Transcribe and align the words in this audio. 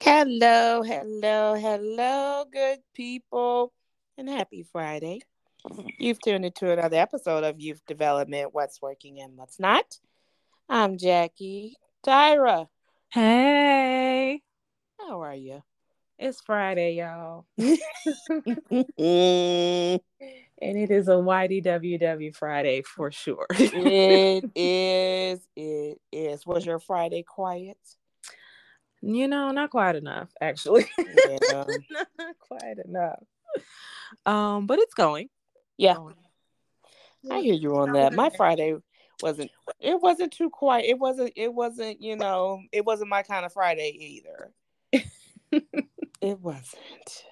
Hello, 0.00 0.82
hello, 0.82 1.54
hello, 1.54 2.44
good 2.52 2.80
people, 2.94 3.72
and 4.18 4.28
happy 4.28 4.66
Friday. 4.70 5.20
You've 5.98 6.20
tuned 6.20 6.44
into 6.44 6.70
another 6.70 6.98
episode 6.98 7.44
of 7.44 7.58
Youth 7.58 7.80
Development 7.86 8.52
What's 8.52 8.82
Working 8.82 9.22
and 9.22 9.38
What's 9.38 9.58
Not. 9.58 9.98
I'm 10.68 10.98
Jackie. 10.98 11.76
Tyra, 12.06 12.68
Hey, 13.10 14.42
how 15.00 15.22
are 15.22 15.34
you? 15.34 15.62
it's 16.18 16.42
Friday, 16.42 16.96
y'all. 16.96 17.46
it 20.60 20.66
And 20.66 20.78
it 20.78 20.90
is 20.90 21.08
a 21.08 21.12
YDWW 21.12 22.34
Friday 22.36 22.82
for 22.82 23.10
sure. 23.10 23.46
is, 23.58 25.40
it 25.56 26.00
is. 26.12 26.46
Was 26.46 26.66
your 26.66 26.78
Friday 26.78 27.22
quiet? 27.22 27.78
you 29.02 29.28
know, 29.28 29.50
not 29.50 29.70
quite 29.70 29.96
enough, 29.96 30.30
actually. 30.40 30.86
Yeah. 30.98 31.64
not 32.18 32.38
quite 32.38 32.78
enough. 32.84 33.22
Um, 34.26 34.66
but 34.66 34.78
it's 34.78 34.94
going. 34.94 35.28
Yeah, 35.76 35.94
Going. 35.94 36.14
I 37.30 37.40
hear 37.40 37.54
you 37.54 37.76
on 37.76 37.92
that. 37.92 38.12
My 38.12 38.30
Friday 38.30 38.76
wasn't 39.22 39.50
it 39.80 40.00
wasn't 40.00 40.32
too 40.32 40.50
quiet. 40.50 40.86
It 40.86 40.98
wasn't 40.98 41.32
it 41.36 41.52
wasn't, 41.52 42.00
you 42.00 42.16
know, 42.16 42.62
it 42.72 42.84
wasn't 42.84 43.10
my 43.10 43.22
kind 43.22 43.44
of 43.44 43.52
Friday 43.52 44.22
either. 44.92 45.02
it 46.20 46.40
wasn't. 46.40 47.24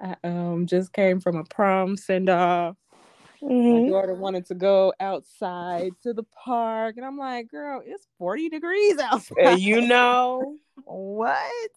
I 0.00 0.16
um 0.24 0.66
just 0.66 0.92
came 0.92 1.20
from 1.20 1.36
a 1.36 1.44
prom 1.44 1.96
send 1.96 2.28
off. 2.28 2.76
My 3.42 3.80
Mhm. 3.80 3.88
daughter 3.90 4.14
wanted 4.14 4.46
to 4.46 4.54
go 4.54 4.92
outside 5.00 5.92
to 6.02 6.12
the 6.12 6.24
park, 6.44 6.96
and 6.96 7.04
I'm 7.04 7.18
like, 7.18 7.48
girl, 7.50 7.82
it's 7.84 8.06
40 8.18 8.48
degrees 8.48 8.98
outside. 8.98 9.58
You 9.60 9.80
know. 9.82 10.56
what? 10.84 11.70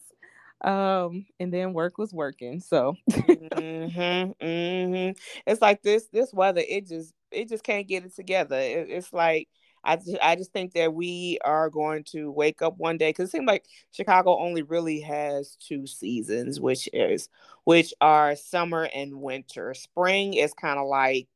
Um, 0.62 1.26
and 1.40 1.54
then 1.54 1.74
work 1.74 1.98
was 1.98 2.14
working. 2.14 2.60
So 2.60 2.96
hmm 3.12 4.32
hmm 4.42 5.12
It's 5.46 5.62
like 5.62 5.82
this 5.84 6.08
this 6.12 6.34
weather. 6.34 6.64
It 6.68 6.88
just 6.88 7.14
it 7.32 7.50
just 7.50 7.64
can't 7.64 7.88
get 7.88 8.06
it 8.06 8.16
together. 8.16 8.58
It, 8.60 8.90
it's 8.90 9.14
like 9.14 9.50
I 9.88 9.96
just, 9.96 10.18
I 10.22 10.36
just 10.36 10.52
think 10.52 10.74
that 10.74 10.94
we 10.94 11.40
are 11.46 11.70
going 11.70 12.04
to 12.12 12.30
wake 12.30 12.62
up 12.62 12.78
one 12.78 12.98
day 12.98 13.10
because 13.10 13.30
it 13.30 13.32
seems 13.32 13.48
like 13.48 13.66
Chicago 13.92 14.38
only 14.38 14.62
really 14.62 15.00
has 15.02 15.56
two 15.56 15.88
seasons, 15.88 16.60
which 16.60 16.90
is 16.94 17.30
which 17.64 17.94
are 18.02 18.36
summer 18.36 18.90
and 18.94 19.22
winter. 19.22 19.74
Spring 19.74 20.34
is 20.34 20.54
kind 20.54 20.78
of 20.78 20.88
like 20.88 21.28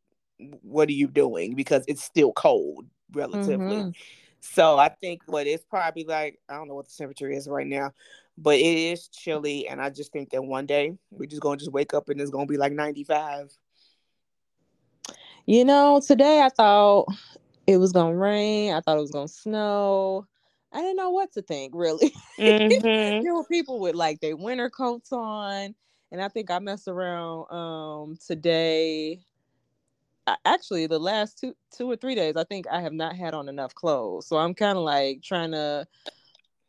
what 0.61 0.89
are 0.89 0.93
you 0.93 1.07
doing 1.07 1.55
because 1.55 1.85
it's 1.87 2.03
still 2.03 2.33
cold 2.33 2.85
relatively. 3.13 3.77
Mhm. 3.77 3.95
So 4.41 4.77
I 4.77 4.89
think 4.89 5.21
what 5.27 5.47
it's 5.47 5.63
probably 5.63 6.03
like, 6.03 6.39
I 6.49 6.55
don't 6.55 6.67
know 6.67 6.75
what 6.75 6.87
the 6.87 6.95
temperature 6.97 7.29
is 7.29 7.47
right 7.47 7.67
now, 7.67 7.93
but 8.37 8.55
it 8.55 8.77
is 8.77 9.07
chilly. 9.07 9.67
And 9.67 9.79
I 9.79 9.89
just 9.91 10.11
think 10.11 10.31
that 10.31 10.43
one 10.43 10.65
day 10.65 10.97
we're 11.11 11.27
just 11.27 11.41
gonna 11.41 11.57
just 11.57 11.71
wake 11.71 11.93
up 11.93 12.09
and 12.09 12.19
it's 12.19 12.31
gonna 12.31 12.47
be 12.47 12.57
like 12.57 12.73
95. 12.73 13.55
You 15.45 15.65
know, 15.65 16.01
today 16.05 16.41
I 16.41 16.49
thought 16.49 17.07
it 17.67 17.77
was 17.77 17.91
gonna 17.91 18.15
rain. 18.15 18.73
I 18.73 18.81
thought 18.81 18.97
it 18.97 19.01
was 19.01 19.11
gonna 19.11 19.27
snow. 19.27 20.25
I 20.73 20.81
didn't 20.81 20.97
know 20.97 21.09
what 21.11 21.31
to 21.33 21.41
think, 21.41 21.73
really. 21.75 22.13
Mhm. 22.39 23.21
there 23.23 23.35
were 23.35 23.43
people 23.43 23.79
with 23.79 23.93
like 23.93 24.19
their 24.19 24.35
winter 24.35 24.69
coats 24.69 25.11
on, 25.11 25.75
and 26.11 26.21
I 26.21 26.27
think 26.27 26.49
I 26.49 26.59
messed 26.59 26.87
around 26.87 27.51
um 27.51 28.17
today. 28.25 29.19
I- 30.27 30.37
Actually, 30.45 30.87
the 30.87 30.99
last 30.99 31.37
two 31.39 31.55
two 31.75 31.89
or 31.89 31.95
three 31.95 32.15
days, 32.15 32.35
I 32.37 32.43
think 32.45 32.65
I 32.67 32.81
have 32.81 32.93
not 32.93 33.15
had 33.15 33.33
on 33.33 33.47
enough 33.49 33.75
clothes, 33.75 34.27
so 34.27 34.37
I'm 34.37 34.53
kind 34.55 34.77
of 34.77 34.83
like 34.83 35.21
trying 35.21 35.51
to 35.51 35.87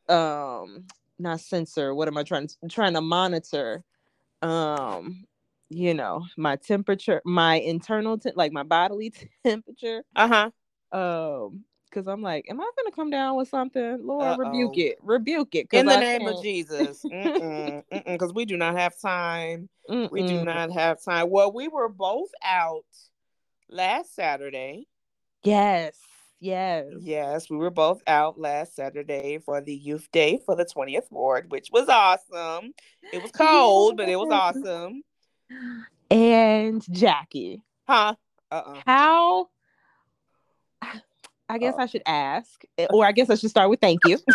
um 0.08 0.84
not 1.18 1.40
censor. 1.40 1.94
What 1.94 2.08
am 2.08 2.18
I 2.18 2.22
trying 2.22 2.48
to 2.48 2.56
trying 2.68 2.94
to 2.94 3.00
monitor? 3.00 3.84
Um, 4.42 5.26
you 5.70 5.94
know, 5.94 6.24
my 6.36 6.56
temperature, 6.56 7.22
my 7.24 7.54
internal, 7.56 8.18
te- 8.18 8.32
like 8.34 8.52
my 8.52 8.64
bodily 8.64 9.12
temperature 9.44 10.02
Uh-huh. 10.16 10.50
Um 10.92 11.64
because 11.88 12.06
i'm 12.06 12.22
like 12.22 12.46
am 12.48 12.60
i 12.60 12.70
gonna 12.76 12.94
come 12.94 13.10
down 13.10 13.36
with 13.36 13.48
something 13.48 13.98
lord 14.06 14.38
rebuke 14.38 14.70
Uh-oh. 14.70 14.80
it 14.80 14.98
rebuke 15.02 15.54
it. 15.54 15.68
In 15.72 15.86
the 15.86 15.96
I 15.96 16.00
name 16.00 16.26
of 16.26 16.34
can't- 16.34 16.42
Jesus. 16.42 17.02
Mm-mm. 17.04 17.82
Mm-mm. 17.92 18.04
Because 18.06 18.32
we 18.32 18.44
do 18.44 18.56
not 18.56 18.76
have 18.76 18.98
time. 19.00 19.68
We 20.10 20.22
do 20.22 20.44
not 20.44 20.70
have 20.72 21.02
time. 21.02 21.28
Well, 21.30 21.52
we 21.52 21.68
were 21.68 21.88
both 21.88 22.30
out 22.44 22.84
last 23.70 24.14
Saturday. 24.14 24.86
yes 25.42 25.96
yes 26.40 26.86
Yes, 27.00 27.48
we 27.50 27.56
were 27.56 27.70
both 27.70 28.02
out 28.06 28.38
last 28.38 28.74
Saturday 28.74 29.38
for 29.44 29.60
the 29.60 29.74
youth 29.74 30.08
day 30.12 30.40
for 30.44 30.54
the 30.56 30.64
20th 30.64 31.10
ward, 31.10 31.50
which 31.50 31.68
was 31.72 31.88
awesome. 31.88 32.72
It 33.12 33.22
was 33.22 33.30
cold, 33.32 33.96
but 33.96 34.08
it 34.08 34.16
was 34.16 34.30
awesome. 34.32 35.02
and 36.10 36.82
jackie 36.92 37.62
Huh? 37.88 38.14
Uh-uh. 38.50 38.80
how 38.86 39.48
i 41.52 41.58
guess 41.58 41.74
Oh. 41.78 41.82
i 41.82 41.86
should 41.86 42.02
ask 42.06 42.64
eh, 42.78 42.86
or 42.92 43.04
i 43.06 43.12
guess 43.12 43.30
i 43.30 43.34
should 43.34 43.50
start 43.50 43.70
with 43.70 43.80
thank 43.80 44.04
you 44.04 44.18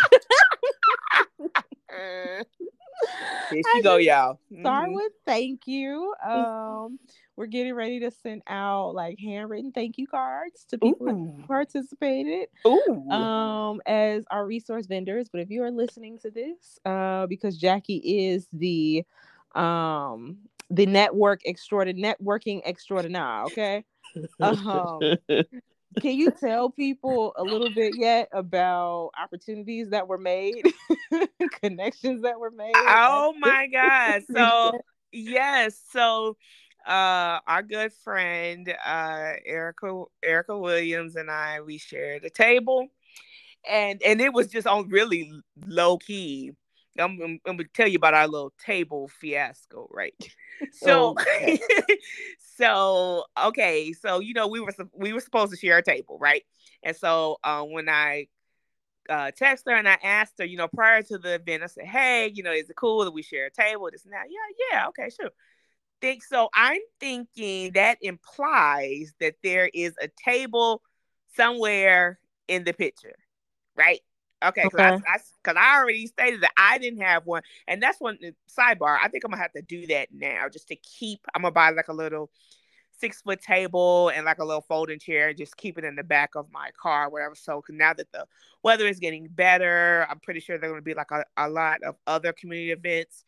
Here 1.90 2.46
I 3.66 3.82
go, 3.84 3.98
y'all. 3.98 4.40
start 4.60 4.90
Mhm. 4.90 4.96
with 4.96 5.12
thank 5.26 5.68
you 5.68 6.14
um 6.26 7.00
we're 7.36 7.46
getting 7.48 7.74
ready 7.74 8.00
to 8.00 8.12
send 8.12 8.42
out 8.48 8.96
like 8.96 9.18
handwritten 9.20 9.72
thank 9.72 9.98
you 9.98 10.08
cards 10.08 10.66
to 10.70 10.78
people 10.78 11.08
Ooh. 11.08 11.34
who 11.38 11.44
participated 11.48 12.48
Ooh. 12.66 13.12
um 13.12 13.82
as 13.86 14.24
our 14.32 14.46
resource 14.46 14.86
vendors 14.88 15.28
but 15.32 15.42
if 15.42 15.50
you 15.50 15.64
are 15.64 15.72
listening 15.72 16.18
to 16.20 16.32
this 16.32 16.80
uh 16.86 17.28
because 17.28 17.58
jackie 17.58 17.98
is 17.98 18.48
the 18.54 19.04
um 19.56 20.38
the 20.70 20.86
network 20.86 21.42
extraordinary 21.46 22.16
networking 22.20 22.62
extraordinaire 22.66 23.44
okay 23.46 23.84
um 24.42 25.18
can 26.00 26.16
you 26.16 26.32
tell 26.32 26.70
people 26.70 27.34
a 27.38 27.44
little 27.44 27.70
bit 27.70 27.96
yet 27.96 28.30
about 28.32 29.12
opportunities 29.22 29.90
that 29.90 30.08
were 30.08 30.18
made 30.18 30.64
connections 31.62 32.22
that 32.22 32.40
were 32.40 32.52
made 32.52 32.74
oh 32.76 33.34
my 33.40 33.68
god 33.68 34.24
so 34.32 34.80
yes. 35.12 35.80
So 35.92 36.38
uh 36.86 37.40
our 37.46 37.64
good 37.64 37.92
friend 37.92 38.74
uh 38.86 39.34
erica 39.46 40.04
erica 40.24 40.58
williams 40.58 41.18
and 41.18 41.30
i 41.30 41.60
we 41.60 41.78
shared 41.78 42.24
a 42.24 42.30
table 42.30 42.88
and 43.70 44.02
and 44.04 44.22
it 44.22 44.32
was 44.32 44.48
just 44.48 44.66
on 44.66 44.88
really 44.88 45.30
low 45.66 45.98
key 45.98 46.54
i'm, 47.00 47.20
I'm, 47.22 47.40
I'm 47.46 47.58
gonna 47.58 47.70
tell 47.74 47.88
you 47.88 47.98
about 47.98 48.14
our 48.14 48.28
little 48.28 48.54
table 48.64 49.10
fiasco 49.20 49.88
right 49.92 50.14
so 50.72 51.10
Okay. 51.12 51.60
so 52.58 53.26
okay 53.42 53.94
so 53.94 54.20
you 54.20 54.34
know 54.34 54.48
we 54.48 54.60
were 54.60 54.74
we 54.94 55.14
were 55.14 55.20
supposed 55.20 55.52
to 55.52 55.58
share 55.58 55.78
a 55.78 55.84
table 55.84 56.18
right 56.20 56.44
and 56.84 56.96
so 56.96 57.38
uh, 57.44 57.64
when 57.64 57.90
i 57.90 58.28
uh, 59.10 59.32
text 59.32 59.66
her 59.68 59.76
and 59.76 59.88
I 59.88 59.98
asked 60.04 60.34
her, 60.40 60.46
you 60.46 60.58
know, 60.58 60.68
prior 60.68 61.02
to 61.04 61.18
the 61.18 61.36
event, 61.36 61.64
I 61.64 61.68
said, 61.68 61.86
hey, 61.86 62.32
you 62.34 62.44
know, 62.44 62.52
is 62.52 62.70
it 62.70 62.76
cool 62.76 63.06
that 63.06 63.12
we 63.12 63.22
share 63.22 63.46
a 63.46 63.52
table? 63.52 63.90
This 63.92 64.06
and 64.06 64.14
that. 64.14 64.26
Yeah, 64.30 64.66
yeah, 64.72 64.88
okay, 64.90 65.10
sure. 65.10 65.32
Think 66.02 66.24
so. 66.24 66.50
I'm 66.54 66.82
thinking 67.00 67.72
that 67.74 67.98
implies 68.02 69.14
that 69.20 69.36
there 69.44 69.70
is 69.74 69.94
a 70.02 70.10
table 70.24 70.82
somewhere 71.36 72.20
in 72.48 72.64
the 72.64 72.74
picture, 72.74 73.16
right? 73.76 74.02
Okay, 74.44 74.64
because 74.64 74.94
Okay. 74.94 75.04
I, 75.08 75.18
because 75.44 75.58
I, 75.60 75.78
already 75.78 76.06
stated 76.08 76.42
that 76.42 76.52
I 76.58 76.78
didn't 76.78 77.02
have 77.02 77.26
one, 77.26 77.42
and 77.68 77.82
that's 77.82 78.00
one 78.00 78.20
sidebar. 78.48 78.98
I 79.02 79.08
think 79.08 79.24
I'm 79.24 79.32
gonna 79.32 79.42
have 79.42 79.54
to 79.54 79.62
do 79.62 79.88
that 79.88 80.10
now, 80.14 80.48
just 80.50 80.68
to 80.68 80.76
keep. 80.76 81.20
I'm 81.34 81.42
gonna 81.42 81.52
buy 81.52 81.72
like 81.72 81.88
a 81.88 81.94
little 81.94 82.30
six 83.00 83.22
foot 83.22 83.42
table 83.42 84.10
and 84.10 84.26
like 84.26 84.40
a 84.40 84.46
little 84.46 84.62
folding 84.62 85.00
chair, 85.00 85.34
just 85.34 85.56
keep 85.58 85.78
it 85.78 85.84
in 85.84 85.96
the 85.96 86.04
back 86.04 86.36
of 86.36 86.52
my 86.52 86.70
car, 86.82 87.10
whatever. 87.10 87.36
So 87.36 87.64
now 87.70 87.94
that 87.94 88.12
the 88.12 88.26
weather 88.64 88.88
is 88.88 89.00
getting 89.00 89.28
better, 89.28 90.06
I'm 90.10 90.20
pretty 90.20 90.40
sure 90.40 90.58
there 90.58 90.70
are 90.70 90.74
going 90.74 90.82
to 90.82 90.86
be 90.86 90.94
like 90.94 91.12
a, 91.12 91.24
a 91.38 91.50
lot 91.50 91.84
of 91.84 91.96
other 92.08 92.34
community 92.34 92.72
events 92.72 93.24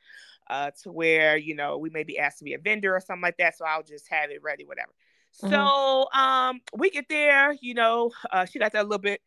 uh, 0.50 0.72
to 0.84 0.92
where, 0.92 1.38
you 1.38 1.56
know, 1.56 1.78
we 1.78 1.90
may 1.92 2.04
be 2.04 2.18
asked 2.18 2.40
to 2.40 2.44
be 2.44 2.54
a 2.56 2.60
vendor 2.60 2.96
or 2.96 3.00
something 3.00 3.22
like 3.22 3.38
that. 3.38 3.58
So 3.58 3.66
I'll 3.66 3.84
just 3.84 4.08
have 4.10 4.32
it 4.32 4.42
ready, 4.42 4.66
whatever. 4.66 4.92
Mhm. 5.44 5.50
So 5.50 6.20
um, 6.20 6.62
we 6.76 6.90
get 6.90 7.06
there, 7.08 7.56
you 7.62 7.76
know, 7.76 8.12
uh, 8.32 8.46
she 8.46 8.58
got 8.58 8.72
that 8.72 8.82
a 8.82 8.88
little 8.88 8.98
bit 8.98 9.22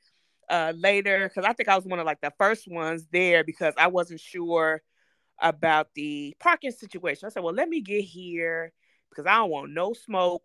uh, 0.50 0.73
later 0.77 1.29
because 1.29 1.44
I 1.44 1.53
think 1.53 1.69
I 1.69 1.77
was 1.77 1.85
one 1.87 1.99
of 1.99 2.06
like 2.06 2.21
the 2.21 2.33
first 2.39 2.69
ones 2.69 3.06
there 3.12 3.44
because 3.44 3.75
I 3.79 3.89
wasn't 3.89 4.21
sure 4.21 4.83
about 5.41 5.89
the 5.94 6.37
parking 6.41 6.73
situation. 6.73 7.27
I 7.27 7.31
said, 7.31 7.43
well, 7.44 7.55
let 7.55 7.69
me 7.69 7.81
get 7.83 8.03
here 8.03 8.73
because 9.11 9.27
I 9.27 9.37
don't 9.37 9.50
want 9.50 9.73
no 9.73 9.93
smoke 9.94 10.43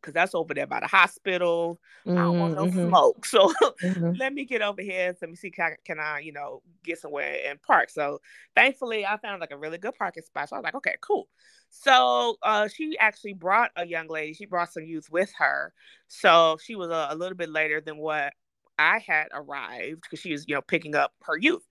because 0.00 0.14
that's 0.14 0.34
over 0.34 0.54
there 0.54 0.66
by 0.66 0.80
the 0.80 0.86
hospital. 0.86 1.80
I 2.16 2.22
don't 2.22 2.38
want 2.38 2.54
no 2.54 2.66
Mhm, 2.66 2.80
smoke. 2.80 3.26
So 3.26 3.52
mhm. 3.82 4.18
let 4.18 4.32
me 4.32 4.44
get 4.44 4.62
over 4.62 4.80
here. 4.80 5.14
Let 5.20 5.30
me 5.30 5.36
see 5.36 5.50
can, 5.50 5.76
can 5.84 5.98
I, 6.00 6.20
you 6.20 6.32
know, 6.32 6.62
get 6.84 6.98
somewhere 6.98 7.38
and 7.46 7.60
park. 7.62 7.90
So 7.90 8.20
thankfully 8.54 9.04
I 9.06 9.16
found 9.18 9.40
like 9.40 9.50
a 9.50 9.58
really 9.58 9.78
good 9.78 9.94
parking 9.94 10.22
spot. 10.22 10.48
So 10.48 10.56
I 10.56 10.58
was 10.60 10.64
like, 10.64 10.74
okay, 10.76 10.96
cool. 11.00 11.28
So 11.70 12.36
uh, 12.42 12.68
she 12.68 12.96
actually 12.98 13.34
brought 13.34 13.70
a 13.76 13.86
young 13.86 14.08
lady. 14.08 14.32
She 14.34 14.46
brought 14.46 14.72
some 14.72 14.84
youth 14.84 15.10
with 15.10 15.32
her. 15.38 15.72
So 16.08 16.56
she 16.62 16.74
was 16.76 16.90
a, 16.90 17.08
a 17.10 17.16
little 17.16 17.36
bit 17.36 17.50
later 17.50 17.80
than 17.80 17.98
what 17.98 18.32
I 18.78 18.98
had 19.06 19.28
arrived 19.32 20.02
because 20.02 20.20
she 20.20 20.32
was, 20.32 20.44
you 20.48 20.54
know, 20.54 20.62
picking 20.62 20.94
up 20.94 21.12
her 21.22 21.36
youth. 21.36 21.66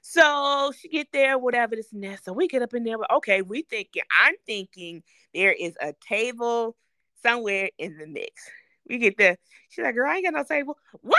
So 0.00 0.72
she 0.78 0.88
get 0.88 1.08
there, 1.12 1.38
whatever 1.38 1.76
this 1.76 1.92
and 1.92 2.02
that. 2.04 2.24
So 2.24 2.32
we 2.32 2.48
get 2.48 2.62
up 2.62 2.74
in 2.74 2.84
there. 2.84 2.96
Okay, 3.16 3.42
we 3.42 3.62
thinking. 3.62 4.02
I'm 4.10 4.34
thinking 4.46 5.02
there 5.34 5.52
is 5.52 5.76
a 5.80 5.94
table 6.06 6.76
somewhere 7.22 7.70
in 7.78 7.98
the 7.98 8.06
mix. 8.06 8.48
We 8.88 8.98
get 8.98 9.18
there. 9.18 9.36
She's 9.68 9.84
like, 9.84 9.94
"Girl, 9.94 10.08
I 10.08 10.16
ain't 10.16 10.24
got 10.24 10.34
no 10.34 10.44
table." 10.44 10.78
What? 11.02 11.18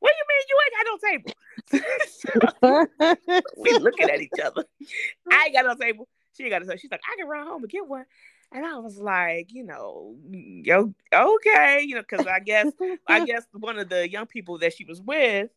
What 0.00 0.12
do 0.12 0.16
you 0.18 0.26
mean 0.28 0.42
you 0.48 0.58
ain't 0.64 0.76
got 0.76 0.86
no 0.90 0.98
table? 1.08 1.32
we 3.56 3.72
looking 3.78 4.10
at 4.10 4.20
each 4.20 4.40
other. 4.44 4.64
I 5.30 5.44
ain't 5.44 5.54
got 5.54 5.64
no 5.64 5.74
table. 5.74 6.08
She 6.36 6.42
ain't 6.42 6.50
got 6.50 6.62
no 6.62 6.66
table. 6.66 6.78
She's 6.78 6.90
like, 6.90 7.02
I 7.10 7.16
can 7.16 7.28
run 7.28 7.46
home 7.46 7.62
and 7.62 7.70
get 7.70 7.86
one. 7.86 8.04
And 8.52 8.66
I 8.66 8.78
was 8.78 8.98
like, 8.98 9.52
you 9.52 9.64
know, 9.64 10.16
yo, 10.30 10.92
okay, 11.12 11.82
you 11.86 11.94
know, 11.94 12.02
because 12.02 12.26
I 12.26 12.40
guess 12.40 12.70
I 13.08 13.20
guess 13.24 13.44
one 13.52 13.78
of 13.78 13.88
the 13.88 14.10
young 14.10 14.26
people 14.26 14.58
that 14.58 14.74
she 14.74 14.84
was 14.84 15.00
with 15.00 15.50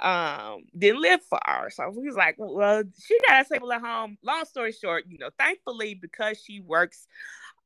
um 0.00 0.64
didn't 0.76 1.02
live 1.02 1.22
far. 1.22 1.70
So 1.70 1.92
he 1.92 2.06
was 2.06 2.16
like, 2.16 2.36
Well, 2.38 2.84
she 2.98 3.18
got 3.28 3.44
a 3.44 3.48
table 3.48 3.72
at 3.72 3.82
home. 3.82 4.16
Long 4.22 4.44
story 4.46 4.72
short, 4.72 5.04
you 5.08 5.18
know, 5.18 5.30
thankfully 5.38 5.94
because 5.94 6.42
she 6.42 6.60
works 6.60 7.06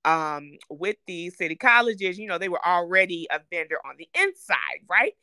um 0.05 0.53
with 0.69 0.97
the 1.07 1.31
city 1.31 1.55
colleges, 1.57 2.19
you 2.19 2.27
know, 2.29 2.39
they 2.39 2.49
were 2.49 2.65
already 2.67 3.29
a 3.31 3.41
vendor 3.51 3.79
on 3.87 3.95
the 3.99 4.09
inside, 4.15 4.83
right? 4.89 5.15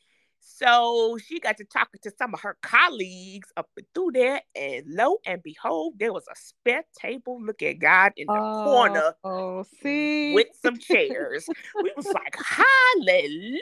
So 0.44 1.18
she 1.24 1.38
got 1.38 1.56
to 1.58 1.64
talking 1.64 2.00
to 2.02 2.10
some 2.18 2.34
of 2.34 2.40
her 2.40 2.56
colleagues 2.62 3.48
up 3.56 3.70
and 3.76 3.86
through 3.94 4.10
there, 4.12 4.40
and 4.56 4.84
lo 4.88 5.18
and 5.24 5.40
behold, 5.40 5.94
there 5.98 6.12
was 6.12 6.24
a 6.30 6.34
spare 6.36 6.82
table. 7.00 7.40
Look 7.40 7.62
at 7.62 7.78
God 7.78 8.12
in 8.16 8.26
the 8.26 8.32
oh, 8.32 8.64
corner. 8.64 9.14
Oh, 9.22 9.64
see, 9.82 10.34
with 10.34 10.48
some 10.60 10.78
chairs. 10.78 11.48
we 11.80 11.92
was 11.96 12.06
like, 12.06 12.36
Hallelujah! 12.36 13.60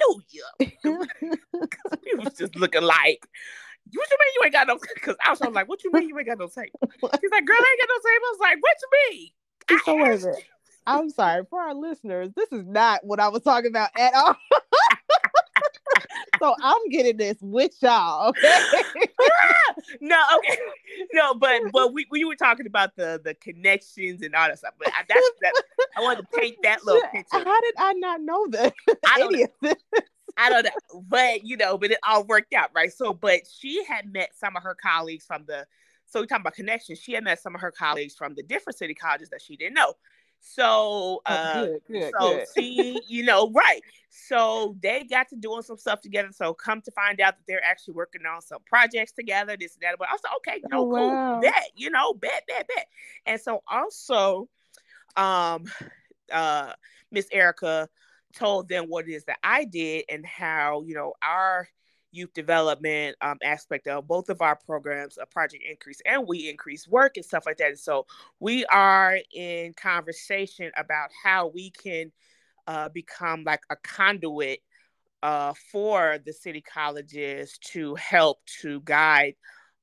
we 0.59 2.15
was 2.17 2.35
just 2.39 2.57
looking 2.57 2.83
like. 2.83 3.27
What 3.93 4.09
you 4.11 4.17
mean 4.19 4.33
you 4.37 4.41
ain't 4.45 4.53
got 4.53 4.67
no? 4.67 4.79
Because 4.95 5.17
I 5.25 5.31
was 5.31 5.41
like, 5.55 5.69
"What 5.69 5.83
you 5.85 5.91
mean 5.93 6.09
you 6.09 6.19
ain't 6.19 6.29
got 6.29 6.39
no 6.39 6.49
table?" 6.49 6.79
She's 7.21 7.31
like, 7.31 7.45
"Girl, 7.45 7.57
I 7.59 7.77
ain't 7.77 7.81
got 7.81 7.89
no 7.89 8.11
table." 8.11 8.27
I 8.27 8.33
was 8.33 8.41
like, 8.41 8.59
"What 8.61 8.77
you 8.83 8.89
mean?" 9.11 9.31
So 9.85 9.97
wait 9.97 10.23
a 10.23 10.27
minute. 10.27 10.45
I'm 10.87 11.11
sorry 11.11 11.45
for 11.49 11.61
our 11.61 11.75
listeners. 11.75 12.31
This 12.35 12.51
is 12.53 12.67
not 12.67 13.05
what 13.05 13.21
I 13.21 13.29
was 13.29 13.43
talking 13.43 13.71
about 13.71 13.91
at 13.97 14.15
all 14.15 14.37
so 16.41 16.55
I'm 16.63 16.89
getting 16.89 17.17
this 17.17 17.37
with 17.41 17.73
y'all. 17.81 18.29
Okay. 18.29 18.83
no, 20.01 20.21
okay. 20.39 20.59
No, 21.13 21.35
but 21.35 21.61
but 21.73 21.93
we, 21.93 22.07
we 22.11 22.25
were 22.25 22.37
talking 22.37 22.67
about 22.67 22.97
the 22.97 23.21
the 23.23 23.35
connections 23.35 24.23
and 24.23 24.35
all 24.35 24.49
that 24.49 24.59
stuff. 24.59 24.75
But 24.79 24.89
I, 24.89 25.03
that's 25.09 25.31
that 25.43 25.53
I 25.97 26.01
wanted 26.01 26.23
to 26.23 26.39
paint 26.39 26.57
that 26.63 26.85
little 26.85 27.03
picture. 27.13 27.39
How 27.45 27.61
did 27.61 27.75
I 27.79 27.93
not 27.95 28.21
know 28.21 28.47
that? 28.51 28.75
I 29.07 29.19
don't 29.19 29.33
know. 29.63 29.75
I 30.37 30.51
don't 30.51 30.65
know. 30.65 31.03
But 31.09 31.45
you 31.45 31.57
know, 31.57 31.77
but 31.77 31.91
it 31.91 31.99
all 32.07 32.25
worked 32.25 32.55
out, 32.55 32.71
right? 32.75 32.93
So, 32.93 33.13
but 33.13 33.41
she 33.47 33.85
had 33.85 34.13
met 34.13 34.31
some 34.35 34.57
of 34.57 34.63
her 34.63 34.75
colleagues 34.75 35.27
from 35.27 35.45
the 35.47 35.67
so 36.11 36.21
we 36.21 36.27
talking 36.27 36.43
about 36.43 36.55
connections. 36.55 36.99
She 36.99 37.13
had 37.13 37.23
met 37.23 37.41
some 37.41 37.55
of 37.55 37.61
her 37.61 37.71
colleagues 37.71 38.17
from 38.17 38.35
the 38.35 38.43
different 38.43 38.77
city 38.77 38.95
colleges 38.95 39.29
that 39.31 39.41
she 39.41 39.57
didn't 39.57 39.75
know. 39.75 39.95
So, 40.41 40.73
oh, 40.73 41.21
uh, 41.27 41.67
good, 41.67 41.81
good, 41.87 42.13
so 42.19 42.37
good. 42.37 42.47
she, 42.57 43.01
you 43.07 43.25
know, 43.25 43.51
right. 43.51 43.83
So 44.09 44.77
they 44.83 45.05
got 45.05 45.29
to 45.29 45.37
doing 45.37 45.63
some 45.63 45.77
stuff 45.77 46.01
together. 46.01 46.31
So 46.33 46.55
come 46.55 46.81
to 46.83 46.91
find 46.91 47.21
out 47.21 47.37
that 47.37 47.45
they're 47.47 47.65
actually 47.65 47.95
working 47.95 48.23
on 48.27 48.43
some 48.43 48.61
projects 48.67 49.13
together, 49.13 49.57
this 49.59 49.75
and 49.75 49.83
that. 49.83 49.97
But 49.99 50.09
I 50.09 50.13
was 50.13 50.21
like, 50.25 50.33
okay, 50.39 50.63
no, 50.69 50.83
oh, 50.83 50.91
cool, 50.91 51.09
wow. 51.11 51.41
bet, 51.41 51.71
you 51.77 51.91
know, 51.91 52.15
bet, 52.15 52.45
bet, 52.49 52.69
bet. 52.69 52.87
And 53.27 53.41
so 53.41 53.63
also, 53.69 54.49
um, 55.17 55.65
uh, 56.33 56.73
Miss 57.11 57.29
Erica 57.33 57.89
told 58.35 58.69
them 58.69 58.85
what 58.87 59.09
it 59.09 59.13
is 59.13 59.25
that 59.25 59.39
I 59.43 59.65
did 59.65 60.05
and 60.09 60.25
how, 60.25 60.83
you 60.83 60.95
know, 60.95 61.15
our 61.23 61.69
youth 62.13 62.33
development 62.35 63.17
um, 63.21 63.39
aspect 63.43 63.87
of 63.87 64.07
both 64.07 64.29
of 64.29 64.43
our 64.43 64.57
programs, 64.57 65.19
a 65.21 65.27
project 65.27 65.65
increase 65.69 66.01
and 66.07 66.27
we 66.27 66.49
increase 66.49 66.89
work 66.89 67.17
and 67.17 67.25
stuff 67.25 67.45
like 67.47 67.59
that. 67.59 67.69
And 67.69 67.79
so 67.79 68.07
we 68.39 68.65
are 68.67 69.19
in 69.33 69.75
conversation 69.75 70.71
about 70.77 71.11
how 71.23 71.49
we 71.49 71.71
can 71.71 72.13
uh, 72.67 72.89
become 72.89 73.45
like 73.45 73.63
a 73.71 73.77
conduit 73.77 74.61
uh, 75.23 75.53
for 75.71 76.19
the 76.25 76.33
city 76.33 76.63
colleges 76.63 77.59
to 77.59 77.95
help 77.97 78.39
to 78.63 78.81
guide 78.81 79.35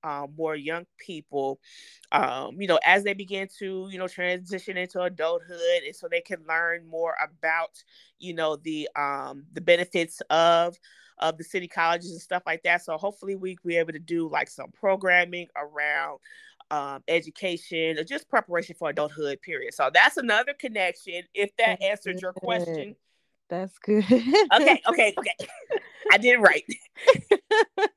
um, 0.03 0.33
more 0.37 0.55
young 0.55 0.85
people, 0.97 1.59
um, 2.11 2.59
you 2.61 2.67
know, 2.67 2.79
as 2.85 3.03
they 3.03 3.13
begin 3.13 3.47
to, 3.59 3.87
you 3.91 3.97
know, 3.97 4.07
transition 4.07 4.77
into 4.77 5.01
adulthood, 5.01 5.83
and 5.85 5.95
so 5.95 6.07
they 6.07 6.21
can 6.21 6.39
learn 6.47 6.87
more 6.87 7.15
about, 7.23 7.83
you 8.19 8.33
know, 8.33 8.55
the 8.55 8.89
um, 8.95 9.45
the 9.53 9.61
benefits 9.61 10.21
of 10.29 10.77
of 11.19 11.37
the 11.37 11.43
city 11.43 11.67
colleges 11.67 12.11
and 12.11 12.21
stuff 12.21 12.43
like 12.45 12.61
that. 12.63 12.83
So 12.83 12.97
hopefully 12.97 13.35
we 13.35 13.57
be 13.65 13.77
able 13.77 13.93
to 13.93 13.99
do 13.99 14.29
like 14.29 14.49
some 14.49 14.71
programming 14.71 15.47
around 15.55 16.19
um, 16.69 17.03
education 17.07 17.97
or 17.97 18.03
just 18.03 18.29
preparation 18.29 18.75
for 18.77 18.89
adulthood. 18.89 19.41
Period. 19.41 19.73
So 19.73 19.89
that's 19.93 20.17
another 20.17 20.53
connection. 20.53 21.23
If 21.33 21.55
that 21.57 21.81
answered 21.81 22.21
your 22.21 22.33
question. 22.33 22.95
That's 23.49 23.77
good. 23.79 24.03
okay, 24.03 24.81
okay, 24.89 25.13
okay. 25.17 25.35
I 26.11 26.17
did 26.17 26.35
it 26.35 26.41
right. 26.41 26.63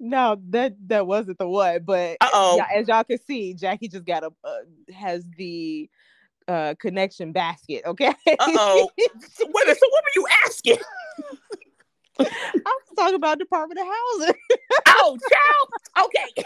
no, 0.00 0.40
that 0.50 0.74
that 0.86 1.06
wasn't 1.06 1.38
the 1.38 1.48
one, 1.48 1.82
but 1.84 2.16
oh, 2.20 2.60
as 2.74 2.88
y'all 2.88 3.04
can 3.04 3.18
see, 3.18 3.54
Jackie 3.54 3.88
just 3.88 4.04
got 4.04 4.24
a 4.24 4.30
uh, 4.44 4.58
has 4.94 5.24
the 5.36 5.88
uh 6.46 6.74
connection 6.80 7.32
basket. 7.32 7.82
Okay. 7.86 8.08
Uh 8.08 8.36
oh. 8.40 8.88
Wait 8.98 9.18
so 9.38 9.44
what 9.48 9.66
were 9.68 10.14
you 10.16 10.26
asking? 10.46 10.78
I 12.20 12.24
was 12.64 12.96
talking 12.96 13.16
about 13.16 13.38
Department 13.40 13.80
of 13.80 13.86
Housing. 13.86 14.34
oh, 14.88 15.18
child. 15.32 16.06
Okay. 16.06 16.44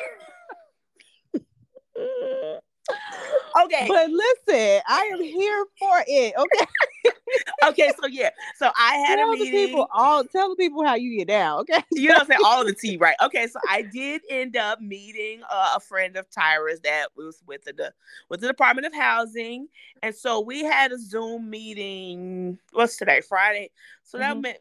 Okay. 3.65 3.87
But 3.89 4.11
listen, 4.11 4.81
I 4.87 5.11
am 5.13 5.23
here 5.23 5.65
for 5.79 6.05
it. 6.07 6.35
Okay. 6.37 6.67
okay, 7.67 7.93
so 8.01 8.07
yeah. 8.07 8.31
So 8.57 8.71
I 8.79 8.95
had 8.97 9.17
tell 9.17 9.31
a 9.31 9.33
meeting. 9.33 9.53
The 9.53 9.67
people 9.67 9.89
all 9.93 10.25
tell 10.25 10.51
the 10.51 10.57
people 10.57 10.85
how 10.85 10.95
you 10.95 11.19
get 11.19 11.29
down, 11.29 11.61
okay? 11.61 11.83
you 11.93 12.09
know 12.09 12.15
what 12.15 12.23
I'm 12.23 12.29
saying? 12.29 12.41
All 12.45 12.65
the 12.65 12.75
tea, 12.81 12.97
right? 12.97 13.17
Okay, 13.23 13.47
so 13.47 13.59
I 13.69 13.83
did 13.83 14.23
end 14.29 14.57
up 14.57 14.81
meeting 14.81 15.43
uh, 15.51 15.75
a 15.77 15.81
friend 15.81 16.17
of 16.17 16.29
Tyra's 16.31 16.81
that 16.81 17.09
was 17.17 17.43
with 17.47 17.65
the 17.65 17.93
with 18.29 18.41
the 18.41 18.49
Department 18.49 18.87
of 18.87 18.95
Housing. 18.95 19.69
And 20.03 20.15
so 20.15 20.41
we 20.41 20.65
had 20.65 20.93
a 20.93 20.99
Zoom 20.99 21.51
meeting. 21.51 22.59
What's 22.73 22.97
today? 22.97 23.21
Friday. 23.21 23.71
So 24.05 24.19
that 24.19 24.33
mm-hmm. 24.33 24.41
meant 24.41 24.59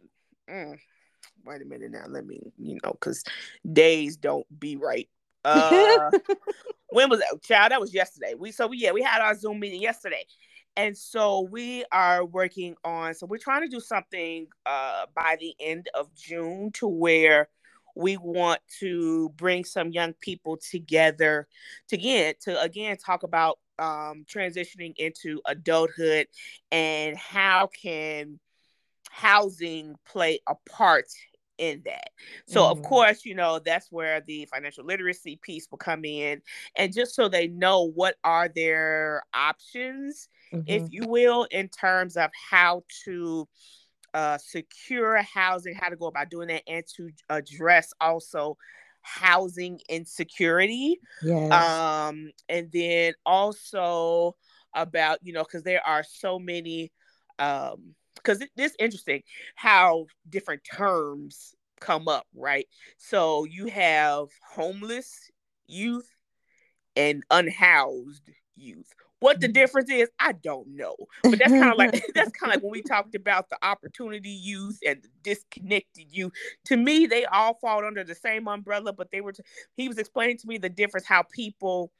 mm, 0.49 0.77
wait 1.45 1.61
a 1.61 1.65
minute 1.65 1.91
now. 1.91 2.05
Let 2.07 2.25
me, 2.25 2.41
you 2.57 2.77
know, 2.83 2.91
because 2.91 3.23
days 3.71 4.17
don't 4.17 4.45
be 4.59 4.75
right. 4.75 5.09
Uh, 5.43 6.11
when 6.89 7.09
was 7.09 7.19
that? 7.19 7.41
Child, 7.43 7.71
that 7.71 7.81
was 7.81 7.93
yesterday. 7.93 8.33
We 8.37 8.51
so 8.51 8.67
we, 8.67 8.77
yeah, 8.77 8.91
we 8.91 9.01
had 9.01 9.21
our 9.21 9.35
Zoom 9.35 9.59
meeting 9.59 9.81
yesterday. 9.81 10.25
And 10.75 10.95
so 10.95 11.41
we 11.41 11.85
are 11.91 12.23
working 12.23 12.75
on, 12.83 13.15
so 13.15 13.25
we're 13.25 13.39
trying 13.39 13.63
to 13.63 13.67
do 13.67 13.79
something 13.79 14.45
uh, 14.63 15.07
by 15.15 15.35
the 15.39 15.55
end 15.59 15.89
of 15.95 16.13
June 16.13 16.71
to 16.73 16.87
where 16.87 17.49
we 17.95 18.15
want 18.15 18.61
to 18.79 19.29
bring 19.29 19.65
some 19.65 19.89
young 19.89 20.13
people 20.21 20.55
together 20.57 21.47
to 21.87 21.95
again 21.95 22.35
to 22.41 22.61
again 22.61 22.95
talk 22.95 23.23
about 23.23 23.57
um, 23.79 24.23
transitioning 24.31 24.93
into 24.97 25.41
adulthood 25.47 26.27
and 26.71 27.17
how 27.17 27.67
can 27.67 28.39
housing 29.09 29.95
play 30.05 30.39
a 30.47 30.53
part 30.69 31.07
in 31.57 31.81
that. 31.85 32.09
So, 32.47 32.61
mm-hmm. 32.61 32.79
of 32.79 32.85
course, 32.85 33.25
you 33.25 33.35
know, 33.35 33.59
that's 33.59 33.91
where 33.91 34.21
the 34.21 34.45
financial 34.45 34.85
literacy 34.85 35.39
piece 35.41 35.67
will 35.69 35.77
come 35.77 36.05
in. 36.05 36.41
And 36.75 36.93
just 36.93 37.15
so 37.15 37.29
they 37.29 37.47
know 37.47 37.83
what 37.83 38.15
are 38.23 38.47
their 38.47 39.23
options, 39.33 40.29
mm-hmm. 40.53 40.63
if 40.67 40.83
you 40.91 41.07
will, 41.07 41.45
in 41.51 41.69
terms 41.69 42.17
of 42.17 42.29
how 42.49 42.83
to 43.05 43.47
uh, 44.13 44.37
secure 44.37 45.17
housing, 45.21 45.75
how 45.75 45.89
to 45.89 45.95
go 45.95 46.07
about 46.07 46.29
doing 46.29 46.47
that, 46.47 46.63
and 46.67 46.83
to 46.95 47.09
address 47.29 47.93
also 47.99 48.57
housing 49.01 49.79
insecurity. 49.89 50.99
Yes. 51.23 51.51
Um, 51.51 52.31
and 52.49 52.69
then 52.71 53.13
also 53.25 54.35
about, 54.75 55.19
you 55.23 55.33
know, 55.33 55.43
because 55.43 55.63
there 55.63 55.85
are 55.85 56.03
so 56.03 56.39
many 56.39 56.91
um 57.39 57.93
because 58.17 58.41
it, 58.41 58.49
it's 58.57 58.75
interesting 58.79 59.23
how 59.55 60.07
different 60.29 60.61
terms 60.63 61.55
come 61.79 62.07
up, 62.07 62.25
right? 62.35 62.67
So 62.97 63.45
you 63.45 63.67
have 63.67 64.27
homeless 64.47 65.29
youth 65.67 66.09
and 66.95 67.23
unhoused 67.29 68.29
youth. 68.55 68.93
What 69.19 69.39
the 69.41 69.47
mm-hmm. 69.47 69.53
difference 69.53 69.89
is, 69.89 70.09
I 70.19 70.33
don't 70.33 70.75
know. 70.75 70.95
But 71.23 71.39
that's 71.39 71.51
kind 71.51 71.71
of 71.71 71.77
like 71.77 71.91
that's 72.13 72.31
kind 72.31 72.51
of 72.51 72.55
like 72.55 72.63
when 72.63 72.71
we 72.71 72.81
talked 72.87 73.15
about 73.15 73.49
the 73.49 73.57
opportunity 73.63 74.29
youth 74.29 74.79
and 74.85 75.01
the 75.01 75.09
disconnected 75.23 76.05
youth. 76.11 76.33
To 76.65 76.77
me, 76.77 77.07
they 77.07 77.25
all 77.25 77.55
fall 77.55 77.83
under 77.85 78.03
the 78.03 78.15
same 78.15 78.47
umbrella, 78.47 78.93
but 78.93 79.09
they 79.11 79.21
were. 79.21 79.33
T- 79.33 79.43
he 79.75 79.87
was 79.87 79.97
explaining 79.97 80.37
to 80.37 80.47
me 80.47 80.57
the 80.59 80.69
difference 80.69 81.07
how 81.07 81.23
people 81.23 81.91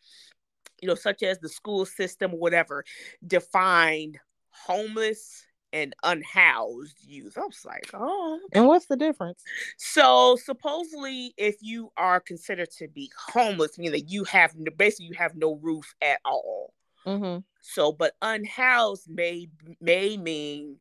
you 0.81 0.87
know, 0.87 0.95
such 0.95 1.23
as 1.23 1.39
the 1.39 1.49
school 1.49 1.85
system 1.85 2.33
or 2.33 2.39
whatever, 2.39 2.83
defined 3.25 4.19
homeless 4.51 5.43
and 5.81 5.95
unhoused 6.03 6.97
youth. 7.05 7.37
I 7.37 7.41
was 7.41 7.63
like, 7.65 7.89
oh. 7.93 8.39
And 8.53 8.67
what's 8.67 8.87
the 8.87 8.97
difference? 8.97 9.43
So 9.77 10.35
supposedly, 10.43 11.33
if 11.37 11.57
you 11.61 11.91
are 11.97 12.19
considered 12.19 12.71
to 12.77 12.87
be 12.87 13.11
homeless, 13.17 13.77
meaning 13.77 13.93
that 13.93 14.09
you 14.09 14.23
have 14.25 14.55
basically 14.75 15.07
you 15.07 15.13
have 15.13 15.35
no 15.35 15.55
roof 15.61 15.93
at 16.01 16.19
all. 16.25 16.73
Mm-hmm. 17.05 17.39
So, 17.61 17.91
but 17.91 18.13
unhoused 18.21 19.09
may 19.09 19.49
may 19.79 20.17
mean 20.17 20.77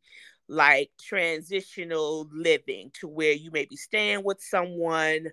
like 0.48 0.90
transitional 1.00 2.28
living 2.32 2.90
to 3.00 3.08
where 3.08 3.32
you 3.32 3.50
may 3.50 3.66
be 3.66 3.76
staying 3.76 4.24
with 4.24 4.40
someone 4.40 5.26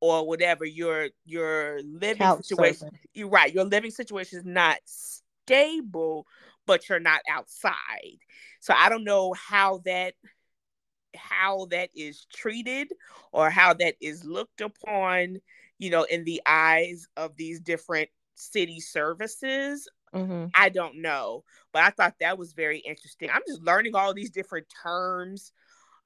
or 0.00 0.26
whatever 0.26 0.64
your 0.64 1.08
your 1.24 1.80
living 1.82 2.18
Couch 2.18 2.44
situation 2.44 2.90
you're 3.14 3.28
right 3.28 3.52
your 3.52 3.64
living 3.64 3.90
situation 3.90 4.38
is 4.38 4.44
not 4.44 4.78
stable 4.84 6.26
but 6.66 6.88
you're 6.88 7.00
not 7.00 7.20
outside 7.30 8.18
so 8.60 8.74
i 8.76 8.88
don't 8.88 9.04
know 9.04 9.32
how 9.34 9.80
that 9.84 10.14
how 11.16 11.66
that 11.70 11.90
is 11.94 12.26
treated 12.32 12.92
or 13.32 13.50
how 13.50 13.72
that 13.72 13.94
is 14.00 14.24
looked 14.24 14.60
upon 14.60 15.36
you 15.78 15.90
know 15.90 16.04
in 16.04 16.24
the 16.24 16.40
eyes 16.46 17.06
of 17.16 17.36
these 17.36 17.60
different 17.60 18.08
city 18.34 18.80
services 18.80 19.88
mm-hmm. 20.14 20.46
i 20.54 20.68
don't 20.68 20.96
know 21.00 21.44
but 21.72 21.82
i 21.82 21.90
thought 21.90 22.14
that 22.20 22.38
was 22.38 22.52
very 22.52 22.78
interesting 22.78 23.30
i'm 23.32 23.42
just 23.46 23.62
learning 23.62 23.94
all 23.94 24.12
these 24.12 24.30
different 24.30 24.66
terms 24.82 25.52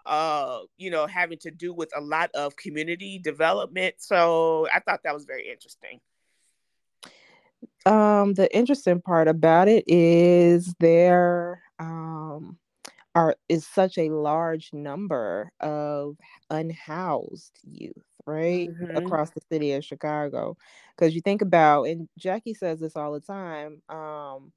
uh, 0.08 0.60
you 0.78 0.90
know, 0.90 1.06
having 1.06 1.38
to 1.38 1.50
do 1.50 1.72
with 1.72 1.90
a 1.94 2.00
lot 2.00 2.30
of 2.34 2.56
community 2.56 3.18
development. 3.18 3.94
So 3.98 4.66
I 4.74 4.80
thought 4.80 5.02
that 5.04 5.14
was 5.14 5.26
very 5.26 5.50
interesting. 5.50 6.00
Um, 7.86 8.34
the 8.34 8.54
interesting 8.54 9.00
part 9.00 9.28
about 9.28 9.68
it 9.68 9.84
is 9.86 10.74
there 10.80 11.62
um 11.78 12.58
are 13.14 13.36
is 13.48 13.66
such 13.66 13.98
a 13.98 14.10
large 14.10 14.72
number 14.72 15.50
of 15.60 16.16
unhoused 16.50 17.58
youth, 17.64 17.92
right? 18.26 18.68
Mm-hmm. 18.70 18.96
Across 18.96 19.30
the 19.30 19.40
city 19.50 19.72
of 19.72 19.84
Chicago. 19.84 20.56
Because 20.96 21.14
you 21.14 21.20
think 21.20 21.42
about, 21.42 21.84
and 21.84 22.08
Jackie 22.18 22.54
says 22.54 22.80
this 22.80 22.96
all 22.96 23.12
the 23.12 23.20
time, 23.20 23.82
um, 23.88 24.52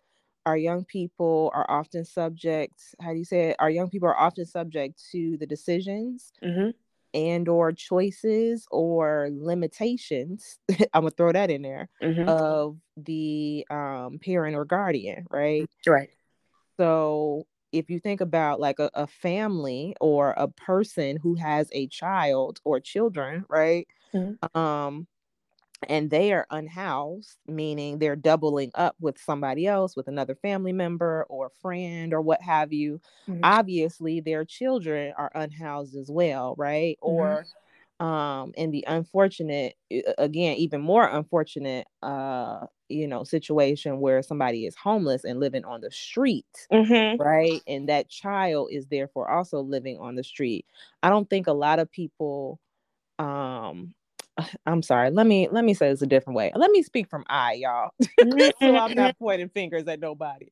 our 0.45 0.57
young 0.57 0.85
people 0.85 1.51
are 1.53 1.69
often 1.69 2.03
subject 2.03 2.95
how 2.99 3.11
do 3.11 3.17
you 3.17 3.25
say 3.25 3.49
it 3.49 3.55
our 3.59 3.69
young 3.69 3.89
people 3.89 4.07
are 4.07 4.17
often 4.17 4.45
subject 4.45 5.01
to 5.11 5.37
the 5.37 5.45
decisions 5.45 6.31
mm-hmm. 6.43 6.71
And 7.13 7.47
or 7.47 7.71
choices 7.71 8.65
or 8.71 9.29
limitations 9.31 10.59
i'm 10.93 11.01
gonna 11.01 11.11
throw 11.11 11.31
that 11.31 11.49
in 11.51 11.61
there 11.61 11.89
mm-hmm. 12.01 12.27
of 12.27 12.77
the 12.97 13.65
um, 13.69 14.19
parent 14.23 14.55
or 14.55 14.65
guardian 14.65 15.25
right 15.29 15.69
right 15.87 16.09
so 16.77 17.45
if 17.71 17.89
you 17.89 17.99
think 17.99 18.21
about 18.21 18.59
like 18.59 18.79
a, 18.79 18.89
a 18.93 19.07
family 19.07 19.95
or 20.01 20.31
a 20.31 20.47
person 20.47 21.17
who 21.17 21.35
has 21.35 21.69
a 21.71 21.87
child 21.87 22.59
or 22.63 22.79
children 22.79 23.45
right 23.49 23.87
mm-hmm. 24.13 24.57
um 24.57 25.07
and 25.89 26.09
they 26.09 26.31
are 26.31 26.45
unhoused, 26.51 27.37
meaning 27.47 27.99
they're 27.99 28.15
doubling 28.15 28.71
up 28.75 28.95
with 28.99 29.19
somebody 29.19 29.65
else, 29.65 29.95
with 29.95 30.07
another 30.07 30.35
family 30.35 30.73
member 30.73 31.25
or 31.29 31.49
friend 31.61 32.13
or 32.13 32.21
what 32.21 32.41
have 32.41 32.71
you. 32.71 32.99
Mm-hmm. 33.27 33.41
Obviously, 33.43 34.19
their 34.19 34.45
children 34.45 35.13
are 35.17 35.31
unhoused 35.33 35.95
as 35.95 36.09
well, 36.09 36.55
right? 36.57 36.97
Mm-hmm. 37.03 37.09
Or 37.09 37.45
um 38.01 38.51
in 38.55 38.71
the 38.71 38.83
unfortunate 38.87 39.75
again 40.17 40.57
even 40.57 40.81
more 40.81 41.05
unfortunate 41.05 41.85
uh 42.01 42.65
you 42.89 43.07
know 43.07 43.23
situation 43.23 43.99
where 43.99 44.23
somebody 44.23 44.65
is 44.65 44.75
homeless 44.75 45.23
and 45.23 45.39
living 45.39 45.63
on 45.65 45.81
the 45.81 45.91
street 45.91 46.67
mm-hmm. 46.73 47.21
right 47.21 47.61
and 47.67 47.87
that 47.89 48.09
child 48.09 48.69
is 48.71 48.87
therefore 48.87 49.29
also 49.29 49.59
living 49.59 49.99
on 49.99 50.15
the 50.15 50.23
street 50.23 50.65
i 51.03 51.09
don't 51.09 51.29
think 51.29 51.45
a 51.45 51.53
lot 51.53 51.77
of 51.77 51.91
people 51.91 52.59
um 53.19 53.93
I'm 54.65 54.81
sorry. 54.81 55.11
Let 55.11 55.27
me 55.27 55.47
let 55.51 55.65
me 55.65 55.73
say 55.73 55.89
this 55.89 56.01
a 56.01 56.07
different 56.07 56.37
way. 56.37 56.51
Let 56.55 56.71
me 56.71 56.83
speak 56.83 57.09
from 57.09 57.25
I, 57.27 57.53
y'all. 57.53 57.91
so 58.59 58.75
I'm 58.75 58.93
not 58.93 59.17
pointing 59.19 59.49
fingers 59.49 59.87
at 59.87 59.99
nobody. 59.99 60.51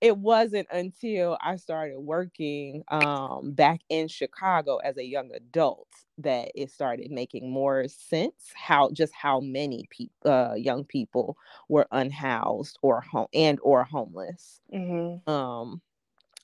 It 0.00 0.16
wasn't 0.16 0.66
until 0.72 1.38
I 1.40 1.54
started 1.56 2.00
working 2.00 2.82
um, 2.88 3.52
back 3.52 3.82
in 3.88 4.08
Chicago 4.08 4.78
as 4.78 4.96
a 4.96 5.04
young 5.04 5.30
adult 5.32 5.86
that 6.18 6.50
it 6.56 6.72
started 6.72 7.12
making 7.12 7.48
more 7.48 7.86
sense 7.86 8.50
how 8.54 8.90
just 8.90 9.12
how 9.14 9.38
many 9.38 9.86
people 9.90 10.30
uh, 10.30 10.54
young 10.54 10.84
people 10.84 11.36
were 11.68 11.86
unhoused 11.92 12.78
or 12.82 13.00
home 13.00 13.28
and 13.32 13.60
or 13.62 13.84
homeless. 13.84 14.60
Mm-hmm. 14.74 15.30
Um, 15.30 15.80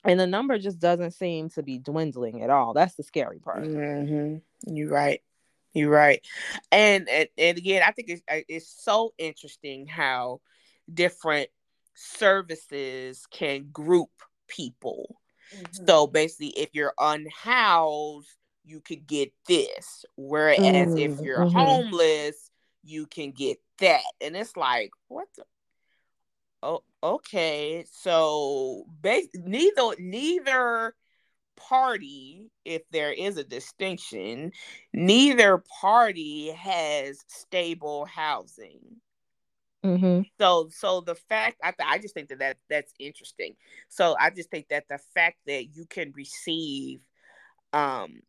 and 0.04 0.20
the 0.20 0.26
number 0.26 0.58
just 0.58 0.78
doesn't 0.78 1.10
seem 1.10 1.50
to 1.50 1.62
be 1.62 1.78
dwindling 1.78 2.42
at 2.42 2.50
all. 2.50 2.72
That's 2.72 2.94
the 2.94 3.02
scary 3.02 3.40
part. 3.40 3.64
Mm-hmm. 3.64 4.74
You're 4.74 4.90
right. 4.90 5.20
You're 5.78 5.90
right, 5.90 6.24
and, 6.72 7.08
and 7.08 7.28
and 7.38 7.58
again, 7.58 7.82
I 7.86 7.92
think 7.92 8.08
it's 8.08 8.22
it's 8.28 8.68
so 8.82 9.12
interesting 9.18 9.86
how 9.86 10.40
different 10.92 11.50
services 11.94 13.26
can 13.30 13.68
group 13.72 14.10
people. 14.48 15.20
Mm-hmm. 15.54 15.86
So 15.86 16.06
basically, 16.06 16.48
if 16.48 16.70
you're 16.72 16.94
unhoused, 16.98 18.34
you 18.64 18.80
could 18.80 19.06
get 19.06 19.32
this, 19.46 20.04
whereas 20.16 20.58
mm-hmm. 20.58 20.98
if 20.98 21.20
you're 21.20 21.46
mm-hmm. 21.46 21.56
homeless, 21.56 22.50
you 22.82 23.06
can 23.06 23.32
get 23.32 23.58
that, 23.78 24.02
and 24.20 24.36
it's 24.36 24.56
like 24.56 24.90
what 25.08 25.28
the. 25.36 25.44
Oh, 26.60 26.82
okay. 27.02 27.84
So, 27.92 28.84
bas- 29.00 29.28
neither 29.34 29.94
neither 29.98 30.94
party, 31.68 32.50
if 32.64 32.82
there 32.90 33.12
is 33.12 33.36
a 33.36 33.44
distinction, 33.44 34.52
neither 34.92 35.62
party 35.80 36.50
has 36.52 37.18
stable 37.28 38.04
housing. 38.04 38.80
Mm-hmm. 39.84 40.22
So, 40.40 40.68
so 40.72 41.00
the 41.00 41.14
fact 41.14 41.58
I, 41.62 41.70
th- 41.70 41.88
I 41.88 41.98
just 41.98 42.14
think 42.14 42.28
that, 42.30 42.40
that 42.40 42.56
that's 42.68 42.92
interesting. 42.98 43.54
So 43.88 44.16
I 44.18 44.30
just 44.30 44.50
think 44.50 44.68
that 44.68 44.88
the 44.88 44.98
fact 45.14 45.36
that 45.46 45.74
you 45.74 45.86
can 45.88 46.12
receive 46.16 47.00
um, 47.72 48.20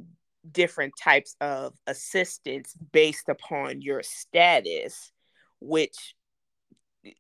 different 0.51 0.93
types 1.01 1.35
of 1.41 1.73
assistance 1.87 2.75
based 2.91 3.29
upon 3.29 3.81
your 3.81 4.03
status, 4.03 5.11
which 5.59 6.15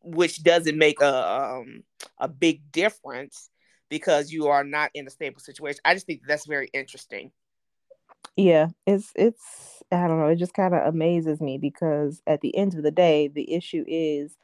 which 0.03 0.43
doesn't 0.43 0.77
make 0.77 1.01
a 1.01 1.41
um, 1.41 1.83
a 2.19 2.27
big 2.27 2.71
difference 2.71 3.49
because 3.89 4.31
you 4.31 4.47
are 4.47 4.63
not 4.63 4.91
in 4.93 5.07
a 5.07 5.09
stable 5.09 5.39
situation. 5.39 5.81
I 5.85 5.93
just 5.93 6.05
think 6.05 6.21
that's 6.27 6.45
very 6.45 6.69
interesting. 6.73 7.31
Yeah, 8.35 8.67
it's 8.85 9.11
it's 9.15 9.83
I 9.91 10.07
don't 10.07 10.19
know, 10.19 10.27
it 10.27 10.37
just 10.37 10.53
kind 10.53 10.73
of 10.73 10.85
amazes 10.85 11.41
me 11.41 11.57
because 11.57 12.21
at 12.27 12.41
the 12.41 12.55
end 12.55 12.75
of 12.75 12.83
the 12.83 12.91
day, 12.91 13.27
the 13.27 13.51
issue 13.53 13.83
is 13.87 14.37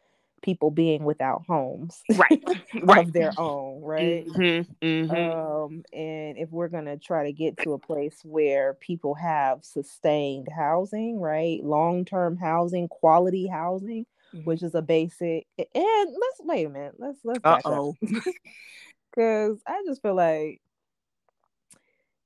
people 0.46 0.70
being 0.70 1.04
without 1.04 1.44
homes 1.48 2.04
right 2.16 2.44
right 2.84 3.08
of 3.08 3.14
their 3.14 3.32
own 3.38 3.82
right 3.82 4.28
mm-hmm, 4.28 4.86
mm-hmm. 4.86 5.12
um 5.12 5.84
and 5.92 6.38
if 6.38 6.52
we're 6.52 6.68
going 6.68 6.86
to 6.86 6.98
try 6.98 7.24
to 7.24 7.34
get 7.34 7.58
to 7.58 7.74
a 7.74 7.80
place 7.80 8.20
where 8.24 8.76
people 8.76 9.16
have 9.16 9.64
sustained 9.64 10.48
housing 10.56 11.20
right 11.20 11.64
long-term 11.64 12.38
housing 12.38 12.88
quality 12.88 13.48
housing 13.48 14.06
mm-hmm. 14.36 14.44
which 14.44 14.62
is 14.62 14.76
a 14.76 14.84
basic 14.84 15.48
and 15.58 15.68
let's 15.74 16.42
wait 16.42 16.66
a 16.66 16.70
minute 16.70 16.94
let's 17.00 17.20
let's 17.24 17.40
Uh-oh. 17.44 17.96
Cause 19.16 19.62
I 19.66 19.82
just 19.86 20.02
feel 20.02 20.16
like, 20.16 20.62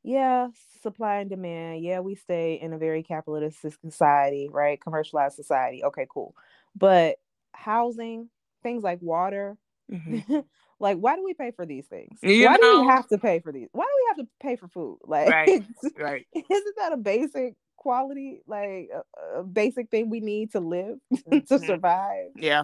yeah, 0.03 0.48
supply 0.81 1.17
and 1.17 1.29
demand. 1.29 1.84
Yeah, 1.84 2.00
we 2.00 2.15
stay 2.15 2.55
in 2.55 2.74
a 2.74 2.77
very 2.77 3.03
capitalist 3.03 3.63
society, 3.81 4.50
right? 4.51 4.81
Commercialized 4.81 5.36
society. 5.36 5.84
Okay, 5.84 6.08
cool. 6.10 6.36
But 6.75 7.17
housing, 7.53 8.29
things 8.63 8.84
like 8.84 9.01
water, 9.01 9.58
mm-hmm. 9.91 10.39
like 10.79 10.98
why 10.98 11.15
do 11.15 11.24
we 11.24 11.34
pay 11.34 11.51
for 11.51 11.65
these 11.65 11.86
things? 11.88 12.17
You 12.24 12.46
why 12.46 12.55
know? 12.55 12.77
do 12.77 12.81
we 12.81 12.88
have 12.88 13.08
to 13.10 13.17
pay 13.17 13.39
for 13.39 13.51
these? 13.51 13.67
Why 13.72 13.84
do 13.84 13.89
we 13.96 14.08
have 14.08 14.17
to 14.17 14.31
pay 14.41 14.55
for 14.55 14.67
food? 14.67 14.98
Like, 15.05 15.29
right, 15.29 15.63
right. 15.98 16.27
Isn't 16.34 16.75
that 16.77 16.93
a 16.93 16.98
basic 16.98 17.55
quality, 17.77 18.41
like 18.48 18.89
a, 18.93 19.39
a 19.39 19.43
basic 19.43 19.89
thing 19.89 20.10
we 20.10 20.19
need 20.19 20.53
to 20.53 20.60
live 20.60 20.98
to 21.12 21.17
mm-hmm. 21.41 21.65
survive? 21.65 22.31
Yeah. 22.36 22.63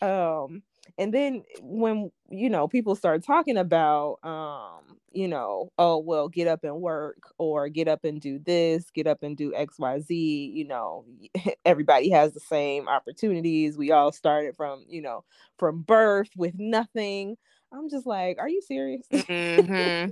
Um, 0.00 0.62
and 0.98 1.14
then 1.14 1.42
when 1.62 2.10
you 2.30 2.50
know 2.50 2.68
people 2.68 2.94
start 2.94 3.24
talking 3.24 3.56
about 3.56 4.18
um 4.24 4.96
you 5.12 5.28
know 5.28 5.70
oh 5.78 5.98
well 5.98 6.28
get 6.28 6.46
up 6.46 6.64
and 6.64 6.80
work 6.80 7.32
or 7.38 7.68
get 7.68 7.88
up 7.88 8.04
and 8.04 8.20
do 8.20 8.38
this 8.38 8.90
get 8.90 9.06
up 9.06 9.22
and 9.22 9.36
do 9.36 9.52
xyz 9.52 10.06
you 10.10 10.66
know 10.66 11.04
everybody 11.64 12.10
has 12.10 12.32
the 12.34 12.40
same 12.40 12.88
opportunities. 12.88 13.76
We 13.78 13.90
all 13.92 14.12
started 14.12 14.56
from 14.56 14.84
you 14.88 15.02
know 15.02 15.24
from 15.58 15.82
birth 15.82 16.30
with 16.36 16.54
nothing. 16.58 17.36
I'm 17.72 17.88
just 17.90 18.06
like 18.06 18.38
are 18.38 18.48
you 18.48 18.60
serious? 18.62 19.06
Mm-hmm. 19.12 20.10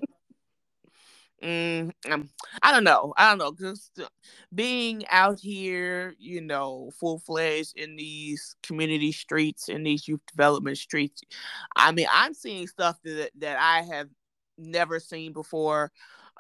Mm, 1.43 1.93
um, 2.11 2.31
I 2.63 2.73
don't 2.73 2.85
know. 2.85 3.13
I 3.17 3.29
don't 3.29 3.39
know. 3.39 3.53
Because 3.53 3.91
being 4.55 5.05
out 5.11 5.39
here, 5.39 6.15
you 6.19 6.41
know, 6.41 6.91
full 6.99 7.19
fledged 7.19 7.77
in 7.77 7.97
these 7.97 8.57
community 8.63 9.13
streets, 9.13 9.69
in 9.69 9.83
these 9.83 10.09
youth 10.09 10.21
development 10.27 10.79
streets, 10.79 11.23
I 11.77 11.93
mean, 11.93 12.07
I'm 12.13 12.35
seeing 12.35 12.67
stuff 12.67 12.97
that 13.05 13.31
that 13.39 13.59
I 13.59 13.83
have 13.83 14.09
never 14.59 15.01
seen 15.01 15.33
before. 15.33 15.93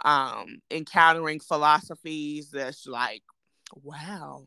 Um, 0.04 0.58
encountering 0.70 1.40
philosophies 1.40 2.50
that's 2.50 2.86
like, 2.86 3.22
wow, 3.82 4.46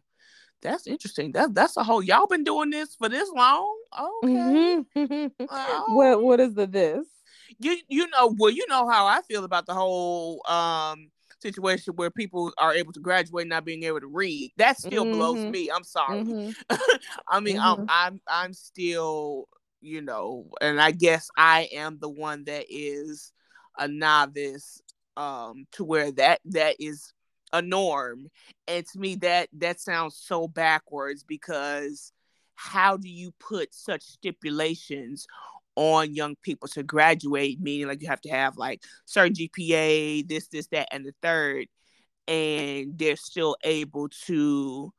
that's 0.62 0.88
interesting. 0.88 1.32
That 1.32 1.54
that's 1.54 1.78
a 1.78 1.84
whole. 1.84 2.04
Y'all 2.04 2.28
been 2.28 2.44
doing 2.44 2.70
this 2.70 2.96
for 2.96 3.10
this 3.10 3.30
long? 3.36 3.76
Okay. 4.00 4.84
Mm-hmm. 4.96 5.28
what 5.96 6.24
what 6.24 6.40
is 6.40 6.54
the 6.54 6.68
this? 6.68 7.06
You 7.60 7.78
you 7.88 8.08
know 8.10 8.34
well 8.38 8.52
you 8.52 8.66
know 8.70 8.88
how 8.88 9.06
I 9.06 9.22
feel 9.22 9.44
about 9.44 9.66
the 9.66 9.74
whole 9.74 10.42
um 10.48 11.10
situation 11.42 11.94
where 11.96 12.12
people 12.12 12.52
are 12.58 12.74
able 12.74 12.92
to 12.94 13.00
graduate 13.00 13.48
not 13.48 13.64
being 13.64 13.84
able 13.84 14.02
to 14.02 14.08
read. 14.08 14.52
That 14.58 14.78
still 14.78 15.06
mm-hmm. 15.06 15.14
blows 15.14 15.46
me. 15.46 15.70
I'm 15.74 15.84
sorry. 15.84 16.22
Mm-hmm. 16.22 16.76
I 17.28 17.40
mean, 17.40 17.58
mm-hmm. 17.58 17.82
I'm 17.82 17.88
I'm 17.90 18.22
I'm 18.28 18.54
still 18.54 19.48
you 19.82 20.02
know, 20.02 20.48
and 20.60 20.82
I 20.82 20.92
guess 20.92 21.30
I 21.38 21.70
am 21.74 22.00
the 22.00 22.10
one 22.10 22.44
that 22.46 22.66
is 22.70 23.32
a 23.78 23.88
novice 23.88 24.82
um 25.18 25.66
to 25.74 25.84
where 25.84 26.12
that 26.14 26.40
that 26.46 26.76
is 26.80 27.14
a 27.52 27.62
norm 27.62 28.28
and 28.68 28.86
to 28.86 29.00
me 29.00 29.16
that 29.16 29.50
that 29.54 29.80
sounds 29.80 30.16
so 30.16 30.48
backwards 30.48 31.24
because 31.24 32.12
how 32.56 32.96
do 32.98 33.10
you 33.10 33.34
put 33.40 33.74
such 33.74 34.04
stipulations 34.04 35.26
on 35.80 36.14
young 36.14 36.36
people 36.44 36.68
to 36.68 36.84
graduate, 36.84 37.58
meaning 37.62 37.88
like 37.88 38.02
you 38.02 38.10
have 38.10 38.20
to 38.20 38.30
have 38.30 38.58
like 38.58 38.84
certain 39.06 39.34
GPA, 39.34 40.28
this, 40.28 40.50
this, 40.50 40.68
that, 40.68 40.90
and 40.92 41.06
the 41.06 41.14
third, 41.22 41.68
and 42.28 42.98
they're 42.98 43.16
still 43.16 43.56
able 43.64 44.10
to 44.26 44.92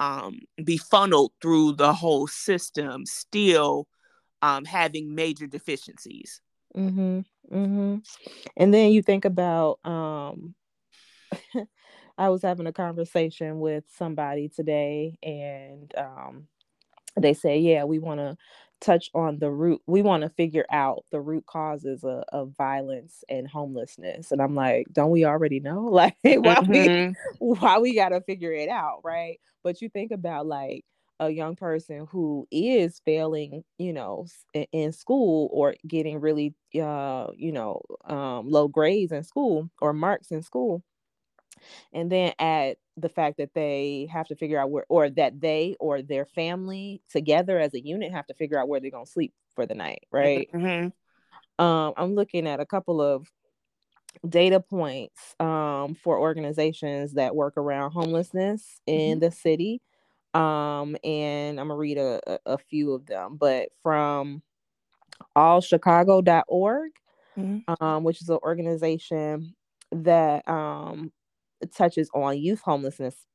um, 0.00 0.40
be 0.64 0.76
funneled 0.76 1.30
through 1.40 1.74
the 1.74 1.92
whole 1.92 2.26
system, 2.26 3.06
still 3.06 3.86
um, 4.42 4.64
having 4.64 5.14
major 5.14 5.46
deficiencies. 5.46 6.40
Mm-hmm. 6.76 7.20
Mm-hmm. 7.52 7.96
And 8.56 8.74
then 8.74 8.90
you 8.90 9.02
think 9.02 9.24
about, 9.24 9.78
um, 9.84 10.56
I 12.18 12.28
was 12.28 12.42
having 12.42 12.66
a 12.66 12.72
conversation 12.72 13.60
with 13.60 13.84
somebody 13.96 14.48
today, 14.48 15.16
and 15.22 15.94
um, 15.96 16.48
they 17.16 17.34
say, 17.34 17.58
yeah, 17.58 17.84
we 17.84 18.00
want 18.00 18.18
to 18.18 18.36
touch 18.84 19.10
on 19.14 19.38
the 19.38 19.50
root 19.50 19.80
we 19.86 20.02
want 20.02 20.22
to 20.22 20.28
figure 20.30 20.66
out 20.70 21.04
the 21.10 21.20
root 21.20 21.44
causes 21.46 22.04
of, 22.04 22.22
of, 22.28 22.54
violence 22.56 23.24
and 23.30 23.48
homelessness 23.48 24.30
and 24.30 24.42
i'm 24.42 24.54
like 24.54 24.86
don't 24.92 25.10
we 25.10 25.24
already 25.24 25.58
know 25.58 25.84
like 25.90 26.16
why 26.22 26.56
mm-hmm. 26.56 27.12
we 27.40 27.54
why 27.56 27.78
we 27.78 27.94
gotta 27.94 28.20
figure 28.20 28.52
it 28.52 28.68
out 28.68 29.00
right 29.02 29.40
but 29.62 29.80
you 29.80 29.88
think 29.88 30.10
about 30.10 30.46
like 30.46 30.84
a 31.20 31.30
young 31.30 31.56
person 31.56 32.06
who 32.10 32.46
is 32.50 33.00
failing 33.04 33.64
you 33.78 33.92
know 33.92 34.26
in 34.72 34.92
school 34.92 35.48
or 35.52 35.74
getting 35.86 36.20
really 36.20 36.54
uh 36.80 37.28
you 37.36 37.52
know 37.52 37.80
um 38.04 38.48
low 38.50 38.68
grades 38.68 39.12
in 39.12 39.22
school 39.22 39.70
or 39.80 39.92
marks 39.92 40.30
in 40.30 40.42
school 40.42 40.82
and 41.92 42.10
then 42.10 42.32
add 42.38 42.76
the 42.96 43.08
fact 43.08 43.38
that 43.38 43.54
they 43.54 44.08
have 44.12 44.26
to 44.28 44.36
figure 44.36 44.58
out 44.58 44.70
where 44.70 44.86
or 44.88 45.10
that 45.10 45.40
they 45.40 45.76
or 45.80 46.02
their 46.02 46.26
family 46.26 47.02
together 47.10 47.58
as 47.58 47.74
a 47.74 47.84
unit 47.84 48.12
have 48.12 48.26
to 48.26 48.34
figure 48.34 48.58
out 48.58 48.68
where 48.68 48.80
they're 48.80 48.90
going 48.90 49.06
to 49.06 49.10
sleep 49.10 49.32
for 49.54 49.66
the 49.66 49.74
night 49.74 50.06
right 50.10 50.48
mm-hmm. 50.52 51.64
um, 51.64 51.94
i'm 51.96 52.14
looking 52.14 52.46
at 52.46 52.60
a 52.60 52.66
couple 52.66 53.00
of 53.00 53.26
data 54.28 54.60
points 54.60 55.34
um, 55.40 55.96
for 55.96 56.18
organizations 56.18 57.14
that 57.14 57.34
work 57.34 57.56
around 57.56 57.90
homelessness 57.90 58.80
in 58.86 59.18
mm-hmm. 59.18 59.20
the 59.20 59.30
city 59.30 59.80
um, 60.34 60.96
and 61.02 61.58
i'm 61.58 61.68
gonna 61.68 61.76
read 61.76 61.98
a, 61.98 62.20
a, 62.26 62.38
a 62.46 62.58
few 62.58 62.92
of 62.92 63.06
them 63.06 63.36
but 63.36 63.68
from 63.82 64.42
allchicago.org 65.36 66.92
mm-hmm. 67.36 67.84
um, 67.84 68.04
which 68.04 68.20
is 68.20 68.28
an 68.28 68.38
organization 68.42 69.54
that 69.92 70.46
um, 70.48 71.12
touches 71.72 72.10
on 72.14 72.38
youth 72.38 72.60
homelessness. 72.60 73.26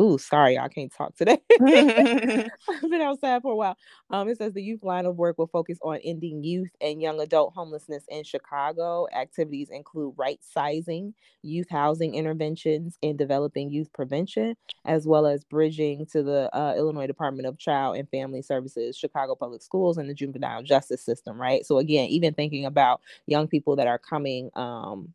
Ooh, 0.00 0.18
sorry, 0.18 0.58
I 0.58 0.68
can't 0.68 0.92
talk 0.92 1.16
today. 1.16 1.38
I've 1.60 2.90
been 2.90 3.00
outside 3.00 3.42
for 3.42 3.52
a 3.52 3.56
while. 3.56 3.76
Um, 4.10 4.28
it 4.28 4.38
says 4.38 4.52
the 4.52 4.62
youth 4.62 4.82
line 4.82 5.06
of 5.06 5.16
work 5.16 5.38
will 5.38 5.46
focus 5.46 5.78
on 5.82 5.98
ending 6.04 6.44
youth 6.44 6.70
and 6.80 7.00
young 7.00 7.20
adult 7.20 7.52
homelessness 7.54 8.04
in 8.08 8.24
Chicago. 8.24 9.06
Activities 9.14 9.70
include 9.70 10.14
right 10.16 10.38
sizing, 10.42 11.14
youth 11.42 11.68
housing 11.70 12.14
interventions, 12.14 12.98
and 13.02 13.18
developing 13.18 13.70
youth 13.70 13.92
prevention, 13.92 14.54
as 14.84 15.06
well 15.06 15.26
as 15.26 15.44
bridging 15.44 16.06
to 16.06 16.22
the 16.22 16.50
uh, 16.56 16.74
Illinois 16.76 17.06
Department 17.06 17.48
of 17.48 17.58
Child 17.58 17.96
and 17.96 18.08
Family 18.10 18.42
Services, 18.42 18.96
Chicago 18.96 19.34
Public 19.34 19.62
Schools, 19.62 19.98
and 19.98 20.08
the 20.08 20.14
juvenile 20.14 20.62
justice 20.62 21.04
system. 21.04 21.40
Right. 21.40 21.66
So 21.66 21.78
again, 21.78 22.08
even 22.08 22.34
thinking 22.34 22.64
about 22.64 23.00
young 23.26 23.48
people 23.48 23.76
that 23.76 23.86
are 23.86 23.98
coming. 23.98 24.50
Um, 24.54 25.14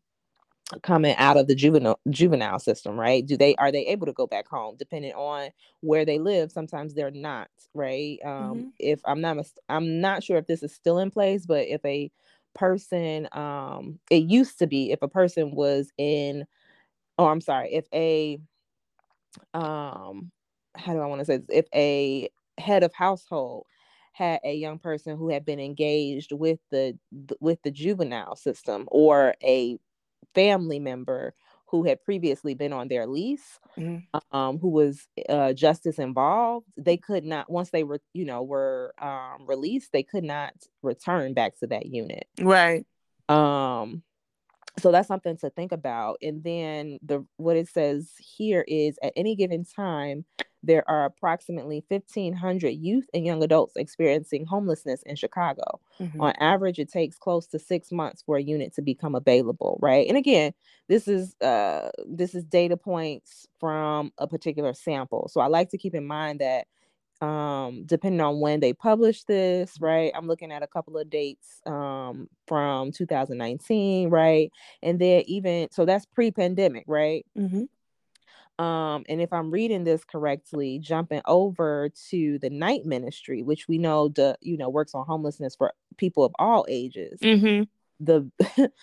coming 0.82 1.14
out 1.16 1.36
of 1.36 1.46
the 1.46 1.54
juvenile 1.54 2.00
juvenile 2.10 2.58
system 2.58 2.98
right? 2.98 3.26
Do 3.26 3.36
they 3.36 3.54
are 3.56 3.72
they 3.72 3.86
able 3.86 4.06
to 4.06 4.12
go 4.12 4.26
back 4.26 4.48
home? 4.48 4.76
Depending 4.78 5.12
on 5.12 5.50
where 5.80 6.04
they 6.04 6.18
live 6.18 6.50
sometimes 6.50 6.94
they're 6.94 7.10
not 7.10 7.48
right? 7.74 8.18
Um 8.24 8.32
mm-hmm. 8.32 8.68
if 8.78 9.00
i'm 9.04 9.20
not 9.20 9.36
i'm 9.68 10.00
not 10.00 10.22
sure 10.22 10.36
if 10.36 10.46
this 10.46 10.62
is 10.62 10.74
still 10.74 10.98
in 10.98 11.10
place 11.10 11.46
but 11.46 11.66
if 11.66 11.84
a 11.84 12.10
person 12.54 13.28
um 13.32 13.98
it 14.10 14.24
used 14.24 14.58
to 14.58 14.66
be 14.66 14.92
if 14.92 15.00
a 15.02 15.08
person 15.08 15.52
was 15.52 15.90
in 15.96 16.44
oh 17.18 17.26
i'm 17.26 17.40
sorry 17.40 17.72
if 17.72 17.86
a 17.94 18.38
um 19.54 20.30
how 20.76 20.92
do 20.92 21.00
i 21.00 21.06
want 21.06 21.20
to 21.20 21.24
say 21.24 21.38
this? 21.38 21.46
If 21.48 21.66
a 21.74 22.28
head 22.58 22.82
of 22.82 22.92
household 22.92 23.66
had 24.12 24.40
a 24.44 24.54
young 24.54 24.78
person 24.78 25.16
who 25.16 25.30
had 25.30 25.44
been 25.44 25.60
engaged 25.60 26.32
with 26.32 26.60
the 26.70 26.98
with 27.40 27.62
the 27.62 27.70
juvenile 27.70 28.36
system 28.36 28.86
or 28.90 29.34
a 29.42 29.78
family 30.34 30.78
member 30.78 31.34
who 31.66 31.84
had 31.84 32.04
previously 32.04 32.52
been 32.54 32.72
on 32.72 32.88
their 32.88 33.06
lease, 33.06 33.58
mm-hmm. 33.78 34.36
um, 34.36 34.58
who 34.58 34.68
was 34.68 35.06
uh, 35.28 35.54
justice 35.54 35.98
involved, 35.98 36.66
they 36.76 36.98
could 36.98 37.24
not 37.24 37.50
once 37.50 37.70
they 37.70 37.82
were, 37.82 37.98
you 38.12 38.26
know, 38.26 38.42
were 38.42 38.92
um, 39.00 39.46
released, 39.46 39.90
they 39.90 40.02
could 40.02 40.22
not 40.24 40.52
return 40.82 41.32
back 41.32 41.58
to 41.58 41.66
that 41.66 41.86
unit. 41.86 42.26
Right. 42.38 42.84
Um, 43.30 44.02
so 44.78 44.92
that's 44.92 45.08
something 45.08 45.36
to 45.38 45.50
think 45.50 45.72
about. 45.72 46.18
And 46.20 46.44
then 46.44 46.98
the 47.02 47.24
what 47.38 47.56
it 47.56 47.68
says 47.68 48.10
here 48.18 48.64
is 48.68 48.98
at 49.02 49.14
any 49.16 49.34
given 49.34 49.64
time, 49.64 50.26
there 50.62 50.88
are 50.88 51.04
approximately 51.04 51.84
1,500 51.88 52.68
youth 52.68 53.06
and 53.12 53.26
young 53.26 53.42
adults 53.42 53.76
experiencing 53.76 54.46
homelessness 54.46 55.02
in 55.02 55.16
Chicago. 55.16 55.80
Mm-hmm. 56.00 56.20
On 56.20 56.32
average, 56.38 56.78
it 56.78 56.90
takes 56.90 57.18
close 57.18 57.46
to 57.48 57.58
six 57.58 57.90
months 57.90 58.22
for 58.22 58.36
a 58.36 58.42
unit 58.42 58.74
to 58.74 58.82
become 58.82 59.14
available, 59.14 59.78
right? 59.82 60.06
And 60.08 60.16
again, 60.16 60.52
this 60.88 61.08
is 61.08 61.34
uh, 61.40 61.90
this 62.06 62.34
is 62.34 62.44
data 62.44 62.76
points 62.76 63.46
from 63.58 64.12
a 64.18 64.26
particular 64.26 64.74
sample. 64.74 65.28
So 65.28 65.40
I 65.40 65.46
like 65.46 65.70
to 65.70 65.78
keep 65.78 65.94
in 65.94 66.06
mind 66.06 66.40
that 66.40 66.66
um, 67.22 67.84
depending 67.86 68.20
on 68.20 68.40
when 68.40 68.58
they 68.58 68.72
publish 68.72 69.22
this, 69.24 69.80
right? 69.80 70.10
I'm 70.14 70.26
looking 70.26 70.50
at 70.50 70.64
a 70.64 70.66
couple 70.66 70.98
of 70.98 71.08
dates 71.08 71.60
um, 71.66 72.28
from 72.48 72.90
2019, 72.90 74.10
right? 74.10 74.50
And 74.82 75.00
then 75.00 75.22
even 75.26 75.68
so, 75.70 75.84
that's 75.84 76.04
pre-pandemic, 76.04 76.84
right? 76.88 77.24
Mm-hmm. 77.38 77.64
Um, 78.62 79.04
and 79.08 79.20
if 79.20 79.32
I'm 79.32 79.50
reading 79.50 79.82
this 79.82 80.04
correctly, 80.04 80.78
jumping 80.78 81.20
over 81.26 81.90
to 82.10 82.38
the 82.38 82.48
night 82.48 82.86
ministry, 82.86 83.42
which 83.42 83.66
we 83.66 83.76
know 83.76 84.08
the 84.08 84.36
you 84.40 84.56
know 84.56 84.68
works 84.68 84.94
on 84.94 85.04
homelessness 85.04 85.56
for 85.56 85.72
people 85.96 86.24
of 86.24 86.32
all 86.38 86.64
ages. 86.68 87.18
Mm-hmm. 87.20 87.64
The 87.98 88.30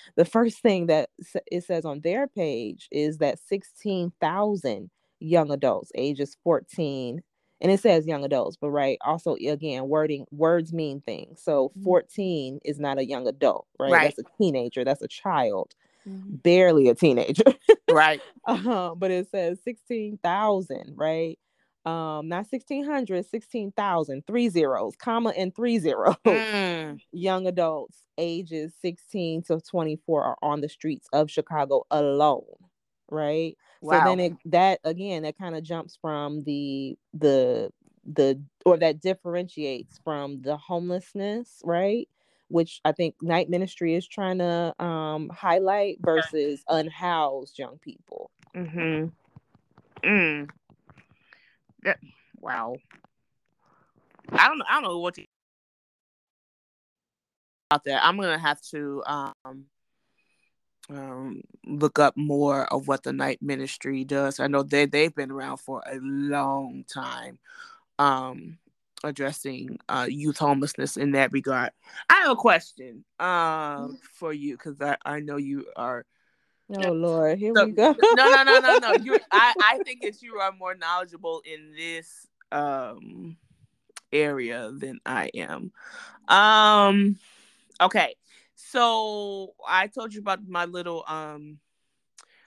the 0.18 0.26
first 0.26 0.60
thing 0.60 0.88
that 0.88 1.10
it 1.50 1.64
says 1.64 1.86
on 1.86 2.02
their 2.02 2.28
page 2.28 2.90
is 2.92 3.20
that 3.20 3.40
16,000 3.40 4.90
young 5.22 5.52
adults 5.52 5.92
ages 5.96 6.36
14 6.44 7.22
and 7.60 7.72
it 7.72 7.82
says 7.82 8.08
young 8.08 8.24
adults 8.24 8.56
but 8.56 8.70
right 8.70 8.98
also 9.02 9.36
again 9.36 9.90
wording 9.90 10.26
words 10.32 10.72
mean 10.72 11.02
things 11.02 11.42
so 11.44 11.70
mm-hmm. 11.70 11.84
14 11.84 12.60
is 12.64 12.80
not 12.80 12.98
a 12.98 13.06
young 13.06 13.28
adult 13.28 13.68
right, 13.78 13.92
right. 13.92 14.04
that's 14.16 14.20
a 14.20 14.38
teenager 14.38 14.86
that's 14.86 15.02
a 15.02 15.10
child 15.10 15.76
mm-hmm. 16.08 16.36
barely 16.36 16.90
a 16.90 16.96
teenager. 16.96 17.44
right. 17.92 18.22
Uh-huh. 18.46 18.96
But 18.98 19.12
it 19.12 19.30
says 19.30 19.60
16,000, 19.64 20.94
right? 20.96 21.38
Um, 21.86 22.28
not 22.28 22.46
1600, 22.50 23.26
16,000, 23.26 24.28
three 24.28 24.50
zeros, 24.50 24.96
comma, 24.98 25.34
and 25.36 25.56
three 25.56 25.80
zeros. 25.80 26.16
Mm. 26.26 27.00
Young 27.12 27.48
adults 27.48 27.98
ages 28.18 28.74
16 28.82 29.44
to 29.44 29.62
24 29.62 30.24
are 30.24 30.38
on 30.42 30.62
the 30.62 30.70
streets 30.70 31.08
of 31.14 31.32
Chicago 31.32 31.86
alone, 31.90 32.44
right? 33.10 33.58
Wow. 33.82 34.00
So 34.00 34.06
then 34.06 34.20
it, 34.20 34.34
that 34.46 34.80
again, 34.84 35.24
that 35.24 35.38
kind 35.38 35.56
of 35.56 35.64
jumps 35.64 35.98
from 36.02 36.44
the 36.44 36.98
the 37.14 37.72
the 38.06 38.42
or 38.66 38.78
that 38.78 39.02
differentiates 39.02 40.00
from 40.04 40.42
the 40.42 40.58
homelessness, 40.58 41.62
right? 41.64 42.10
Which 42.50 42.82
I 42.84 42.92
think 42.92 43.16
night 43.22 43.50
ministry 43.50 43.96
is 43.96 44.08
trying 44.08 44.40
to 44.40 44.74
um, 44.84 45.30
highlight 45.30 45.98
versus 46.02 46.64
unhoused 46.68 47.58
young 47.58 47.78
people. 47.80 48.30
Mm-hmm. 48.56 49.08
Mm. 50.08 50.50
That, 51.84 52.00
wow. 52.40 52.76
I 54.32 54.48
don't. 54.48 54.60
Know 54.60 54.66
I 54.70 54.74
don't 54.76 54.84
know 54.84 55.00
what 55.00 55.16
to 55.16 55.26
out 57.72 57.84
there. 57.84 58.00
I'm 58.02 58.18
gonna 58.18 58.40
have 58.40 58.62
to 58.72 59.04
um, 59.06 59.66
um, 60.90 61.42
look 61.66 62.00
up 62.00 62.18
more 62.18 62.72
of 62.74 62.88
what 62.88 63.04
the 63.04 63.14
night 63.14 63.42
ministry 63.42 64.04
does. 64.04 64.40
I 64.40 64.48
know 64.48 64.64
they 64.64 64.86
they've 64.86 65.14
been 65.14 65.32
around 65.32 65.58
for 65.58 65.84
a 65.86 65.98
long 66.02 66.84
time, 66.92 67.38
um, 68.00 68.58
addressing 69.04 69.80
uh, 69.88 70.08
youth 70.10 70.38
homelessness 70.38 70.98
in 70.98 71.12
that 71.12 71.32
regard. 71.32 71.72
I 72.10 72.16
have 72.22 72.32
a 72.32 72.36
question 72.36 73.04
um, 73.20 74.00
for 74.14 74.34
you 74.34 74.58
because 74.58 74.82
I, 74.82 74.98
I 75.06 75.20
know 75.20 75.38
you 75.38 75.66
are. 75.76 76.06
Oh 76.78 76.92
Lord, 76.92 77.40
here 77.40 77.54
so, 77.56 77.66
we 77.66 77.72
go. 77.72 77.96
no, 78.14 78.30
no, 78.30 78.44
no, 78.44 78.60
no, 78.60 78.78
no. 78.78 78.94
You, 79.02 79.18
I, 79.32 79.54
I 79.60 79.80
think 79.80 80.04
that 80.04 80.22
you 80.22 80.36
are 80.36 80.52
more 80.52 80.76
knowledgeable 80.76 81.42
in 81.46 81.74
this 81.76 82.28
um 82.52 83.38
area 84.12 84.72
than 84.72 85.00
I 85.06 85.30
am. 85.36 85.72
Um, 86.28 87.18
okay, 87.82 88.16
so 88.56 89.54
I 89.68 89.88
told 89.88 90.14
you 90.14 90.20
about 90.20 90.48
my 90.48 90.66
little 90.66 91.04
um 91.08 91.60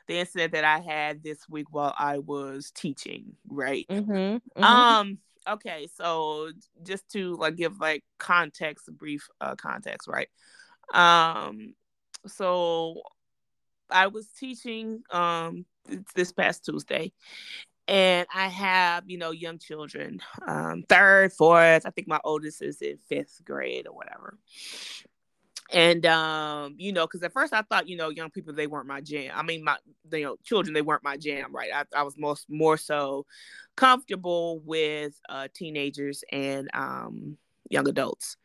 the 0.06 0.18
incident 0.18 0.52
that 0.52 0.64
I 0.64 0.78
had 0.78 1.22
this 1.22 1.48
week 1.48 1.66
while 1.70 1.94
I 1.96 2.18
was 2.18 2.70
teaching, 2.74 3.36
right? 3.48 3.86
Mm-hmm, 3.88 4.12
mm-hmm. 4.12 4.62
Um. 4.62 5.18
Okay, 5.48 5.88
so 5.94 6.50
just 6.84 7.08
to 7.10 7.36
like 7.36 7.56
give 7.56 7.80
like 7.80 8.04
context, 8.18 8.88
brief 8.96 9.26
uh, 9.40 9.54
context, 9.56 10.08
right? 10.08 10.28
Um. 10.92 11.74
So 12.26 13.02
I 13.90 14.06
was 14.06 14.28
teaching 14.28 15.02
um 15.10 15.66
this 16.14 16.32
past 16.32 16.64
Tuesday, 16.64 17.12
and 17.88 18.26
I 18.32 18.48
have, 18.48 19.04
you 19.08 19.18
know, 19.18 19.32
young 19.32 19.58
children, 19.58 20.20
um, 20.46 20.84
third, 20.88 21.32
fourth. 21.32 21.84
I 21.84 21.90
think 21.90 22.06
my 22.08 22.20
oldest 22.24 22.62
is 22.62 22.80
in 22.80 22.98
fifth 23.08 23.40
grade 23.44 23.86
or 23.86 23.94
whatever. 23.94 24.38
And 25.72 26.04
um, 26.04 26.74
you 26.76 26.92
know, 26.92 27.06
because 27.06 27.22
at 27.22 27.32
first 27.32 27.52
I 27.52 27.62
thought, 27.62 27.88
you 27.88 27.96
know, 27.96 28.10
young 28.10 28.30
people 28.30 28.52
they 28.52 28.66
weren't 28.66 28.86
my 28.86 29.00
jam. 29.00 29.32
I 29.34 29.42
mean, 29.42 29.64
my 29.64 29.76
you 30.12 30.24
know, 30.24 30.36
children 30.44 30.74
they 30.74 30.82
weren't 30.82 31.02
my 31.02 31.16
jam, 31.16 31.54
right? 31.54 31.70
I, 31.74 31.84
I 31.96 32.02
was 32.02 32.18
most 32.18 32.46
more 32.50 32.76
so 32.76 33.24
comfortable 33.76 34.60
with 34.60 35.18
uh, 35.28 35.48
teenagers 35.54 36.24
and 36.30 36.68
um, 36.74 37.38
young 37.70 37.88
adults. 37.88 38.36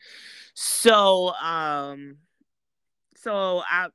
So 0.53 1.33
um, 1.35 2.17
so 3.17 3.61
I 3.69 3.89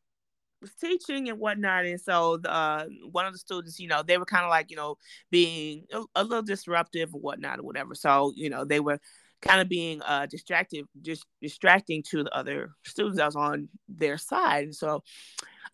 was 0.60 0.74
teaching 0.74 1.30
and 1.30 1.38
whatnot, 1.38 1.86
and 1.86 2.00
so 2.00 2.36
the, 2.36 2.52
uh, 2.52 2.84
one 3.10 3.24
of 3.26 3.32
the 3.32 3.38
students, 3.38 3.80
you 3.80 3.88
know, 3.88 4.02
they 4.02 4.18
were 4.18 4.26
kind 4.26 4.44
of 4.44 4.50
like, 4.50 4.70
you 4.70 4.76
know, 4.76 4.96
being 5.30 5.86
a, 5.92 6.02
a, 6.16 6.22
little 6.22 6.42
disruptive 6.42 7.14
or 7.14 7.20
whatnot 7.20 7.58
or 7.58 7.62
whatever. 7.62 7.94
So 7.94 8.32
you 8.36 8.50
know, 8.50 8.64
they 8.66 8.80
were 8.80 9.00
kind 9.42 9.60
of 9.60 9.68
being 9.68 10.00
uh 10.02 10.26
distracted, 10.26 10.86
just 11.02 11.26
distracting 11.40 12.02
to 12.10 12.24
the 12.24 12.34
other 12.34 12.70
students 12.84 13.18
that 13.18 13.26
was 13.26 13.36
on 13.36 13.68
their 13.88 14.18
side. 14.18 14.64
and 14.64 14.74
So 14.74 15.02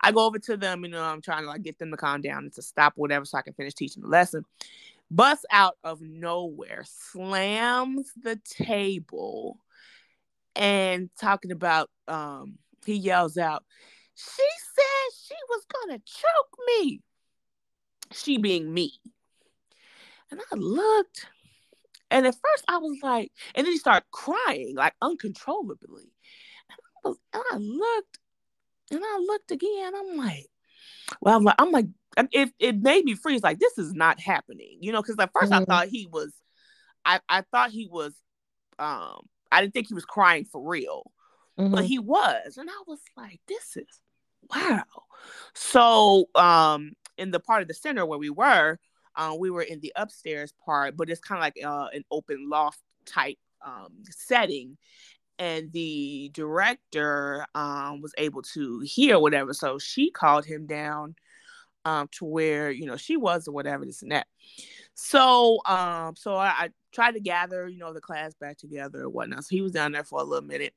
I 0.01 0.13
go 0.13 0.27
over 0.27 0.39
to 0.41 0.57
them, 0.57 0.85
you 0.85 0.91
know, 0.91 1.03
I'm 1.03 1.23
trying 1.23 1.43
to 1.43 1.49
like 1.49 1.63
get 1.63 1.79
them 1.79 1.91
to 1.91 1.97
calm 1.97 2.21
down 2.21 2.45
and 2.45 2.53
to 2.55 2.63
stop 2.63 2.95
whatever 2.97 3.25
so 3.25 3.39
I 3.39 3.43
can 3.43 3.55
finish 3.55 3.75
teaching 3.75 4.03
the 4.03 4.09
lesson. 4.09 4.45
Bust 5.11 5.47
out 5.51 5.77
of 5.85 6.01
nowhere, 6.01 6.85
slams 6.87 8.13
the 8.23 8.39
table 8.45 9.59
and 10.57 11.09
talking 11.21 11.53
about 11.53 11.91
um 12.09 12.59
he 12.85 12.95
yells 12.95 13.37
out 13.37 13.65
she 14.19 14.43
said 14.75 15.27
she 15.27 15.37
was 15.49 15.65
gonna 15.73 16.01
choke 16.05 16.59
me. 16.67 17.01
She 18.13 18.39
being 18.39 18.75
me. 18.75 18.93
And 20.31 20.41
I 20.41 20.57
looked, 20.57 21.27
and 22.11 22.27
at 22.27 22.35
first 22.35 22.65
I 22.69 22.79
was 22.79 22.99
like, 23.03 23.33
and 23.55 23.67
then 23.67 23.73
he 23.73 23.79
started 23.79 24.05
crying 24.11 24.75
like 24.77 24.95
uncontrollably. 25.03 26.13
And 26.71 26.79
I, 27.05 27.09
was, 27.09 27.19
and 27.33 27.43
I 27.53 27.57
looked, 27.57 28.19
and 28.91 29.03
I 29.05 29.19
looked 29.19 29.51
again. 29.51 29.93
I'm 29.95 30.17
like, 30.17 30.47
well, 31.21 31.37
I'm 31.37 31.45
like, 31.45 31.57
I'm 31.59 31.71
like, 31.71 31.87
it, 32.33 32.51
it 32.59 32.81
made 32.81 33.05
me 33.05 33.15
freeze. 33.15 33.43
Like 33.43 33.59
this 33.59 33.79
is 33.79 33.93
not 33.93 34.21
happening, 34.21 34.79
you 34.81 34.93
know? 34.93 35.03
Because 35.03 35.17
at 35.19 35.33
1st 35.33 35.51
mm-hmm. 35.51 35.53
I 35.55 35.65
thought 35.65 35.89
he 35.89 36.09
was, 36.11 36.33
I 37.05 37.21
I 37.29 37.43
thought 37.53 37.71
he 37.71 37.89
was, 37.91 38.15
um, 38.79 39.21
I 39.51 39.61
didn't 39.61 39.75
think 39.75 39.89
he 39.89 39.95
was 39.95 40.05
crying 40.05 40.45
for 40.45 40.67
real, 40.67 41.11
mm-hmm. 41.59 41.75
but 41.75 41.85
he 41.85 41.99
was, 41.99 42.57
and 42.57 42.69
I 42.69 42.83
was 42.87 43.01
like, 43.17 43.41
this 43.49 43.77
is 43.77 44.01
wow. 44.51 44.83
So 45.55 46.27
um 46.35 46.93
in 47.17 47.31
the 47.31 47.41
part 47.41 47.63
of 47.63 47.69
the 47.69 47.75
center 47.75 48.07
where 48.07 48.19
we 48.19 48.31
were, 48.31 48.79
uh, 49.19 49.37
we 49.39 49.51
were 49.51 49.63
in 49.63 49.81
the 49.81 49.93
upstairs 49.97 50.55
part, 50.65 50.97
but 50.97 51.11
it's 51.11 51.21
kind 51.21 51.39
of 51.39 51.43
like 51.43 51.59
uh, 51.63 51.89
an 51.93 52.05
open 52.11 52.49
loft 52.49 52.81
type 53.05 53.37
um, 53.65 53.93
setting. 54.09 54.79
And 55.41 55.71
the 55.73 56.31
director 56.33 57.47
um, 57.55 58.01
was 58.01 58.13
able 58.19 58.43
to 58.55 58.81
hear 58.81 59.19
whatever. 59.19 59.53
So 59.53 59.79
she 59.79 60.11
called 60.11 60.45
him 60.45 60.67
down 60.67 61.15
um, 61.85 62.09
to 62.13 62.25
where, 62.25 62.71
you 62.71 62.87
know, 62.87 62.97
she 62.97 63.17
was 63.17 63.47
or 63.47 63.53
whatever, 63.53 63.85
this 63.85 64.03
and 64.03 64.13
that. 64.13 64.27
So 64.95 65.61
um, 65.67 66.17
so 66.17 66.35
I, 66.35 66.49
I 66.49 66.69
tried 66.93 67.13
to 67.13 67.21
gather, 67.21 67.69
you 67.69 67.79
know, 67.79 67.93
the 67.93 68.01
class 68.01 68.35
back 68.35 68.57
together 68.57 69.03
or 69.03 69.11
whatnot. 69.11 69.45
So 69.45 69.49
he 69.51 69.63
was 69.63 69.73
down 69.73 69.93
there 69.93 70.03
for 70.03 70.21
a 70.21 70.25
little 70.25 70.47
minute. 70.47 70.75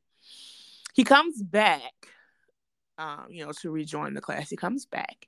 He 0.93 1.04
comes 1.04 1.41
back 1.41 1.93
um, 3.01 3.25
you 3.30 3.45
know, 3.45 3.51
to 3.62 3.71
rejoin 3.71 4.13
the 4.13 4.21
class. 4.21 4.49
He 4.49 4.56
comes 4.56 4.86
back. 4.86 5.27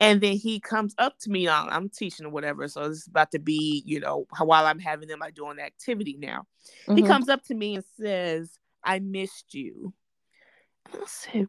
And 0.00 0.20
then 0.22 0.36
he 0.36 0.60
comes 0.60 0.94
up 0.96 1.18
to 1.20 1.30
me. 1.30 1.46
I'm, 1.46 1.68
I'm 1.68 1.88
teaching 1.90 2.24
or 2.24 2.30
whatever. 2.30 2.66
So 2.68 2.88
this 2.88 2.98
is 2.98 3.06
about 3.06 3.30
to 3.32 3.38
be, 3.38 3.82
you 3.84 4.00
know, 4.00 4.26
while 4.38 4.64
I'm 4.64 4.78
having 4.78 5.08
them, 5.08 5.22
I 5.22 5.30
doing 5.30 5.56
the 5.56 5.62
activity 5.62 6.16
now. 6.18 6.46
Mm-hmm. 6.88 6.96
He 6.96 7.02
comes 7.02 7.28
up 7.28 7.44
to 7.44 7.54
me 7.54 7.76
and 7.76 7.84
says, 7.98 8.58
I 8.82 8.98
missed 8.98 9.52
you. 9.52 9.92
And 10.90 11.02
I 11.02 11.06
said, 11.06 11.48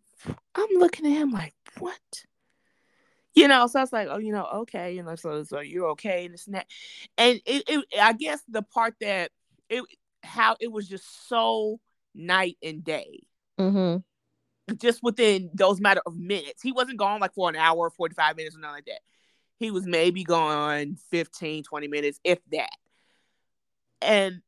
I'm 0.54 0.68
looking 0.76 1.06
at 1.06 1.14
him 1.14 1.32
like, 1.32 1.54
what? 1.80 1.98
You 3.34 3.48
know, 3.48 3.66
so 3.68 3.80
I 3.80 3.84
was 3.84 3.94
like, 3.94 4.10
oh, 4.12 4.18
you 4.18 4.34
know, 4.34 4.46
okay. 4.46 4.94
You 4.96 5.04
know, 5.04 5.16
so, 5.16 5.44
so 5.44 5.62
you're 5.62 5.92
okay 5.92 6.26
and 6.26 6.34
this 6.34 6.48
and 6.48 6.56
that. 6.56 6.68
And 7.18 7.40
it, 7.46 7.64
it 7.70 7.86
I 8.02 8.12
guess 8.12 8.42
the 8.50 8.62
part 8.62 8.96
that 9.00 9.32
it 9.70 9.84
how 10.24 10.58
it 10.60 10.70
was 10.70 10.90
just 10.90 11.30
so 11.30 11.80
night 12.14 12.58
and 12.62 12.84
day. 12.84 13.22
Mm-hmm 13.58 14.00
just 14.78 15.02
within 15.04 15.50
those 15.54 15.80
matter 15.80 16.02
of 16.06 16.16
minutes. 16.18 16.62
He 16.62 16.72
wasn't 16.72 17.00
gone 17.00 17.20
like 17.20 17.34
for 17.34 17.50
an 17.50 17.56
hour, 17.56 17.90
45 17.90 18.38
minutes, 18.38 18.56
or 18.56 18.60
nothing 18.60 18.76
like 18.76 18.86
that. 18.86 19.02
He 19.58 19.72
was 19.72 19.86
maybe 19.86 20.24
gone 20.24 20.98
15, 21.12 21.64
20 21.64 21.88
minutes, 21.88 22.20
if 22.24 22.40
that. 22.52 22.72
And 24.02 24.42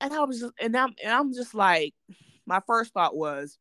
and 0.00 0.12
I 0.12 0.24
was 0.24 0.40
just 0.40 0.52
and 0.60 0.76
I'm 0.76 0.94
and 1.02 1.12
I'm 1.12 1.32
just 1.34 1.54
like, 1.54 1.94
my 2.46 2.60
first 2.66 2.92
thought 2.92 3.16
was 3.16 3.58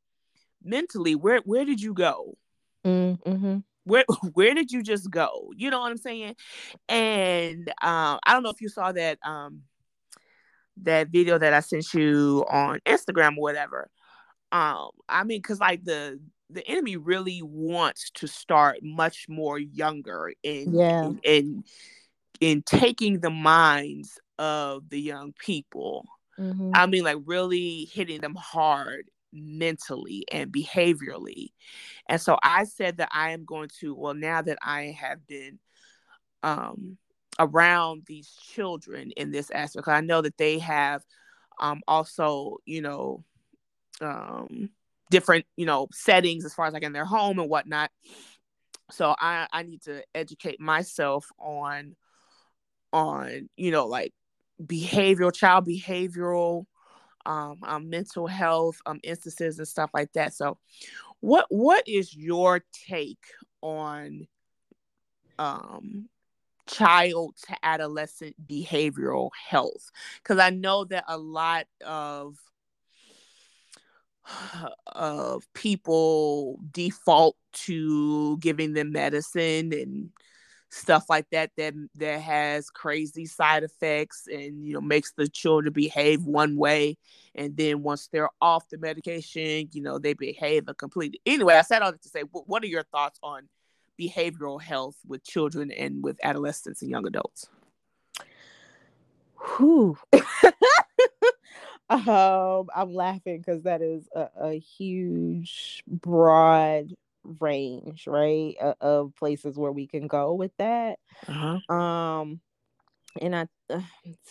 mentally, 0.64 1.16
where 1.16 1.42
where 1.46 1.66
did 1.66 1.82
you 1.82 1.94
go? 1.94 2.38
Mm-hmm. 2.86 3.60
Where 3.84 4.06
where 4.34 4.54
did 4.54 4.72
you 4.72 4.82
just 4.82 5.10
go? 5.12 5.52
You 5.56 5.70
know 5.70 5.80
what 5.80 5.92
I'm 5.92 5.98
saying? 5.98 6.36
And 6.88 7.70
um, 7.82 8.20
I 8.26 8.34
don't 8.34 8.44
know 8.44 8.50
if 8.50 8.62
you 8.62 8.70
saw 8.70 8.92
that 8.92 9.20
um 9.26 9.64
that 10.84 11.10
video 11.10 11.38
that 11.38 11.54
I 11.54 11.60
sent 11.60 11.94
you 11.94 12.46
on 12.50 12.80
Instagram 12.88 13.38
or 13.38 13.42
whatever 13.42 13.90
um 14.52 14.90
i 15.08 15.24
mean 15.24 15.40
because 15.40 15.60
like 15.60 15.84
the 15.84 16.20
the 16.50 16.68
enemy 16.68 16.98
really 16.98 17.42
wants 17.42 18.12
to 18.12 18.28
start 18.28 18.80
much 18.82 19.28
more 19.30 19.58
younger 19.58 20.34
in 20.44 20.74
yeah. 20.74 21.06
in, 21.06 21.20
in, 21.24 21.64
in 22.42 22.62
taking 22.62 23.20
the 23.20 23.30
minds 23.30 24.20
of 24.38 24.90
the 24.90 25.00
young 25.00 25.34
people. 25.34 26.06
Mm-hmm. 26.40 26.72
i 26.74 26.88
mean 26.88 27.04
like 27.04 27.18
really 27.26 27.90
hitting 27.92 28.22
them 28.22 28.36
hard 28.36 29.10
mentally 29.34 30.26
and 30.32 30.52
behaviorally. 30.52 31.52
And 32.08 32.20
so 32.20 32.38
i 32.42 32.64
said 32.64 32.98
that 32.98 33.10
i 33.12 33.32
am 33.32 33.46
going 33.46 33.70
to 33.80 33.94
well 33.94 34.14
now 34.14 34.42
that 34.42 34.58
i 34.62 34.98
have 35.00 35.28
been 35.28 35.60
um 36.42 36.98
around 37.38 38.04
these 38.08 38.30
children 38.42 39.12
in 39.12 39.32
this 39.32 39.52
aspect 39.52 39.88
i 39.88 40.02
know 40.02 40.22
that 40.22 40.38
they 40.38 40.60
have 40.60 41.04
um 41.60 41.82
also 41.88 42.58
you 42.66 42.82
know 42.82 43.24
um, 44.02 44.70
different, 45.10 45.46
you 45.56 45.66
know, 45.66 45.88
settings 45.92 46.46
as 46.46 46.54
far 46.54 46.66
as 46.66 46.74
like 46.74 46.84
in 46.84 46.94
their 46.94 47.06
home 47.06 47.40
and 47.40 47.50
whatnot. 47.50 47.92
So 48.92 49.16
I 49.18 49.48
I 49.52 49.64
need 49.64 49.82
to 49.84 50.04
educate 50.14 50.60
myself 50.60 51.28
on 51.40 51.96
on 52.94 53.50
you 53.56 53.72
know 53.72 53.86
like 53.86 54.14
behavioral 54.62 55.34
child 55.34 55.66
behavioral 55.68 56.66
um, 57.26 57.58
um 57.64 57.90
mental 57.90 58.28
health 58.28 58.78
um 58.86 59.00
instances 59.04 59.58
and 59.58 59.68
stuff 59.68 59.90
like 59.94 60.12
that 60.14 60.34
so 60.34 60.58
what 61.20 61.46
what 61.50 61.88
is 61.88 62.16
your 62.16 62.64
take 62.88 63.24
on 63.62 64.28
um 65.40 66.10
child 66.68 67.36
to 67.48 67.56
adolescent 67.64 68.36
behavioral 68.48 69.30
health 69.50 69.90
because 70.22 70.38
i 70.38 70.50
know 70.50 70.84
that 70.86 71.04
a 71.08 71.18
lot 71.18 71.66
of 71.86 72.38
of 74.88 75.44
people 75.54 76.60
default 76.72 77.36
to 77.54 78.38
giving 78.38 78.74
them 78.74 78.92
medicine 78.92 79.74
and 79.74 80.10
stuff 80.70 81.06
like 81.10 81.26
that 81.32 81.52
that 81.58 81.74
that 81.96 82.22
has 82.22 82.70
crazy 82.70 83.26
side 83.26 83.62
effects 83.62 84.26
and 84.32 84.66
you 84.66 84.74
know 84.74 84.80
makes 84.80 85.12
the 85.18 85.28
children 85.28 85.74
behave 85.74 86.24
one 86.24 86.56
way 86.56 86.98
and 87.36 87.58
then 87.58 87.84
once 87.84 88.08
they're 88.08 88.30
off 88.42 88.70
the 88.70 88.78
medication 88.78 89.68
you 89.74 89.82
know 89.82 90.00
they 90.00 90.14
behave 90.14 90.64
a 90.70 90.74
completely 90.74 91.20
anyway 91.26 91.56
i 91.56 91.62
said 91.62 91.82
all 91.82 91.92
that 91.92 92.02
to 92.02 92.08
say 92.08 92.22
what 92.32 92.64
are 92.64 92.68
your 92.68 92.84
thoughts 92.84 93.20
on 93.22 93.50
behavioral 94.00 94.62
health 94.62 94.96
with 95.06 95.22
children 95.26 95.72
and 95.72 96.02
with 96.02 96.18
adolescents 96.24 96.82
and 96.82 96.90
young 96.90 97.06
adults 97.06 97.50
Whew. 99.58 99.98
um, 101.92 102.70
I'm 102.74 102.94
laughing 102.94 103.40
because 103.40 103.64
that 103.64 103.82
is 103.82 104.08
a, 104.16 104.30
a, 104.40 104.60
huge, 104.60 105.84
broad 105.88 106.94
range, 107.40 108.08
right, 108.08 108.56
uh, 108.62 108.74
of 108.80 109.14
places 109.16 109.58
where 109.58 109.72
we 109.72 109.88
can 109.88 110.08
go 110.08 110.34
with 110.34 110.52
that. 110.58 111.00
Uh-huh. 111.28 111.74
Um, 111.74 112.40
and 113.22 113.36
I, 113.36 113.48
uh, 113.70 113.82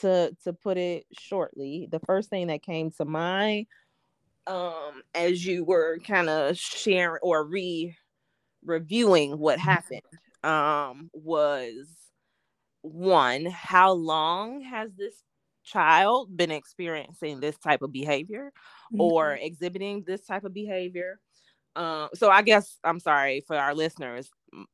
to 0.01 0.35
to 0.45 0.53
put 0.55 0.79
it 0.79 1.07
shortly, 1.13 1.87
the 1.91 2.01
first 2.01 2.31
thing 2.31 2.47
that 2.47 2.63
came 2.63 2.91
to 2.93 3.05
mind, 3.05 3.67
um, 4.47 5.03
as 5.15 5.45
you 5.45 5.65
were 5.65 5.99
kind 5.99 6.31
of 6.31 6.57
sharing 6.57 7.21
or 7.23 7.45
re 7.45 7.95
reviewing 8.65 9.39
what 9.39 9.59
mm-hmm. 9.59 9.69
happened, 9.69 10.01
um, 10.43 11.11
was 11.13 11.87
one, 12.83 13.45
how 13.45 13.93
long 13.93 14.63
has 14.63 14.91
this 14.97 15.23
child 15.71 16.37
been 16.37 16.51
experiencing 16.51 17.41
this 17.41 17.57
type 17.59 17.83
of 17.83 17.93
behavior 17.93 18.53
mm-hmm. 18.93 19.01
or 19.01 19.33
exhibiting 19.35 20.05
this 20.07 20.25
type 20.27 20.45
of 20.45 20.55
behavior? 20.55 21.21
Um, 21.77 22.09
so 22.15 22.31
I 22.31 22.43
guess 22.43 22.79
I'm 22.83 23.01
sorry 23.01 23.43
for 23.47 23.57
our 23.57 23.75
listeners. 23.75 24.31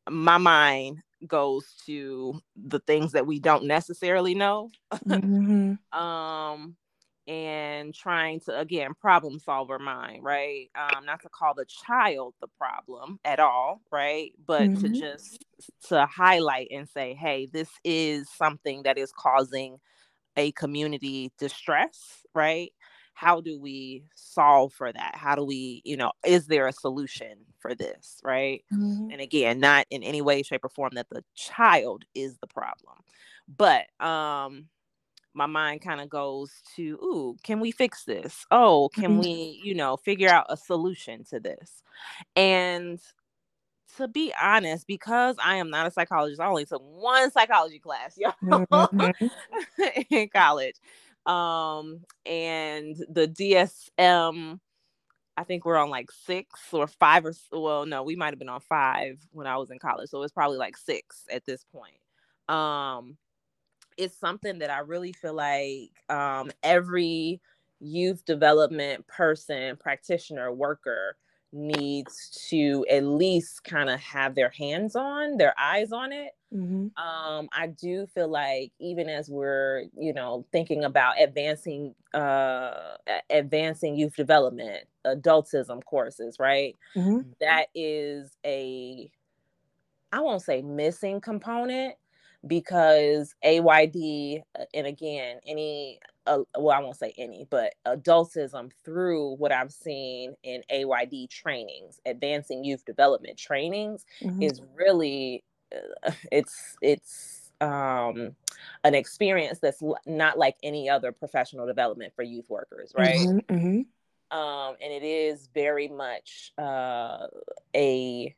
My 0.09 0.39
mind 0.39 1.03
goes 1.27 1.67
to 1.87 2.41
the 2.57 2.79
things 2.81 3.13
that 3.13 3.27
we 3.27 3.39
don't 3.39 3.65
necessarily 3.65 4.35
know. 4.35 4.71
mm-hmm. 4.93 5.75
um, 5.99 6.77
and 7.29 7.93
trying 7.93 8.39
to 8.39 8.57
again 8.57 8.93
problem 9.01 9.39
solver 9.41 9.81
mind 9.81 10.23
right 10.23 10.71
um 10.77 11.05
not 11.05 11.21
to 11.21 11.29
call 11.29 11.55
the 11.55 11.65
child 11.65 12.33
the 12.41 12.47
problem 12.57 13.19
at 13.25 13.41
all 13.41 13.81
right 13.91 14.33
but 14.47 14.63
mm-hmm. 14.63 14.81
to 14.81 14.89
just 14.89 15.45
to 15.89 16.07
highlight 16.07 16.69
and 16.71 16.89
say 16.89 17.15
hey 17.15 17.49
this 17.53 17.69
is 17.83 18.29
something 18.31 18.85
that 18.85 18.97
is 18.97 19.13
causing 19.17 19.79
a 20.37 20.53
community 20.53 21.33
distress 21.39 22.25
right 22.35 22.73
how 23.15 23.41
do 23.41 23.59
we 23.59 24.05
solve 24.15 24.73
for 24.73 24.93
that 24.93 25.15
how 25.15 25.35
do 25.35 25.45
we 25.45 25.81
you 25.85 25.97
know 25.97 26.13
is 26.25 26.47
there 26.47 26.67
a 26.67 26.73
solution 26.73 27.39
for 27.59 27.75
this 27.75 28.21
right 28.23 28.65
mm-hmm. 28.73 29.11
and 29.11 29.21
again 29.21 29.59
not 29.59 29.87
in 29.91 30.03
any 30.03 30.21
way 30.21 30.43
shape 30.43 30.65
or 30.65 30.69
form 30.69 30.93
that 30.95 31.09
the 31.11 31.25
child 31.35 32.05
is 32.15 32.37
the 32.39 32.47
problem 32.47 32.97
but 33.57 33.87
um 34.05 34.69
my 35.37 35.47
mind 35.47 35.83
kind 35.83 36.01
of 36.01 36.09
goes 36.09 36.51
to, 36.75 36.83
ooh, 37.03 37.37
can 37.43 37.61
we 37.61 37.71
fix 37.71 38.05
this? 38.05 38.47
Oh, 38.51 38.89
can 38.89 39.13
mm-hmm. 39.13 39.21
we, 39.21 39.61
you 39.63 39.75
know, 39.75 39.99
figure 39.99 40.31
out 40.31 40.47
a 40.49 40.57
solution 40.57 41.25
to 41.25 41.39
this? 41.39 41.83
And 42.35 42.99
to 43.97 44.09
be 44.09 44.33
honest, 44.41 44.87
because 44.87 45.37
I 45.43 45.57
am 45.57 45.71
not 45.71 45.87
a 45.87 45.91
psychologist, 45.91 46.41
I 46.41 46.47
only 46.47 46.67
took 46.67 46.83
one 46.83 47.31
psychology 47.31 47.79
class, 47.79 48.17
y'all, 48.19 48.35
mm-hmm. 48.43 49.83
in 50.15 50.29
college. 50.29 50.77
Um, 51.25 52.05
and 52.25 52.97
the 53.09 53.27
DSM, 53.27 54.61
I 55.37 55.45
think 55.45 55.65
we're 55.65 55.77
on 55.77 55.91
like 55.91 56.11
six 56.11 56.61
or 56.73 56.87
five 56.87 57.27
or 57.27 57.33
well, 57.53 57.85
no, 57.85 58.03
we 58.03 58.17
might 58.17 58.31
have 58.31 58.39
been 58.39 58.49
on 58.49 58.61
five 58.61 59.19
when 59.33 59.47
I 59.47 59.57
was 59.57 59.71
in 59.71 59.79
college. 59.79 60.09
So 60.09 60.23
it's 60.23 60.33
probably 60.33 60.59
like 60.59 60.77
six 60.77 61.25
at 61.31 61.45
this 61.45 61.65
point. 61.73 61.99
Um, 62.49 63.17
it's 63.97 64.17
something 64.19 64.61
that 64.61 64.71
I 64.71 64.81
really 64.81 65.13
feel 65.13 65.35
like 65.35 65.91
um, 66.09 66.51
every 66.63 67.41
youth 67.81 68.25
development 68.25 69.07
person, 69.07 69.77
practitioner, 69.77 70.53
worker 70.53 71.17
needs 71.57 72.47
to 72.51 72.85
at 72.91 73.05
least 73.05 73.65
kind 73.65 73.91
of 73.91 73.99
have 74.01 74.35
their 74.35 74.51
hands 74.51 74.95
on, 74.95 75.37
their 75.37 75.55
eyes 75.59 75.91
on 75.93 76.13
it. 76.13 76.33
Mm-hmm. 76.55 76.97
Um, 77.03 77.49
I 77.53 77.67
do 77.67 78.07
feel 78.07 78.29
like 78.29 78.73
even 78.79 79.09
as 79.09 79.29
we're, 79.29 79.85
you 79.99 80.13
know, 80.13 80.47
thinking 80.53 80.85
about 80.85 81.21
advancing, 81.21 81.95
uh, 82.15 82.97
advancing 83.31 83.97
youth 83.97 84.15
development, 84.15 84.85
adultism 85.05 85.83
courses, 85.85 86.39
right? 86.39 86.77
Mm-hmm. 86.95 87.31
That 87.41 87.67
is 87.75 88.37
a, 88.45 89.11
I 90.13 90.21
won't 90.21 90.43
say 90.43 90.63
missing 90.63 91.21
component, 91.21 91.97
because 92.47 93.35
AYD, 93.45 94.43
uh, 94.59 94.65
and 94.75 94.87
again, 94.87 95.41
any, 95.47 96.01
uh, 96.27 96.41
well, 96.59 96.77
I 96.77 96.81
won't 96.81 96.97
say 96.97 97.13
any, 97.17 97.47
but 97.49 97.75
adultism 97.87 98.71
through 98.85 99.35
what 99.37 99.53
I've 99.53 99.73
seen 99.73 100.35
in 100.43 100.63
AYD 100.71 101.31
trainings, 101.31 102.01
advancing 102.07 102.65
youth 102.65 102.85
development 102.85 103.39
trainings, 103.39 104.05
mm-hmm. 104.23 104.43
is 104.43 104.61
really, 104.75 105.45
uh, 105.75 106.13
it's, 106.33 106.77
it's, 106.81 107.53
um, 107.61 108.37
an 108.85 108.95
experience 108.95 109.59
that's 109.61 109.83
not 110.05 110.39
like 110.39 110.57
any 110.63 110.89
other 110.91 111.11
professional 111.13 111.67
development 111.67 112.13
for 112.15 112.23
youth 112.23 112.49
workers, 112.51 112.93
right? 112.97 113.19
Mm-hmm, 113.19 113.55
mm-hmm. 113.55 114.37
Um, 114.37 114.75
and 114.83 114.93
it 114.93 115.03
is 115.05 115.49
very 115.55 115.89
much 115.89 116.53
uh, 116.59 117.29
a 117.75 118.35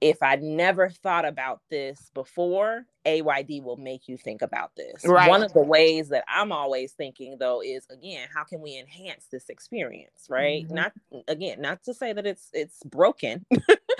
if 0.00 0.22
I 0.22 0.36
never 0.36 0.90
thought 0.90 1.24
about 1.24 1.60
this 1.70 2.10
before, 2.14 2.84
AYD 3.04 3.62
will 3.62 3.76
make 3.76 4.06
you 4.06 4.16
think 4.16 4.42
about 4.42 4.76
this. 4.76 5.04
Right. 5.04 5.28
One 5.28 5.42
of 5.42 5.52
the 5.52 5.62
ways 5.62 6.08
that 6.10 6.24
I'm 6.28 6.52
always 6.52 6.92
thinking 6.92 7.36
though 7.38 7.62
is 7.62 7.86
again, 7.90 8.28
how 8.32 8.44
can 8.44 8.60
we 8.60 8.78
enhance 8.78 9.26
this 9.32 9.48
experience, 9.48 10.26
right? 10.28 10.64
Mm-hmm. 10.64 10.74
Not 10.74 10.92
again, 11.26 11.60
not 11.60 11.82
to 11.84 11.94
say 11.94 12.12
that 12.12 12.26
it's 12.26 12.48
it's 12.52 12.82
broken, 12.84 13.44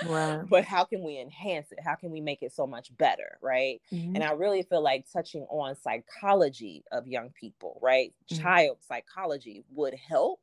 right. 0.05 0.41
but 0.49 0.63
how 0.63 0.83
can 0.83 1.03
we 1.03 1.19
enhance 1.19 1.71
it? 1.71 1.79
How 1.83 1.95
can 1.95 2.11
we 2.11 2.21
make 2.21 2.43
it 2.43 2.53
so 2.53 2.65
much 2.65 2.95
better, 2.97 3.37
right? 3.41 3.81
Mm-hmm. 3.91 4.15
And 4.15 4.23
I 4.23 4.33
really 4.33 4.63
feel 4.63 4.83
like 4.83 5.05
touching 5.11 5.45
on 5.49 5.75
psychology 5.75 6.83
of 6.91 7.07
young 7.07 7.31
people, 7.31 7.79
right? 7.81 8.13
Mm-hmm. 8.31 8.43
Child 8.43 8.77
psychology 8.87 9.63
would 9.71 9.95
help. 9.95 10.41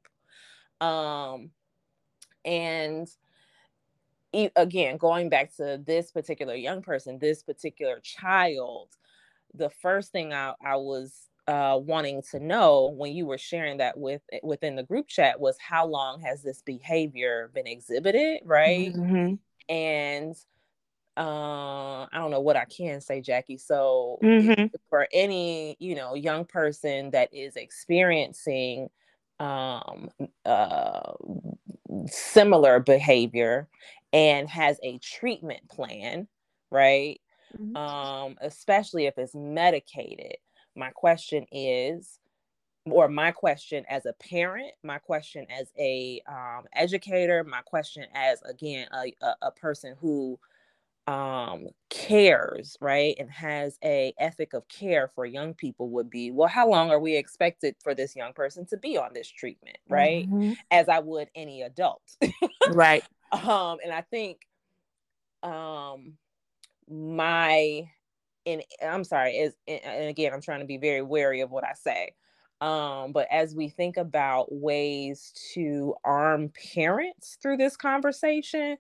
Um 0.81 1.51
and 2.45 3.09
again, 4.33 4.97
going 4.97 5.29
back 5.29 5.55
to 5.57 5.81
this 5.85 6.11
particular 6.11 6.55
young 6.55 6.83
person, 6.83 7.19
this 7.19 7.43
particular 7.43 8.01
child, 8.01 8.89
the 9.55 9.71
first 9.71 10.13
thing 10.13 10.33
I, 10.33 10.55
I 10.65 10.77
was 10.77 11.29
uh, 11.49 11.79
wanting 11.81 12.23
to 12.31 12.41
know 12.41 12.93
when 12.97 13.13
you 13.13 13.27
were 13.27 13.39
sharing 13.39 13.79
that 13.79 13.97
with 13.97 14.21
eh, 14.33 14.41
within 14.43 14.77
the 14.77 14.83
group 14.83 15.07
chat 15.07 15.39
was 15.39 15.57
how 15.59 15.87
long 15.87 16.21
has 16.21 16.43
this 16.43 16.63
behavior 16.63 17.51
been 17.55 17.67
exhibited, 17.67 18.41
right? 18.45 18.93
Mm-hmm. 18.93 19.35
And 19.69 20.37
uh, 21.17 22.03
I 22.05 22.09
don't 22.15 22.31
know 22.31 22.41
what 22.41 22.57
I 22.57 22.65
can 22.65 23.01
say, 23.01 23.21
Jackie. 23.21 23.59
So 23.59 24.19
mm-hmm. 24.23 24.67
for 24.91 25.07
any 25.13 25.77
you 25.79 25.95
know 25.95 26.15
young 26.15 26.45
person 26.45 27.13
that 27.13 27.33
is 27.33 27.57
experiencing 27.57 28.91
um, 29.39 30.11
uh, 30.45 31.13
similar 32.07 32.81
behavior 32.81 33.69
and 34.17 34.49
has 34.49 34.79
a 34.83 34.99
treatment 34.99 35.69
plan, 35.69 36.27
right? 36.71 37.21
Mm-hmm. 37.55 37.77
Um, 37.77 38.37
especially 38.41 39.05
if 39.05 39.19
it's 39.19 39.35
medicated. 39.35 40.37
My 40.75 40.89
question 40.91 41.45
is, 41.53 42.19
or 42.87 43.09
my 43.09 43.31
question 43.31 43.85
as 43.91 44.07
a 44.07 44.15
parent, 44.15 44.73
my 44.83 44.97
question 44.97 45.47
as 45.51 45.71
a 45.79 46.23
um, 46.27 46.65
educator, 46.75 47.45
my 47.45 47.61
question 47.61 48.07
as 48.15 48.41
again 48.43 48.89
a, 48.95 49.13
a, 49.23 49.35
a 49.43 49.51
person 49.51 49.95
who 50.01 50.39
um, 51.07 51.69
cares, 51.91 52.79
right, 52.81 53.17
and 53.19 53.31
has 53.31 53.79
a 53.85 54.15
ethic 54.19 54.55
of 54.55 54.67
care 54.69 55.11
for 55.15 55.27
young 55.27 55.53
people 55.53 55.91
would 55.91 56.09
be, 56.09 56.31
well, 56.31 56.49
how 56.49 56.71
long 56.71 56.91
are 56.91 56.99
we 56.99 57.17
expected 57.17 57.77
for 57.83 57.95
this 57.95 58.17
young 58.17 58.33
person 58.33 58.65
to 58.67 58.79
be 58.79 58.97
on 58.97 59.13
this 59.13 59.29
treatment, 59.29 59.77
right? 59.89 60.29
Mm-hmm. 60.29 60.53
As 60.71 60.89
I 60.89 61.01
would 61.01 61.29
any 61.35 61.63
adult, 61.63 62.03
right? 62.71 63.05
Um, 63.33 63.79
and 63.83 63.93
I 63.93 64.03
think 64.03 64.47
um 65.43 66.15
my 66.89 67.89
and 68.47 68.63
I'm 68.81 69.05
sorry, 69.05 69.33
is 69.33 69.55
and 69.67 70.09
again, 70.09 70.33
I'm 70.33 70.41
trying 70.41 70.61
to 70.61 70.67
be 70.67 70.79
very 70.79 71.03
wary 71.03 71.41
of 71.41 71.51
what 71.51 71.65
I 71.65 71.73
say. 71.75 72.15
Um, 72.61 73.13
but 73.13 73.27
as 73.31 73.55
we 73.55 73.69
think 73.69 73.97
about 73.97 74.47
ways 74.51 75.33
to 75.55 75.95
arm 76.05 76.53
parents 76.73 77.37
through 77.43 77.59
this 77.59 77.77
conversation, 77.77 78.79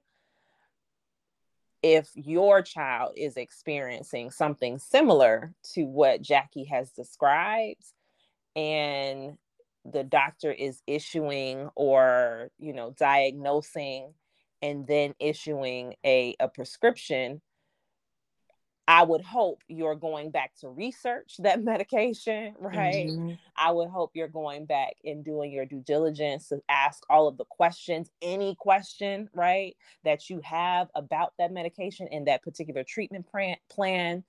if 1.82 2.08
your 2.14 2.62
child 2.62 3.12
is 3.16 3.36
experiencing 3.36 4.30
something 4.30 4.78
similar 4.78 5.52
to 5.74 5.84
what 5.84 6.22
Jackie 6.22 6.64
has 6.64 6.92
described, 6.92 7.84
and 8.54 9.36
the 9.84 10.04
doctor 10.04 10.50
is 10.50 10.80
issuing 10.86 11.68
or 11.74 12.50
you 12.58 12.72
know 12.72 12.94
diagnosing 12.96 14.14
and 14.62 14.86
then 14.86 15.14
issuing 15.18 15.94
a, 16.04 16.34
a 16.40 16.48
prescription 16.48 17.40
I 18.88 19.02
would 19.02 19.20
hope 19.20 19.62
you're 19.66 19.96
going 19.96 20.30
back 20.30 20.52
to 20.60 20.68
research 20.68 21.36
that 21.40 21.62
medication, 21.62 22.54
right? 22.58 23.08
Mm-hmm. 23.08 23.32
I 23.56 23.72
would 23.72 23.88
hope 23.88 24.12
you're 24.14 24.28
going 24.28 24.66
back 24.66 24.94
and 25.04 25.24
doing 25.24 25.50
your 25.50 25.66
due 25.66 25.82
diligence 25.84 26.48
to 26.48 26.60
ask 26.68 27.02
all 27.10 27.26
of 27.26 27.36
the 27.36 27.44
questions, 27.44 28.10
any 28.22 28.54
question, 28.58 29.28
right, 29.34 29.76
that 30.04 30.30
you 30.30 30.40
have 30.44 30.88
about 30.94 31.32
that 31.38 31.52
medication 31.52 32.08
and 32.12 32.26
that 32.26 32.42
particular 32.42 32.84
treatment 32.84 33.26
plan. 33.70 34.24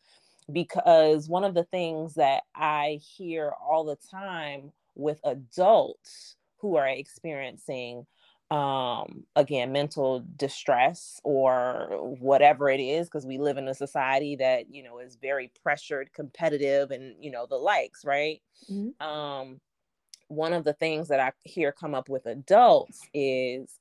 Because 0.50 1.28
one 1.28 1.44
of 1.44 1.54
the 1.54 1.66
things 1.66 2.14
that 2.16 2.44
I 2.56 3.02
hear 3.04 3.52
all 3.62 3.84
the 3.84 3.98
time 4.10 4.72
with 4.96 5.20
adults 5.26 6.38
who 6.60 6.78
are 6.78 6.88
experiencing 6.88 8.08
um 8.50 9.26
again 9.36 9.74
mental 9.74 10.24
distress 10.38 11.20
or 11.26 12.16
whatever 12.20 12.70
it 12.70 12.80
is 12.80 13.08
because 13.08 13.26
we 13.26 13.38
live 13.38 13.58
in 13.58 13.68
a 13.68 13.74
society 13.74 14.38
that 14.38 14.74
you 14.74 14.82
know 14.82 15.00
is 15.00 15.18
very 15.22 15.52
pressured 15.62 16.14
competitive 16.14 16.92
and 16.92 17.16
you 17.20 17.30
know 17.30 17.46
the 17.46 17.58
likes 17.58 18.06
right 18.06 18.42
mm-hmm. 18.72 19.06
um 19.06 19.60
one 20.30 20.54
of 20.54 20.64
the 20.64 20.72
things 20.72 21.10
that 21.10 21.20
i 21.20 21.30
hear 21.44 21.74
come 21.74 21.94
up 21.94 22.08
with 22.08 22.26
adults 22.26 23.02
is 23.14 23.80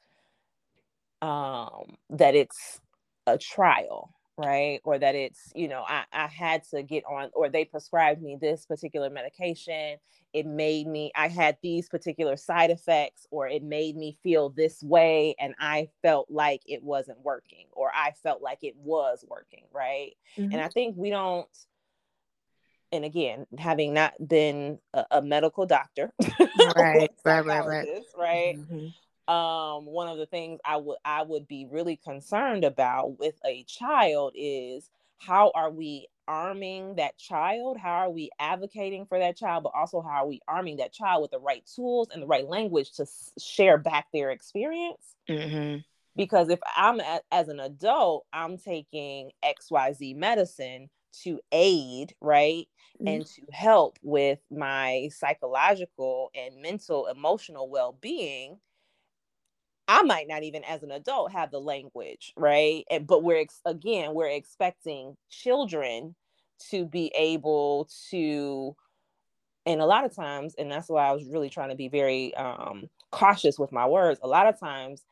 um 1.23 1.97
that 2.11 2.35
it's 2.35 2.81
a 3.29 3.39
trial 3.39 4.16
right? 4.37 4.81
Or 4.85 4.99
that 4.99 5.15
it's 5.15 5.53
you 5.55 5.69
know 5.69 5.85
I, 5.87 6.05
I 6.13 6.27
had 6.27 6.63
to 6.71 6.83
get 6.83 7.05
on 7.05 7.31
or 7.35 7.49
they 7.49 7.65
prescribed 7.65 8.23
me 8.23 8.37
this 8.41 8.67
particular 8.67 9.11
medication. 9.11 9.99
It 10.33 10.45
made 10.45 10.87
me 10.87 11.11
i 11.17 11.29
had 11.29 11.57
these 11.63 11.89
particular 11.89 12.37
side 12.37 12.71
effects 12.71 13.27
or 13.31 13.49
it 13.49 13.63
made 13.63 13.97
me 13.97 14.19
feel 14.23 14.51
this 14.51 14.83
way 14.83 15.35
and 15.41 15.55
i 15.59 15.89
felt 16.03 16.31
like 16.31 16.61
it 16.67 16.83
wasn't 16.83 17.19
working 17.25 17.67
or 17.73 17.91
i 17.95 18.13
felt 18.23 18.43
like 18.43 18.59
it 18.63 18.77
was 18.77 19.25
working 19.27 19.65
right? 19.73 20.13
Mm-hmm. 20.37 20.53
and 20.53 20.61
i 20.61 20.69
think 20.69 20.95
we 20.99 21.09
don't 21.09 21.49
and 22.93 23.05
again 23.05 23.47
having 23.57 23.95
not 23.95 24.13
been 24.29 24.79
a, 24.93 25.05
a 25.13 25.23
medical 25.23 25.65
doctor 25.65 26.13
right 26.77 27.11
right 27.25 27.47
right 27.47 27.67
right. 27.67 27.89
right? 28.19 28.57
Mm-hmm 28.59 28.89
um 29.29 29.87
one 29.87 30.09
of 30.09 30.19
the 30.19 30.27
things 30.27 30.61
i 30.65 30.77
would 30.77 30.99
i 31.05 31.23
would 31.23 31.49
be 31.49 31.67
really 31.71 31.97
concerned 31.97 32.65
about 32.65 33.19
with 33.19 33.35
a 33.45 33.65
child 33.65 34.33
is 34.37 34.89
how 35.19 35.51
are 35.55 35.71
we 35.71 36.07
arming 36.29 36.95
that 36.97 37.17
child 37.19 37.77
how 37.77 37.95
are 37.95 38.11
we 38.11 38.31
advocating 38.39 39.07
for 39.07 39.19
that 39.19 39.37
child 39.37 39.65
but 39.65 39.73
also 39.75 40.01
how 40.01 40.23
are 40.23 40.27
we 40.27 40.41
arming 40.47 40.77
that 40.77 40.93
child 40.93 41.23
with 41.23 41.31
the 41.31 41.39
right 41.39 41.65
tools 41.75 42.09
and 42.13 42.23
the 42.23 42.27
right 42.27 42.49
language 42.49 42.93
to 42.93 43.07
share 43.39 43.79
back 43.79 44.07
their 44.13 44.31
experience 44.31 45.15
mm-hmm. 45.29 45.79
because 46.17 46.49
if 46.49 46.61
i'm 46.77 47.01
a, 47.01 47.21
as 47.33 47.49
an 47.49 47.61
adult 47.61 48.27
i'm 48.33 48.59
taking 48.59 49.31
xyz 49.45 50.17
medicine 50.17 50.89
to 51.13 51.41
aid 51.53 52.15
right 52.21 52.69
mm-hmm. 53.01 53.09
and 53.09 53.27
to 53.27 53.43
help 53.53 53.99
with 54.03 54.39
my 54.51 55.09
psychological 55.13 56.31
and 56.35 56.61
mental 56.61 57.07
emotional 57.07 57.69
well-being 57.69 58.59
I 59.89 60.03
might 60.03 60.29
not 60.29 60.43
even 60.43 60.65
as 60.65 60.83
an 60.83 60.91
adult 60.91 61.33
have 61.33 61.51
the 61.51 61.61
language, 61.61 62.33
right? 62.37 62.85
And, 62.91 63.07
but 63.07 63.23
we're 63.23 63.41
ex- 63.41 63.61
again, 63.65 64.15
we're 64.15 64.29
expecting 64.29 65.17
children 65.31 66.15
to 66.71 66.87
be 66.87 67.13
able 67.17 67.89
to 68.11 68.75
and 69.67 69.81
a 69.81 69.87
lot 69.87 70.05
of 70.05 70.15
times 70.15 70.55
and 70.59 70.71
that's 70.71 70.89
why 70.89 71.07
I 71.09 71.13
was 71.13 71.27
really 71.29 71.51
trying 71.51 71.71
to 71.71 71.75
be 71.77 71.89
very 71.89 72.35
um 72.35 72.89
cautious 73.13 73.59
with 73.59 73.73
my 73.73 73.87
words. 73.87 74.21
A 74.23 74.29
lot 74.29 74.47
of 74.47 74.59
times 74.59 75.05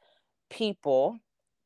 people 0.51 1.19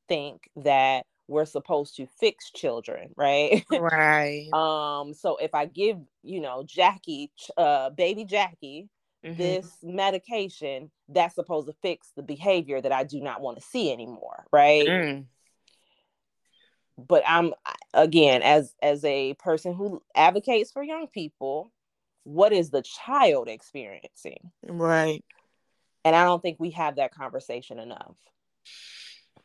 think 0.09 0.51
that 0.57 1.05
we're 1.29 1.45
supposed 1.47 1.97
to 1.97 2.07
fix 2.21 2.51
children, 2.51 3.11
right? 3.17 3.65
Right. 3.73 4.49
um 4.53 5.15
so 5.15 5.37
if 5.37 5.55
I 5.55 5.67
give, 5.67 5.99
you 6.23 6.41
know, 6.41 6.65
Jackie 6.67 7.31
uh 7.57 7.91
baby 7.91 8.25
Jackie 8.25 8.89
mm-hmm. 9.25 9.37
this 9.37 9.71
medication 9.83 10.91
that's 11.09 11.35
supposed 11.35 11.67
to 11.69 11.75
fix 11.83 12.13
the 12.17 12.23
behavior 12.23 12.81
that 12.81 12.93
I 12.93 13.05
do 13.05 13.21
not 13.21 13.41
want 13.41 13.59
to 13.59 13.65
see 13.65 13.93
anymore, 13.93 14.45
right? 14.53 14.87
Mm. 14.87 15.25
But 16.97 17.23
I'm 17.27 17.55
again 17.95 18.43
as 18.43 18.75
as 18.83 19.05
a 19.05 19.35
person 19.35 19.75
who 19.75 20.03
advocates 20.15 20.73
for 20.73 20.83
young 20.83 21.07
people, 21.07 21.73
what 22.25 22.53
is 22.53 22.71
the 22.71 22.83
child 22.83 23.49
experiencing? 23.49 24.51
Right. 24.67 25.25
And 26.05 26.17
I 26.17 26.25
don't 26.25 26.43
think 26.43 26.59
we 26.59 26.71
have 26.71 26.97
that 26.97 27.15
conversation 27.15 27.79
enough. 27.79 28.17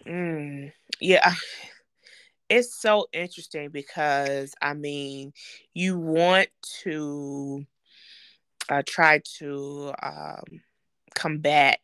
Mm. 0.06 0.72
Yeah. 1.00 1.34
It's 2.50 2.80
so 2.80 3.08
interesting 3.14 3.70
because 3.70 4.54
I 4.62 4.74
mean, 4.74 5.34
you 5.74 5.98
want 5.98 6.50
to 6.84 7.66
uh, 8.70 8.82
try 8.86 9.22
to 9.40 9.94
um, 10.02 10.62
combat 11.16 11.80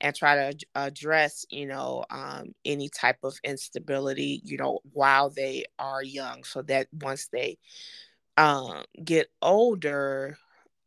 and 0.00 0.14
try 0.14 0.34
to 0.34 0.58
address, 0.74 1.46
you 1.50 1.66
know, 1.66 2.04
um, 2.10 2.52
any 2.64 2.88
type 2.88 3.18
of 3.22 3.38
instability, 3.44 4.40
you 4.44 4.56
know, 4.56 4.80
while 4.92 5.30
they 5.30 5.64
are 5.78 6.02
young, 6.02 6.42
so 6.44 6.62
that 6.62 6.88
once 6.92 7.28
they 7.28 7.56
um, 8.36 8.84
get 9.04 9.28
older, 9.40 10.36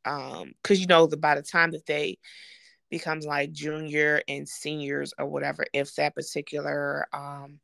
because 0.03 0.41
um, 0.43 0.53
you 0.69 0.87
know, 0.87 1.07
the 1.07 1.17
by 1.17 1.35
the 1.35 1.41
time 1.41 1.71
that 1.71 1.85
they 1.85 2.17
becomes 2.95 3.25
like 3.25 3.51
junior 3.51 4.21
and 4.29 4.47
seniors 4.47 5.13
or 5.19 5.25
whatever, 5.25 5.65
if 5.73 5.93
that 5.95 6.15
particular 6.15 7.05
um, 7.11 7.59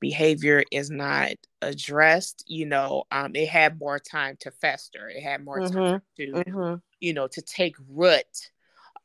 behavior 0.00 0.64
is 0.70 0.90
not 0.90 1.32
addressed, 1.60 2.42
you 2.46 2.64
know, 2.64 3.04
um, 3.10 3.36
it 3.36 3.50
had 3.50 3.78
more 3.78 3.98
time 3.98 4.34
to 4.40 4.50
fester. 4.50 5.10
It 5.10 5.22
had 5.22 5.44
more 5.44 5.60
mm-hmm. 5.60 5.74
time 5.74 6.02
to, 6.16 6.26
mm-hmm. 6.26 6.74
you 7.00 7.12
know, 7.12 7.26
to 7.26 7.42
take 7.42 7.76
root. 7.86 8.50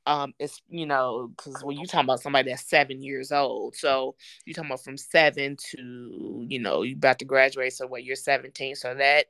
Um, 0.05 0.33
it's 0.39 0.61
you 0.69 0.85
know, 0.85 1.33
because 1.35 1.61
when 1.65 1.75
you're 1.75 1.85
talking 1.85 2.05
about 2.05 2.21
somebody 2.21 2.49
that's 2.49 2.63
seven 2.63 3.01
years 3.01 3.33
old, 3.33 3.75
so 3.75 4.15
you're 4.45 4.53
talking 4.53 4.71
about 4.71 4.85
from 4.85 4.95
seven 4.95 5.57
to 5.71 6.45
you 6.47 6.59
know 6.59 6.83
you 6.83 6.95
about 6.95 7.19
to 7.19 7.25
graduate, 7.25 7.73
so 7.73 7.87
what 7.87 8.05
you're 8.05 8.15
17, 8.15 8.75
so 8.77 8.95
that 8.95 9.25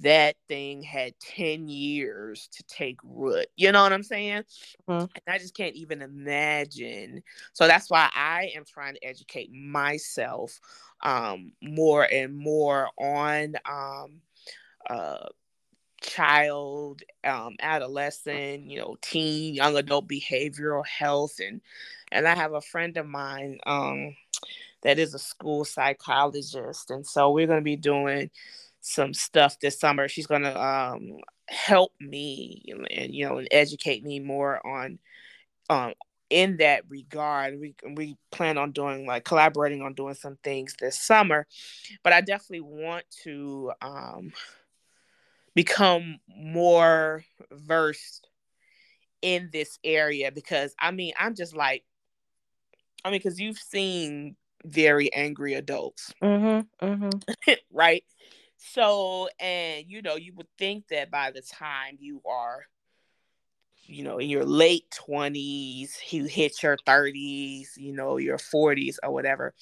that 0.00 0.36
thing 0.48 0.82
had 0.82 1.14
10 1.20 1.68
years 1.68 2.48
to 2.52 2.62
take 2.64 2.98
root. 3.04 3.46
You 3.56 3.72
know 3.72 3.82
what 3.82 3.92
I'm 3.92 4.02
saying? 4.02 4.44
Mm-hmm. 4.88 5.00
And 5.00 5.22
I 5.28 5.38
just 5.38 5.56
can't 5.56 5.74
even 5.74 6.02
imagine. 6.02 7.22
So 7.52 7.66
that's 7.66 7.90
why 7.90 8.10
I 8.14 8.50
am 8.54 8.64
trying 8.64 8.94
to 8.94 9.04
educate 9.04 9.50
myself 9.52 10.58
um, 11.02 11.52
more 11.62 12.04
and 12.10 12.36
more 12.36 12.88
on 12.98 13.54
um, 13.70 14.20
uh, 14.88 15.28
child, 16.00 17.02
um, 17.24 17.56
adolescent, 17.60 18.70
you 18.70 18.78
know, 18.78 18.96
teen, 19.02 19.54
young 19.54 19.76
adult 19.76 20.08
behavioral 20.08 20.86
health. 20.86 21.34
And, 21.40 21.60
and 22.10 22.26
I 22.26 22.34
have 22.34 22.54
a 22.54 22.60
friend 22.60 22.96
of 22.96 23.06
mine 23.06 23.58
um, 23.66 24.16
that 24.82 24.98
is 24.98 25.14
a 25.14 25.18
school 25.18 25.64
psychologist. 25.64 26.90
And 26.90 27.06
so 27.06 27.30
we're 27.30 27.46
going 27.46 27.60
to 27.60 27.64
be 27.64 27.76
doing 27.76 28.30
some 28.80 29.14
stuff 29.14 29.58
this 29.60 29.78
summer. 29.78 30.08
She's 30.08 30.26
going 30.26 30.42
to 30.42 30.62
um, 30.62 31.18
help 31.50 31.92
me 32.00 32.62
and 32.90 33.12
you 33.12 33.28
know 33.28 33.38
and 33.38 33.48
educate 33.50 34.04
me 34.04 34.20
more 34.20 34.64
on 34.64 34.98
um 35.68 35.92
in 36.30 36.58
that 36.58 36.84
regard. 36.88 37.58
We 37.60 37.74
we 37.94 38.16
plan 38.30 38.56
on 38.56 38.70
doing 38.70 39.06
like 39.06 39.24
collaborating 39.24 39.82
on 39.82 39.94
doing 39.94 40.14
some 40.14 40.38
things 40.44 40.74
this 40.78 40.98
summer, 40.98 41.46
but 42.04 42.12
I 42.12 42.20
definitely 42.20 42.60
want 42.60 43.04
to 43.24 43.72
um 43.82 44.32
become 45.54 46.20
more 46.28 47.24
versed 47.50 48.28
in 49.22 49.50
this 49.52 49.78
area 49.84 50.30
because 50.30 50.74
I 50.78 50.92
mean 50.92 51.12
I'm 51.18 51.34
just 51.34 51.54
like 51.54 51.84
I 53.04 53.10
mean 53.10 53.18
because 53.18 53.40
you've 53.40 53.58
seen 53.58 54.36
very 54.64 55.12
angry 55.12 55.54
adults, 55.54 56.12
mm-hmm, 56.22 56.86
mm-hmm. 56.86 57.52
right? 57.72 58.04
So, 58.60 59.28
and 59.38 59.86
you 59.88 60.02
know, 60.02 60.16
you 60.16 60.34
would 60.34 60.48
think 60.58 60.88
that 60.88 61.10
by 61.10 61.30
the 61.30 61.40
time 61.40 61.96
you 61.98 62.20
are, 62.26 62.64
you 63.86 64.04
know, 64.04 64.18
in 64.18 64.28
your 64.28 64.44
late 64.44 64.84
20s, 64.90 65.90
you 66.10 66.24
hit 66.24 66.62
your 66.62 66.76
30s, 66.76 67.76
you 67.76 67.92
know, 67.92 68.18
your 68.18 68.36
40s 68.36 68.96
or 69.02 69.12
whatever, 69.12 69.54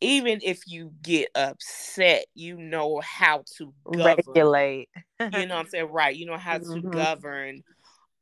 even 0.00 0.40
if 0.42 0.66
you 0.66 0.92
get 1.02 1.30
upset, 1.34 2.26
you 2.34 2.56
know 2.56 3.00
how 3.00 3.44
to 3.56 3.72
govern. 3.84 4.16
regulate. 4.26 4.88
you 5.18 5.46
know 5.46 5.56
what 5.56 5.64
I'm 5.64 5.66
saying? 5.68 5.88
Right. 5.90 6.14
You 6.14 6.26
know 6.26 6.36
how 6.36 6.58
to 6.58 6.64
mm-hmm. 6.64 6.90
govern 6.90 7.62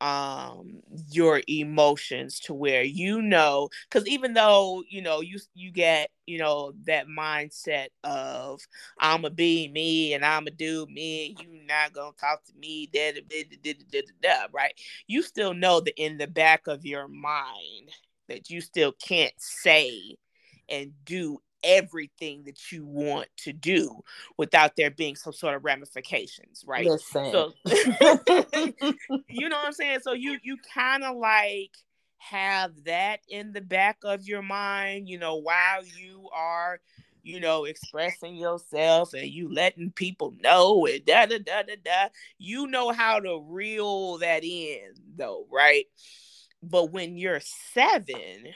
um 0.00 0.80
your 1.10 1.42
emotions 1.48 2.38
to 2.38 2.54
where 2.54 2.82
you 2.82 3.20
know 3.20 3.68
because 3.90 4.06
even 4.06 4.32
though 4.32 4.82
you 4.88 5.02
know 5.02 5.20
you 5.20 5.38
you 5.54 5.72
get 5.72 6.10
you 6.26 6.38
know 6.38 6.72
that 6.86 7.08
mindset 7.08 7.88
of 8.04 8.60
i'ma 9.00 9.28
be 9.28 9.68
me 9.68 10.14
and 10.14 10.24
i'ma 10.24 10.50
do 10.56 10.86
me 10.86 11.34
you 11.40 11.58
not 11.66 11.92
gonna 11.92 12.12
talk 12.18 12.44
to 12.44 12.52
me 12.58 12.88
da, 12.92 13.12
da, 13.12 13.44
da, 13.62 13.74
da, 13.90 14.02
da, 14.22 14.46
right? 14.52 14.72
You 15.06 15.22
still 15.22 15.54
know 15.54 15.80
that 15.80 16.00
in 16.02 16.18
the 16.18 16.26
back 16.26 16.66
of 16.66 16.84
your 16.84 17.08
mind 17.08 17.90
that 18.28 18.50
you 18.50 18.60
still 18.60 18.92
can't 18.92 19.34
say 19.38 20.16
and 20.68 20.92
do 21.04 21.38
everything 21.62 22.44
that 22.44 22.72
you 22.72 22.84
want 22.86 23.28
to 23.38 23.52
do 23.52 24.02
without 24.36 24.76
there 24.76 24.90
being 24.90 25.16
some 25.16 25.32
sort 25.32 25.54
of 25.54 25.64
ramifications, 25.64 26.64
right? 26.66 26.86
Listen. 26.86 27.32
So 27.32 27.52
you 29.28 29.48
know 29.48 29.56
what 29.56 29.66
I'm 29.66 29.72
saying? 29.72 30.00
So 30.02 30.12
you 30.12 30.38
you 30.42 30.56
kind 30.74 31.04
of 31.04 31.16
like 31.16 31.76
have 32.18 32.72
that 32.84 33.20
in 33.28 33.52
the 33.52 33.60
back 33.60 33.98
of 34.04 34.26
your 34.26 34.42
mind, 34.42 35.08
you 35.08 35.18
know, 35.18 35.36
while 35.36 35.84
you 35.84 36.28
are 36.34 36.80
you 37.28 37.40
know, 37.40 37.64
expressing 37.64 38.36
yourself 38.36 39.12
and 39.12 39.28
you 39.28 39.52
letting 39.52 39.90
people 39.90 40.34
know 40.40 40.86
and 40.86 41.04
da 41.04 41.26
da 41.26 41.38
da 41.38 41.62
da 41.62 41.74
da. 41.84 42.08
You 42.38 42.66
know 42.66 42.90
how 42.90 43.20
to 43.20 43.44
reel 43.46 44.16
that 44.18 44.44
in, 44.44 44.94
though, 45.16 45.46
right? 45.52 45.84
But 46.62 46.90
when 46.90 47.18
you're 47.18 47.40
seven, 47.40 48.54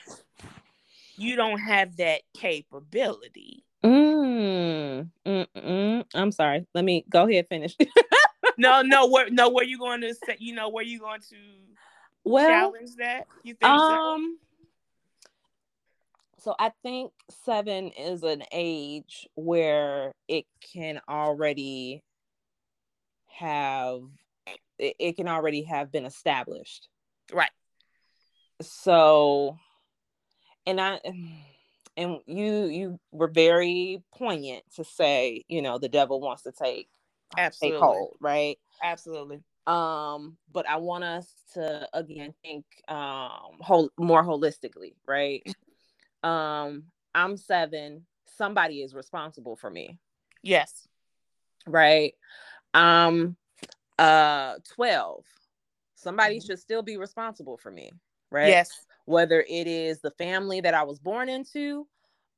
you 1.17 1.37
don't 1.37 1.59
have 1.59 1.97
that 1.97 2.23
capability. 2.35 3.65
Mm, 3.85 5.11
mm, 5.27 6.05
I'm 6.15 6.33
sorry. 6.33 6.67
Let 6.75 6.85
me 6.85 7.05
go 7.11 7.29
ahead 7.29 7.47
finish. 7.49 7.77
no, 8.57 8.83
no, 8.83 9.09
where 9.09 9.31
no, 9.31 9.49
where 9.49 9.65
you 9.65 9.79
going 9.79 10.03
to 10.03 10.15
say, 10.15 10.37
you 10.39 10.55
know, 10.55 10.69
where 10.69 10.85
you 10.85 11.01
going 11.01 11.21
to 11.31 11.37
well, 12.25 12.49
challenge 12.49 12.97
that? 12.99 13.27
You 13.43 13.55
think 13.55 13.73
um 13.73 14.39
so? 14.39 14.43
so 16.39 16.55
I 16.59 16.73
think 16.83 17.13
seven 17.45 17.89
is 17.89 18.23
an 18.23 18.43
age 18.53 19.29
where 19.35 20.13
it 20.29 20.45
can 20.73 21.01
already 21.09 22.03
have 23.29 24.03
it, 24.79 24.97
it 24.99 25.17
can 25.17 25.29
already 25.29 25.63
have 25.63 25.93
been 25.93 26.05
established. 26.05 26.89
Right. 27.33 27.51
So 28.61 29.57
and 30.67 30.81
I 30.81 31.01
and 31.97 32.19
you 32.27 32.65
you 32.67 33.01
were 33.11 33.29
very 33.29 34.03
poignant 34.17 34.65
to 34.77 34.85
say, 34.85 35.45
you 35.49 35.63
know, 35.63 35.79
the 35.79 35.89
devil 35.89 36.21
wants 36.21 36.43
to 36.43 36.53
take 36.53 36.89
absolutely 37.37 37.79
take 37.79 37.83
hold, 37.83 38.17
right? 38.21 38.59
Absolutely. 38.83 39.43
Um, 39.67 40.37
but 40.51 40.69
I 40.69 40.77
want 40.77 41.05
us 41.05 41.33
to 41.55 41.89
again 41.93 42.35
think 42.43 42.65
um 42.89 43.59
whole 43.61 43.91
more 43.99 44.25
holistically, 44.25 44.95
right? 45.07 45.43
Um, 46.25 46.85
I'm 47.17 47.37
seven, 47.37 48.07
somebody 48.37 48.81
is 48.81 48.95
responsible 48.95 49.57
for 49.57 49.69
me. 49.69 49.99
Yes. 50.41 50.87
Right. 51.67 52.15
Um 52.75 53.37
uh 53.99 54.55
12 54.75 55.25
somebody 55.95 56.37
mm-hmm. 56.37 56.47
should 56.47 56.59
still 56.59 56.83
be 56.83 56.97
responsible 56.97 57.57
for 57.57 57.71
me 57.71 57.91
right 58.31 58.49
yes 58.49 58.87
whether 59.05 59.45
it 59.49 59.67
is 59.67 60.01
the 60.01 60.11
family 60.13 60.61
that 60.61 60.75
I 60.75 60.83
was 60.85 60.99
born 60.99 61.29
into, 61.29 61.87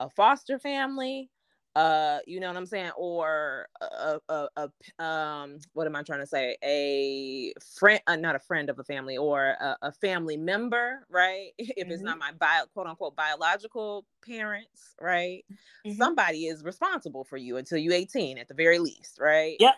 a 0.00 0.08
foster 0.10 0.58
family, 0.58 1.30
uh, 1.76 2.18
you 2.26 2.38
know 2.38 2.46
what 2.46 2.56
I'm 2.56 2.66
saying, 2.66 2.92
or 2.96 3.66
a, 3.80 4.20
a, 4.28 4.48
a 4.56 5.04
um, 5.04 5.58
what 5.72 5.86
am 5.86 5.96
I 5.96 6.02
trying 6.02 6.20
to 6.20 6.26
say? 6.26 6.56
A 6.62 7.52
friend, 7.78 8.00
uh, 8.06 8.14
not 8.14 8.36
a 8.36 8.38
friend 8.38 8.70
of 8.70 8.78
a 8.78 8.84
family, 8.84 9.16
or 9.16 9.56
a, 9.60 9.76
a 9.82 9.92
family 9.92 10.36
member, 10.36 11.04
right? 11.10 11.50
if 11.58 11.76
mm-hmm. 11.76 11.90
it's 11.90 12.02
not 12.02 12.18
my 12.18 12.30
bio, 12.32 12.66
quote 12.72 12.86
unquote 12.86 13.16
biological 13.16 14.06
parents, 14.24 14.94
right? 15.00 15.44
Mm-hmm. 15.84 15.96
Somebody 15.96 16.46
is 16.46 16.62
responsible 16.62 17.24
for 17.24 17.36
you 17.36 17.56
until 17.56 17.78
you're 17.78 17.92
18 17.92 18.38
at 18.38 18.46
the 18.46 18.54
very 18.54 18.78
least, 18.78 19.18
right? 19.18 19.56
Yep. 19.58 19.74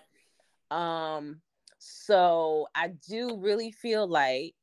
Um, 0.71 1.41
so 1.79 2.67
I 2.75 2.89
do 3.09 3.39
really 3.39 3.71
feel 3.71 4.07
like 4.07 4.55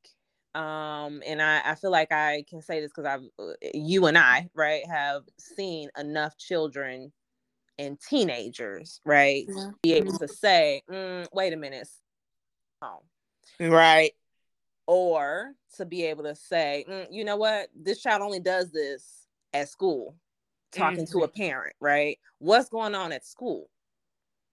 um 0.54 1.20
and 1.26 1.42
I, 1.42 1.62
I 1.64 1.74
feel 1.74 1.90
like 1.90 2.12
i 2.12 2.44
can 2.48 2.62
say 2.62 2.80
this 2.80 2.90
because 2.94 3.06
i've 3.06 3.24
uh, 3.38 3.54
you 3.72 4.06
and 4.06 4.16
i 4.16 4.48
right 4.54 4.86
have 4.86 5.22
seen 5.38 5.88
enough 5.98 6.36
children 6.38 7.12
and 7.78 7.98
teenagers 8.00 9.00
right 9.04 9.46
yeah. 9.48 9.70
be 9.82 9.94
able 9.94 10.16
to 10.18 10.28
say 10.28 10.82
mm, 10.88 11.26
wait 11.32 11.52
a 11.52 11.56
minute 11.56 11.88
oh 12.82 13.02
right 13.58 14.12
or 14.86 15.52
to 15.76 15.84
be 15.84 16.04
able 16.04 16.22
to 16.22 16.36
say 16.36 16.84
mm, 16.88 17.06
you 17.10 17.24
know 17.24 17.36
what 17.36 17.68
this 17.74 18.00
child 18.00 18.22
only 18.22 18.40
does 18.40 18.70
this 18.70 19.26
at 19.52 19.68
school 19.68 20.14
talking 20.70 21.04
mm-hmm. 21.04 21.18
to 21.18 21.24
a 21.24 21.28
parent 21.28 21.74
right 21.80 22.18
what's 22.38 22.68
going 22.68 22.94
on 22.94 23.10
at 23.10 23.26
school 23.26 23.68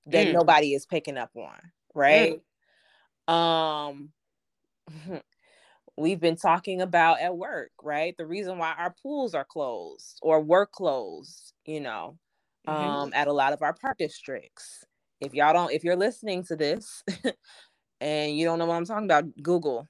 that 0.08 0.28
mm. 0.28 0.34
nobody 0.34 0.74
is 0.74 0.88
picking 0.88 1.18
up 1.18 1.32
on 1.36 1.60
right 1.94 2.42
mm. 3.30 3.34
um 3.34 4.10
we've 6.02 6.20
been 6.20 6.36
talking 6.36 6.82
about 6.82 7.22
at 7.22 7.38
work, 7.38 7.72
right? 7.82 8.16
The 8.18 8.26
reason 8.26 8.58
why 8.58 8.74
our 8.78 8.94
pools 9.02 9.34
are 9.34 9.46
closed 9.46 10.20
or 10.22 10.42
were 10.42 10.66
closed, 10.66 11.54
you 11.66 11.80
know, 11.80 12.18
mm-hmm. 12.68 12.90
um, 12.90 13.12
at 13.14 13.28
a 13.28 13.34
lot 13.34 13.54
of 13.54 13.62
our 13.62 13.74
park 13.74 13.98
districts. 14.00 14.84
If 15.20 15.34
y'all 15.34 15.54
don't, 15.54 15.72
if 15.72 15.84
you're 15.84 15.96
listening 15.96 16.44
to 16.46 16.56
this 16.56 17.04
and 18.02 18.36
you 18.36 18.46
don't 18.46 18.60
know 18.60 18.66
what 18.66 18.76
I'm 18.76 18.86
talking 18.86 19.06
about, 19.06 19.26
Google, 19.42 19.88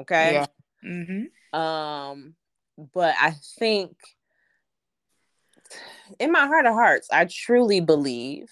okay? 0.00 0.34
Yeah. 0.34 0.46
Mm-hmm. 0.84 1.58
Um, 1.58 2.34
but 2.92 3.14
I 3.20 3.34
think 3.58 3.96
in 6.18 6.32
my 6.32 6.46
heart 6.46 6.66
of 6.66 6.74
hearts, 6.74 7.08
I 7.12 7.26
truly 7.26 7.80
believe 7.80 8.50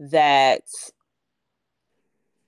that 0.00 0.62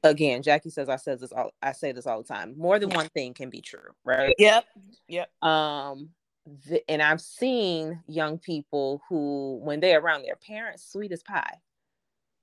again, 0.05 0.43
Jackie 0.43 0.71
says 0.71 0.89
I 0.89 0.97
says 0.97 1.21
this 1.21 1.33
all 1.33 1.51
I 1.63 1.73
say 1.73 1.93
this 1.93 2.07
all 2.07 2.23
the 2.23 2.29
time. 2.29 2.55
More 2.57 2.79
than 2.79 2.91
one 2.91 3.09
thing 3.09 3.35
can 3.35 3.51
be 3.51 3.61
true, 3.61 3.91
right? 4.05 4.35
Yep. 4.39 4.65
Yep. 5.09 5.43
Um 5.43 6.11
the, 6.69 6.83
and 6.91 7.03
I've 7.03 7.23
seen 7.23 8.03
young 8.07 8.39
people 8.39 9.03
who 9.09 9.61
when 9.63 9.81
they're 9.81 10.01
around 10.01 10.23
their 10.23 10.37
parents, 10.37 10.91
sweet 10.91 11.13
as 11.13 11.23
pie. 11.23 11.59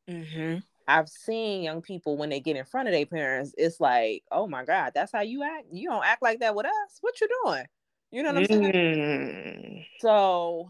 Mm-hmm. 0.09 0.57
I've 0.88 1.07
seen 1.07 1.64
young 1.64 1.82
people 1.82 2.18
when 2.18 2.30
they 2.30 2.39
get 2.39 2.57
in 2.57 2.66
front 2.66 2.88
of 2.88 2.93
their 2.93 3.05
parents, 3.05 3.53
it's 3.57 3.80
like, 3.80 4.24
oh 4.32 4.47
my 4.47 4.66
God, 4.66 4.91
that's 4.93 5.12
how 5.12 5.22
you 5.22 5.43
act. 5.43 5.68
You 5.72 5.89
don't 5.89 6.03
act 6.03 6.22
like 6.22 6.39
that 6.39 6.55
with 6.55 6.66
us. 6.66 6.97
What 7.01 7.22
you 7.22 7.30
doing? 7.43 7.66
You 8.12 8.24
know 8.24 8.34
what 8.34 8.39
I'm 8.39 8.45
saying? 8.45 8.74
Mm. 8.74 9.86
So 9.99 10.70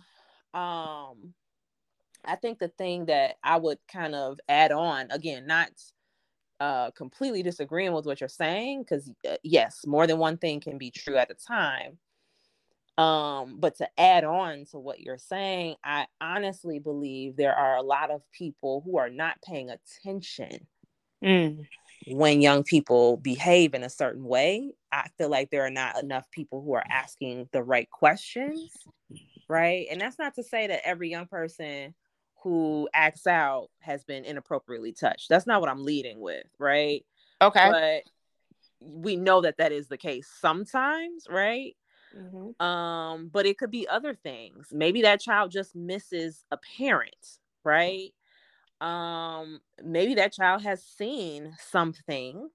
um 0.53 1.33
I 2.23 2.35
think 2.35 2.59
the 2.59 2.67
thing 2.67 3.05
that 3.05 3.37
I 3.43 3.57
would 3.57 3.79
kind 3.91 4.13
of 4.13 4.39
add 4.47 4.71
on, 4.71 5.09
again, 5.09 5.47
not 5.47 5.69
uh, 6.61 6.91
completely 6.91 7.41
disagreeing 7.41 7.91
with 7.91 8.05
what 8.05 8.21
you're 8.21 8.29
saying 8.29 8.83
because 8.83 9.09
uh, 9.27 9.35
yes, 9.41 9.81
more 9.87 10.05
than 10.05 10.19
one 10.19 10.37
thing 10.37 10.59
can 10.59 10.77
be 10.77 10.91
true 10.91 11.17
at 11.17 11.31
a 11.31 11.33
time. 11.33 11.97
Um, 12.99 13.55
but 13.59 13.77
to 13.77 13.89
add 13.99 14.23
on 14.23 14.65
to 14.65 14.77
what 14.77 14.99
you're 14.99 15.17
saying, 15.17 15.75
I 15.83 16.05
honestly 16.21 16.77
believe 16.77 17.35
there 17.35 17.55
are 17.55 17.77
a 17.77 17.81
lot 17.81 18.11
of 18.11 18.21
people 18.31 18.83
who 18.85 18.99
are 18.99 19.09
not 19.09 19.41
paying 19.41 19.71
attention 19.71 20.67
mm. 21.23 21.65
when 22.05 22.41
young 22.41 22.61
people 22.63 23.17
behave 23.17 23.73
in 23.73 23.83
a 23.83 23.89
certain 23.89 24.23
way. 24.23 24.73
I 24.91 25.07
feel 25.17 25.29
like 25.29 25.49
there 25.49 25.65
are 25.65 25.71
not 25.71 26.03
enough 26.03 26.29
people 26.29 26.61
who 26.61 26.75
are 26.75 26.85
asking 26.87 27.49
the 27.53 27.63
right 27.63 27.89
questions, 27.89 28.69
right? 29.49 29.87
And 29.89 29.99
that's 29.99 30.19
not 30.19 30.35
to 30.35 30.43
say 30.43 30.67
that 30.67 30.87
every 30.87 31.09
young 31.09 31.25
person 31.25 31.95
who 32.41 32.89
acts 32.93 33.27
out 33.27 33.69
has 33.79 34.03
been 34.03 34.25
inappropriately 34.25 34.91
touched. 34.91 35.29
That's 35.29 35.47
not 35.47 35.61
what 35.61 35.69
I'm 35.69 35.83
leading 35.83 36.19
with, 36.19 36.47
right? 36.57 37.05
Okay. 37.41 37.69
But 37.69 38.03
we 38.79 39.15
know 39.15 39.41
that 39.41 39.57
that 39.57 39.71
is 39.71 39.87
the 39.87 39.97
case 39.97 40.27
sometimes, 40.39 41.27
right? 41.29 41.75
Mm-hmm. 42.17 42.65
Um, 42.65 43.29
but 43.31 43.45
it 43.45 43.57
could 43.57 43.71
be 43.71 43.87
other 43.87 44.15
things. 44.15 44.67
Maybe 44.71 45.03
that 45.03 45.21
child 45.21 45.51
just 45.51 45.75
misses 45.75 46.43
a 46.51 46.57
parent, 46.77 47.37
right? 47.63 48.11
Um, 48.81 49.61
maybe 49.83 50.15
that 50.15 50.33
child 50.33 50.63
has 50.63 50.83
seen 50.83 51.55
some 51.59 51.93
things 51.93 52.51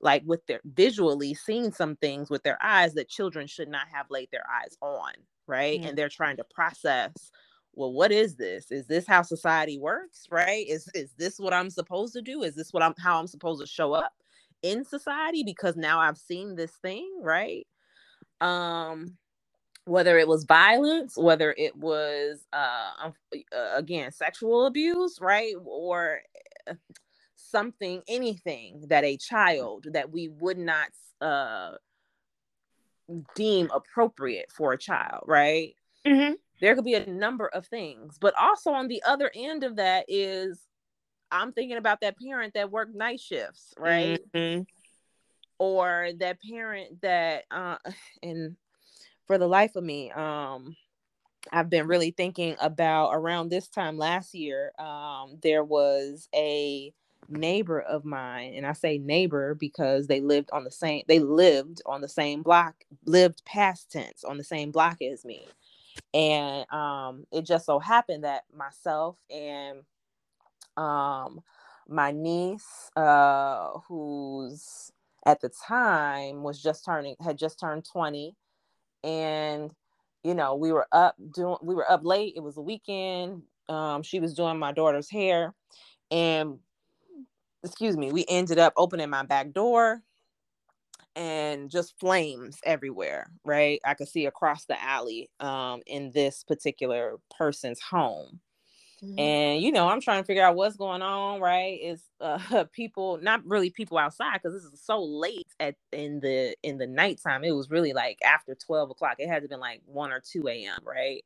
like 0.00 0.22
with 0.26 0.46
their 0.46 0.60
visually 0.64 1.34
seen 1.34 1.72
some 1.72 1.96
things 1.96 2.30
with 2.30 2.42
their 2.42 2.58
eyes 2.62 2.94
that 2.94 3.08
children 3.08 3.46
should 3.46 3.68
not 3.68 3.86
have 3.92 4.06
laid 4.10 4.28
their 4.30 4.44
eyes 4.50 4.76
on, 4.80 5.12
right? 5.46 5.78
Mm-hmm. 5.78 5.88
And 5.88 5.98
they're 5.98 6.08
trying 6.08 6.36
to 6.38 6.44
process 6.44 7.30
well 7.76 7.92
what 7.92 8.10
is 8.10 8.34
this? 8.36 8.70
Is 8.72 8.86
this 8.86 9.06
how 9.06 9.22
society 9.22 9.78
works 9.78 10.26
right? 10.30 10.66
Is 10.68 10.88
is 10.94 11.12
this 11.18 11.38
what 11.38 11.52
i'm 11.52 11.70
supposed 11.70 12.14
to 12.14 12.22
do? 12.22 12.42
Is 12.42 12.54
this 12.54 12.72
what 12.72 12.82
i'm 12.82 12.94
how 12.98 13.20
i'm 13.20 13.26
supposed 13.26 13.60
to 13.60 13.66
show 13.66 13.92
up 13.92 14.12
in 14.62 14.84
society? 14.84 15.44
Because 15.44 15.76
now 15.76 16.00
i've 16.00 16.18
seen 16.18 16.56
this 16.56 16.72
thing 16.82 17.20
right? 17.22 17.66
Um 18.40 19.16
whether 19.84 20.18
it 20.18 20.26
was 20.26 20.42
violence 20.42 21.16
whether 21.16 21.54
it 21.56 21.76
was 21.76 22.44
uh, 22.52 23.10
uh 23.32 23.70
again 23.76 24.10
sexual 24.10 24.66
abuse 24.66 25.18
right? 25.20 25.54
Or 25.64 26.20
uh, 26.68 26.74
something, 27.36 28.02
anything 28.08 28.84
that 28.88 29.04
a 29.04 29.16
child 29.16 29.86
that 29.92 30.10
we 30.10 30.28
would 30.28 30.58
not 30.58 30.88
uh, 31.20 31.72
deem 33.34 33.70
appropriate 33.72 34.50
for 34.50 34.72
a 34.72 34.78
child, 34.78 35.24
right? 35.26 35.74
Mm-hmm. 36.06 36.34
There 36.60 36.74
could 36.74 36.84
be 36.84 36.94
a 36.94 37.06
number 37.06 37.48
of 37.48 37.66
things, 37.66 38.16
but 38.18 38.34
also 38.40 38.70
on 38.70 38.88
the 38.88 39.02
other 39.06 39.30
end 39.34 39.64
of 39.64 39.76
that 39.76 40.06
is 40.08 40.60
I'm 41.30 41.52
thinking 41.52 41.76
about 41.76 42.00
that 42.00 42.18
parent 42.18 42.54
that 42.54 42.70
worked 42.70 42.94
night 42.94 43.20
shifts, 43.20 43.74
right? 43.78 44.20
Mm-hmm. 44.32 44.62
Or 45.58 46.10
that 46.18 46.38
parent 46.42 47.00
that, 47.02 47.44
uh, 47.50 47.76
and 48.22 48.56
for 49.26 49.38
the 49.38 49.48
life 49.48 49.76
of 49.76 49.84
me, 49.84 50.10
um, 50.12 50.76
I've 51.52 51.70
been 51.70 51.86
really 51.86 52.10
thinking 52.10 52.56
about 52.60 53.12
around 53.12 53.50
this 53.50 53.68
time 53.68 53.98
last 53.98 54.34
year, 54.34 54.72
um, 54.78 55.38
there 55.42 55.62
was 55.62 56.28
a 56.34 56.92
neighbor 57.28 57.80
of 57.80 58.04
mine, 58.04 58.54
and 58.54 58.66
I 58.66 58.72
say 58.72 58.98
neighbor 58.98 59.54
because 59.54 60.06
they 60.06 60.20
lived 60.20 60.50
on 60.52 60.64
the 60.64 60.70
same, 60.70 61.02
they 61.06 61.18
lived 61.18 61.82
on 61.86 62.00
the 62.00 62.08
same 62.08 62.42
block, 62.42 62.84
lived 63.04 63.44
past 63.44 63.90
tense 63.90 64.24
on 64.24 64.38
the 64.38 64.44
same 64.44 64.70
block 64.70 65.02
as 65.02 65.24
me. 65.24 65.46
And 66.14 66.70
um, 66.72 67.24
it 67.32 67.42
just 67.44 67.66
so 67.66 67.78
happened 67.78 68.24
that 68.24 68.44
myself 68.54 69.16
and 69.30 69.80
um, 70.76 71.40
my 71.88 72.12
niece, 72.12 72.90
uh, 72.96 73.78
who's 73.88 74.90
at 75.24 75.40
the 75.40 75.50
time 75.66 76.42
was 76.42 76.62
just 76.62 76.84
turning, 76.84 77.16
had 77.20 77.38
just 77.38 77.58
turned 77.58 77.84
20. 77.84 78.34
And, 79.04 79.72
you 80.22 80.34
know, 80.34 80.56
we 80.56 80.72
were 80.72 80.86
up 80.92 81.16
doing, 81.34 81.56
we 81.62 81.74
were 81.74 81.90
up 81.90 82.04
late. 82.04 82.34
It 82.36 82.42
was 82.42 82.56
a 82.56 82.62
weekend. 82.62 83.42
Um, 83.68 84.02
she 84.02 84.20
was 84.20 84.34
doing 84.34 84.58
my 84.58 84.72
daughter's 84.72 85.10
hair. 85.10 85.54
And, 86.10 86.58
excuse 87.64 87.96
me, 87.96 88.12
we 88.12 88.24
ended 88.28 88.58
up 88.58 88.72
opening 88.76 89.10
my 89.10 89.24
back 89.24 89.52
door 89.52 90.02
and 91.16 91.70
just 91.70 91.98
flames 91.98 92.58
everywhere, 92.62 93.30
right? 93.44 93.80
I 93.84 93.94
could 93.94 94.08
see 94.08 94.26
across 94.26 94.66
the 94.66 94.80
alley 94.80 95.30
um, 95.40 95.80
in 95.86 96.12
this 96.12 96.44
particular 96.44 97.16
person's 97.36 97.80
home. 97.80 98.40
Mm-hmm. 99.02 99.18
And 99.18 99.62
you 99.62 99.72
know, 99.72 99.88
I'm 99.88 100.00
trying 100.00 100.22
to 100.22 100.26
figure 100.26 100.44
out 100.44 100.56
what's 100.56 100.76
going 100.76 101.02
on, 101.02 101.40
right? 101.40 101.78
Is 101.82 102.02
uh, 102.20 102.64
people 102.72 103.18
not 103.22 103.44
really 103.46 103.70
people 103.70 103.98
outside 103.98 104.40
because 104.42 104.52
this 104.52 104.70
is 104.70 104.80
so 104.82 105.02
late 105.02 105.48
at 105.58 105.74
in 105.92 106.20
the 106.20 106.54
in 106.62 106.78
the 106.78 106.86
nighttime. 106.86 107.44
It 107.44 107.52
was 107.52 107.70
really 107.70 107.92
like 107.92 108.18
after 108.24 108.54
12 108.54 108.90
o'clock. 108.90 109.16
It 109.18 109.28
had 109.28 109.42
to 109.42 109.48
been 109.48 109.60
like 109.60 109.80
1 109.86 110.12
or 110.12 110.20
2 110.20 110.48
a.m., 110.48 110.78
right? 110.84 111.24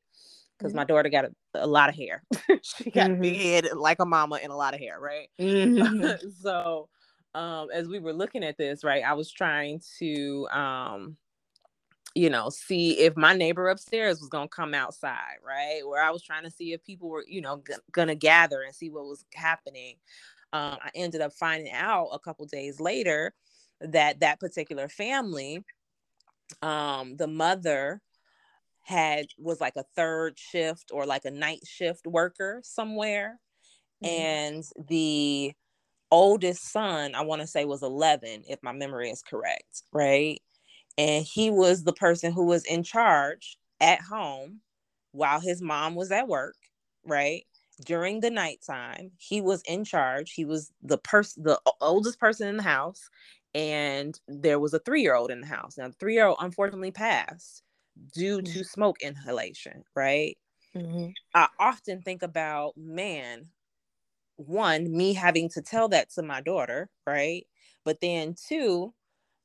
Because 0.57 0.73
mm-hmm. 0.73 0.79
my 0.79 0.85
daughter 0.85 1.09
got 1.09 1.27
a, 1.27 1.33
a 1.55 1.67
lot 1.67 1.89
of 1.89 1.97
hair. 1.97 2.23
she 2.63 2.91
got 2.91 3.11
mm-hmm. 3.11 3.23
big 3.23 3.41
head 3.41 3.69
like 3.75 3.99
a 4.01 4.07
mama 4.07 4.39
and 4.43 4.53
a 4.53 4.57
lot 4.57 4.75
of 4.75 4.81
hair, 4.81 4.99
right? 5.01 5.29
Mm-hmm. 5.41 6.29
so 6.43 6.89
um 7.35 7.69
as 7.73 7.89
we 7.89 7.99
were 8.01 8.13
looking 8.13 8.45
at 8.45 8.59
this, 8.59 8.85
right, 8.85 9.05
I 9.05 9.15
was 9.15 9.31
trying 9.31 9.81
to 9.99 10.49
um 10.49 11.17
you 12.15 12.29
know, 12.29 12.51
see 12.51 12.99
if 12.99 13.17
my 13.17 13.35
neighbor 13.35 13.69
upstairs 13.69 14.21
was 14.21 14.29
going 14.29 14.49
to 14.49 14.55
come 14.55 14.75
outside, 14.75 15.37
right? 15.47 15.81
Where 15.87 16.03
I 16.03 16.11
was 16.11 16.23
trying 16.23 16.43
to 16.43 16.51
see 16.51 16.73
if 16.73 16.83
people 16.83 17.09
were, 17.09 17.25
you 17.27 17.41
know, 17.41 17.63
g- 17.67 17.75
going 17.93 18.09
to 18.09 18.17
gather 18.17 18.63
and 18.63 18.75
see 18.75 18.91
what 18.91 19.05
was 19.05 19.25
happening. 19.35 19.97
Um, 20.53 20.79
I 20.83 20.91
ended 20.95 21.21
up 21.21 21.33
finding 21.33 21.73
out 21.73 22.09
a 22.13 22.19
couple 22.19 22.45
days 22.47 22.81
later 22.81 23.33
that 23.81 24.21
that 24.21 24.41
particular 24.41 24.89
family, 24.89 25.65
um, 26.63 27.17
the 27.17 27.29
mother 27.29 28.03
had 28.83 29.27
was 29.39 29.61
like 29.61 29.77
a 29.77 29.85
third 29.95 30.37
shift 30.37 30.91
or 30.93 31.07
like 31.07 31.25
a 31.25 31.31
night 31.31 31.61
shift 31.65 32.07
worker 32.07 32.61
somewhere, 32.65 33.39
mm-hmm. 34.05 34.21
and 34.21 34.65
the 34.89 35.53
oldest 36.11 36.71
son, 36.73 37.15
I 37.15 37.23
want 37.23 37.41
to 37.43 37.47
say, 37.47 37.65
was 37.65 37.83
11, 37.83 38.45
if 38.49 38.63
my 38.63 38.73
memory 38.73 39.11
is 39.11 39.23
correct, 39.23 39.83
right? 39.93 40.41
and 40.99 41.25
he 41.25 41.51
was 41.51 41.85
the 41.85 41.93
person 41.93 42.33
who 42.33 42.45
was 42.45 42.65
in 42.65 42.83
charge 42.83 43.57
at 43.81 44.01
home 44.01 44.61
while 45.13 45.41
his 45.41 45.63
mom 45.63 45.95
was 45.95 46.11
at 46.13 46.29
work 46.29 46.57
right 47.05 47.45
during 47.87 48.21
the 48.21 48.31
nighttime 48.31 49.11
he 49.17 49.41
was 49.41 49.63
in 49.63 49.85
charge 49.85 50.33
he 50.33 50.45
was 50.45 50.71
the 50.83 50.99
person 50.99 51.43
the 51.43 51.59
oldest 51.81 52.21
person 52.21 52.47
in 52.49 52.59
the 52.59 52.63
house 52.63 53.09
and 53.55 54.21
there 54.29 54.61
was 54.61 54.75
a 54.75 54.79
three-year-old 54.81 55.31
in 55.31 55.41
the 55.41 55.47
house 55.47 55.79
now 55.79 55.89
the 55.89 55.95
three-year-old 55.95 56.37
unfortunately 56.41 56.91
passed 56.91 57.63
due 58.15 58.39
mm-hmm. 58.39 58.53
to 58.53 58.63
smoke 58.63 59.01
inhalation 59.01 59.83
right 59.97 60.37
mm-hmm. 60.77 61.09
i 61.35 61.49
often 61.59 62.03
think 62.03 62.23
about 62.23 62.77
man 62.77 63.47
one 64.49 64.97
me 64.97 65.15
having 65.15 65.49
to 65.51 65.63
tell 65.63 65.89
that 65.91 66.11
to 66.13 66.23
my 66.23 66.41
daughter 66.43 66.91
right? 67.07 67.47
But 67.85 68.01
then 68.01 68.35
two 68.49 68.95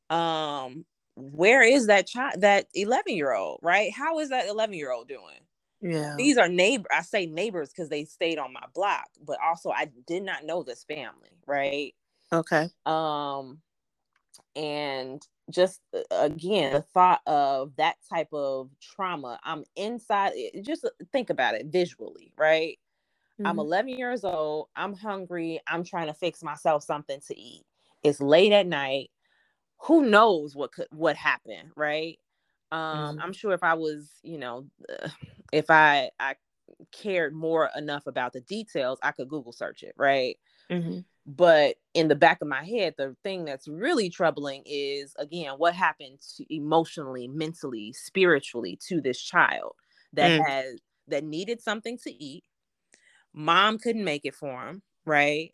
um 0.09 0.85
where 1.17 1.63
is 1.63 1.87
that 1.87 2.07
child 2.07 2.41
that 2.41 2.67
11 2.75 3.15
year 3.15 3.33
old 3.33 3.59
right? 3.63 3.91
How 3.93 4.19
is 4.19 4.29
that 4.29 4.47
11 4.47 4.75
year 4.75 4.91
old 4.91 5.07
doing? 5.09 5.41
Yeah. 5.81 6.17
These 6.17 6.37
are 6.37 6.49
neighbor 6.49 6.87
i 6.93 7.01
say 7.03 7.25
neighbors 7.27 7.69
because 7.71 7.89
they 7.89 8.05
stayed 8.05 8.39
on 8.39 8.53
my 8.53 8.65
block 8.75 9.07
but 9.25 9.39
also 9.43 9.71
i 9.71 9.91
did 10.07 10.23
not 10.23 10.45
know 10.45 10.63
this 10.63 10.83
family 10.85 11.31
right? 11.47 11.95
Okay. 12.31 12.69
Um 12.85 13.61
and 14.55 15.27
just 15.51 15.81
uh, 15.95 16.03
again 16.11 16.73
the 16.73 16.83
thought 16.83 17.21
of 17.27 17.75
that 17.77 17.97
type 18.09 18.29
of 18.33 18.71
trauma 18.81 19.39
i'm 19.43 19.65
inside 19.77 20.33
just 20.63 20.89
think 21.13 21.31
about 21.31 21.55
it 21.55 21.67
visually 21.67 22.33
right 22.37 22.79
mm-hmm. 23.39 23.47
i'm 23.47 23.59
11 23.59 23.89
years 23.89 24.23
old 24.23 24.67
i'm 24.75 24.93
hungry 24.93 25.59
i'm 25.67 25.83
trying 25.83 26.07
to 26.07 26.13
fix 26.13 26.43
myself 26.43 26.83
something 26.83 27.19
to 27.27 27.37
eat 27.39 27.63
it's 28.03 28.21
late 28.21 28.51
at 28.51 28.67
night 28.67 29.09
who 29.81 30.05
knows 30.05 30.55
what 30.55 30.71
could 30.71 30.87
what 30.91 31.15
happened 31.15 31.71
right 31.75 32.19
um 32.71 32.79
mm-hmm. 32.79 33.21
i'm 33.21 33.33
sure 33.33 33.53
if 33.53 33.63
i 33.63 33.73
was 33.73 34.09
you 34.23 34.37
know 34.37 34.65
uh, 34.89 35.09
if 35.51 35.69
i 35.69 36.09
i 36.19 36.35
cared 36.91 37.33
more 37.33 37.69
enough 37.77 38.07
about 38.07 38.33
the 38.33 38.41
details 38.41 38.99
i 39.03 39.11
could 39.11 39.29
google 39.29 39.53
search 39.53 39.83
it 39.83 39.93
right 39.97 40.37
mm-hmm. 40.69 40.99
but 41.25 41.75
in 41.93 42.07
the 42.07 42.15
back 42.15 42.41
of 42.41 42.47
my 42.47 42.63
head 42.63 42.93
the 42.97 43.15
thing 43.23 43.45
that's 43.45 43.67
really 43.67 44.09
troubling 44.09 44.63
is 44.65 45.13
again 45.19 45.53
what 45.57 45.73
happened 45.75 46.17
to 46.35 46.43
emotionally 46.53 47.27
mentally 47.27 47.93
spiritually 47.93 48.77
to 48.87 48.99
this 48.99 49.21
child 49.21 49.73
that 50.13 50.41
mm. 50.41 50.47
has 50.47 50.79
that 51.07 51.23
needed 51.23 51.61
something 51.61 51.97
to 51.97 52.11
eat 52.11 52.43
mom 53.35 53.77
couldn't 53.77 54.03
make 54.03 54.25
it 54.25 54.33
for 54.33 54.67
him 54.67 54.81
right 55.05 55.51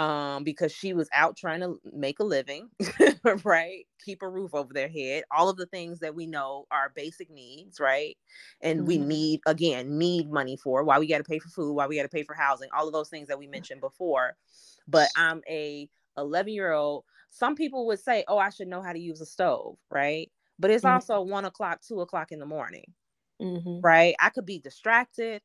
um, 0.00 0.42
because 0.42 0.72
she 0.72 0.92
was 0.92 1.08
out 1.12 1.36
trying 1.36 1.60
to 1.60 1.80
make 1.92 2.18
a 2.18 2.24
living, 2.24 2.68
right? 3.44 3.86
Keep 4.04 4.22
a 4.22 4.28
roof 4.28 4.54
over 4.54 4.72
their 4.72 4.88
head, 4.88 5.24
all 5.30 5.48
of 5.48 5.56
the 5.56 5.66
things 5.66 6.00
that 6.00 6.14
we 6.14 6.26
know 6.26 6.66
are 6.70 6.92
basic 6.94 7.30
needs, 7.30 7.78
right? 7.78 8.16
And 8.60 8.80
mm-hmm. 8.80 8.88
we 8.88 8.98
need, 8.98 9.40
again, 9.46 9.96
need 9.96 10.30
money 10.30 10.56
for 10.56 10.82
why 10.82 10.98
we 10.98 11.06
got 11.06 11.18
to 11.18 11.24
pay 11.24 11.38
for 11.38 11.48
food, 11.48 11.74
why 11.74 11.86
we 11.86 11.96
got 11.96 12.02
to 12.02 12.08
pay 12.08 12.24
for 12.24 12.34
housing, 12.34 12.68
all 12.76 12.86
of 12.86 12.92
those 12.92 13.08
things 13.08 13.28
that 13.28 13.38
we 13.38 13.46
mentioned 13.46 13.80
before. 13.80 14.36
But 14.88 15.08
I'm 15.16 15.42
a 15.48 15.88
11 16.16 16.52
year 16.52 16.72
old. 16.72 17.04
Some 17.30 17.54
people 17.54 17.86
would 17.86 18.00
say, 18.00 18.24
oh, 18.26 18.38
I 18.38 18.50
should 18.50 18.68
know 18.68 18.82
how 18.82 18.92
to 18.92 18.98
use 18.98 19.20
a 19.20 19.26
stove, 19.26 19.76
right? 19.90 20.30
But 20.58 20.70
it's 20.70 20.84
mm-hmm. 20.84 20.94
also 20.94 21.20
one 21.22 21.44
o'clock, 21.44 21.80
two 21.86 22.00
o'clock 22.00 22.32
in 22.32 22.40
the 22.40 22.46
morning, 22.46 22.84
mm-hmm. 23.40 23.80
right? 23.80 24.14
I 24.20 24.30
could 24.30 24.46
be 24.46 24.58
distracted 24.58 25.40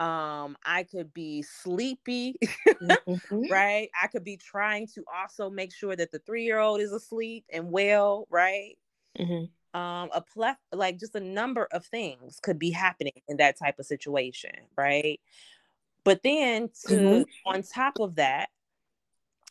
um 0.00 0.56
i 0.64 0.82
could 0.82 1.14
be 1.14 1.40
sleepy 1.42 2.34
mm-hmm. 2.82 3.42
right 3.50 3.90
i 4.00 4.08
could 4.08 4.24
be 4.24 4.36
trying 4.36 4.88
to 4.88 5.04
also 5.14 5.48
make 5.48 5.72
sure 5.72 5.94
that 5.94 6.10
the 6.10 6.18
three-year-old 6.20 6.80
is 6.80 6.92
asleep 6.92 7.44
and 7.52 7.70
well 7.70 8.26
right 8.28 8.76
mm-hmm. 9.16 9.80
um 9.80 10.10
a 10.12 10.20
pleth 10.36 10.56
like 10.72 10.98
just 10.98 11.14
a 11.14 11.20
number 11.20 11.68
of 11.70 11.86
things 11.86 12.40
could 12.42 12.58
be 12.58 12.72
happening 12.72 13.12
in 13.28 13.36
that 13.36 13.56
type 13.56 13.78
of 13.78 13.86
situation 13.86 14.50
right 14.76 15.20
but 16.02 16.20
then 16.24 16.68
to 16.86 16.94
mm-hmm. 16.94 17.22
on 17.46 17.62
top 17.62 18.00
of 18.00 18.16
that 18.16 18.48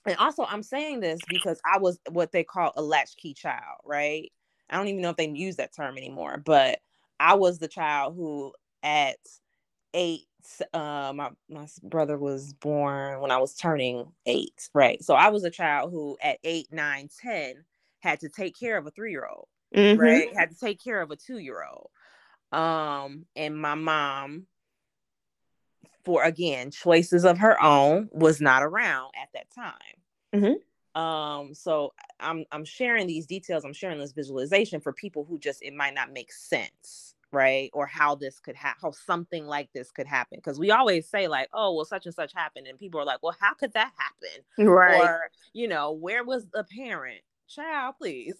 and 0.05 0.17
also 0.17 0.43
i'm 0.43 0.63
saying 0.63 0.99
this 0.99 1.21
because 1.29 1.61
i 1.65 1.77
was 1.77 1.99
what 2.09 2.33
they 2.33 2.43
call 2.43 2.73
a 2.75 2.81
latchkey 2.81 3.33
child 3.33 3.79
right 3.85 4.29
i 4.69 4.75
don't 4.75 4.89
even 4.89 5.01
know 5.01 5.11
if 5.11 5.17
they 5.17 5.29
use 5.29 5.55
that 5.55 5.73
term 5.73 5.97
anymore 5.97 6.41
but 6.43 6.79
i 7.17 7.33
was 7.33 7.59
the 7.59 7.67
child 7.69 8.13
who 8.13 8.51
at 8.83 9.15
eight 9.93 10.25
uh, 10.73 11.13
my 11.15 11.29
my 11.49 11.67
brother 11.83 12.17
was 12.17 12.53
born 12.53 13.21
when 13.21 13.31
I 13.31 13.37
was 13.37 13.55
turning 13.55 14.11
eight, 14.25 14.69
right? 14.73 15.03
So 15.03 15.13
I 15.13 15.29
was 15.29 15.43
a 15.43 15.49
child 15.49 15.91
who, 15.91 16.17
at 16.21 16.39
eight, 16.43 16.67
nine, 16.71 17.09
ten, 17.21 17.63
had 17.99 18.19
to 18.21 18.29
take 18.29 18.57
care 18.57 18.77
of 18.77 18.85
a 18.85 18.91
three 18.91 19.11
year 19.11 19.27
old, 19.27 19.47
mm-hmm. 19.75 19.99
right? 19.99 20.35
Had 20.35 20.51
to 20.51 20.59
take 20.59 20.83
care 20.83 21.01
of 21.01 21.11
a 21.11 21.15
two 21.15 21.37
year 21.37 21.63
old, 21.63 21.89
um, 22.51 23.25
and 23.35 23.59
my 23.59 23.75
mom, 23.75 24.47
for 26.03 26.23
again 26.23 26.71
choices 26.71 27.25
of 27.25 27.37
her 27.39 27.61
own, 27.61 28.09
was 28.11 28.41
not 28.41 28.63
around 28.63 29.11
at 29.21 29.29
that 29.33 29.47
time. 29.53 29.73
Mm-hmm. 30.35 31.01
Um, 31.01 31.53
so 31.53 31.93
I'm 32.19 32.45
I'm 32.51 32.65
sharing 32.65 33.07
these 33.07 33.25
details. 33.25 33.65
I'm 33.65 33.73
sharing 33.73 33.99
this 33.99 34.11
visualization 34.11 34.81
for 34.81 34.93
people 34.93 35.25
who 35.25 35.39
just 35.39 35.63
it 35.63 35.73
might 35.73 35.95
not 35.95 36.11
make 36.11 36.31
sense 36.31 37.12
right 37.33 37.71
or 37.73 37.85
how 37.85 38.15
this 38.15 38.39
could 38.39 38.55
happen 38.55 38.79
how 38.81 38.91
something 38.91 39.45
like 39.45 39.69
this 39.73 39.91
could 39.91 40.07
happen 40.07 40.37
because 40.37 40.59
we 40.59 40.71
always 40.71 41.09
say 41.09 41.27
like 41.27 41.49
oh 41.53 41.73
well 41.73 41.85
such 41.85 42.05
and 42.05 42.15
such 42.15 42.31
happened 42.33 42.67
and 42.67 42.79
people 42.79 42.99
are 42.99 43.05
like 43.05 43.21
well 43.23 43.35
how 43.39 43.53
could 43.53 43.73
that 43.73 43.91
happen? 43.97 44.69
Right. 44.71 45.01
Or 45.01 45.29
you 45.53 45.67
know 45.67 45.91
where 45.91 46.23
was 46.23 46.47
the 46.53 46.63
parent? 46.63 47.21
Child 47.49 47.95
please. 47.99 48.35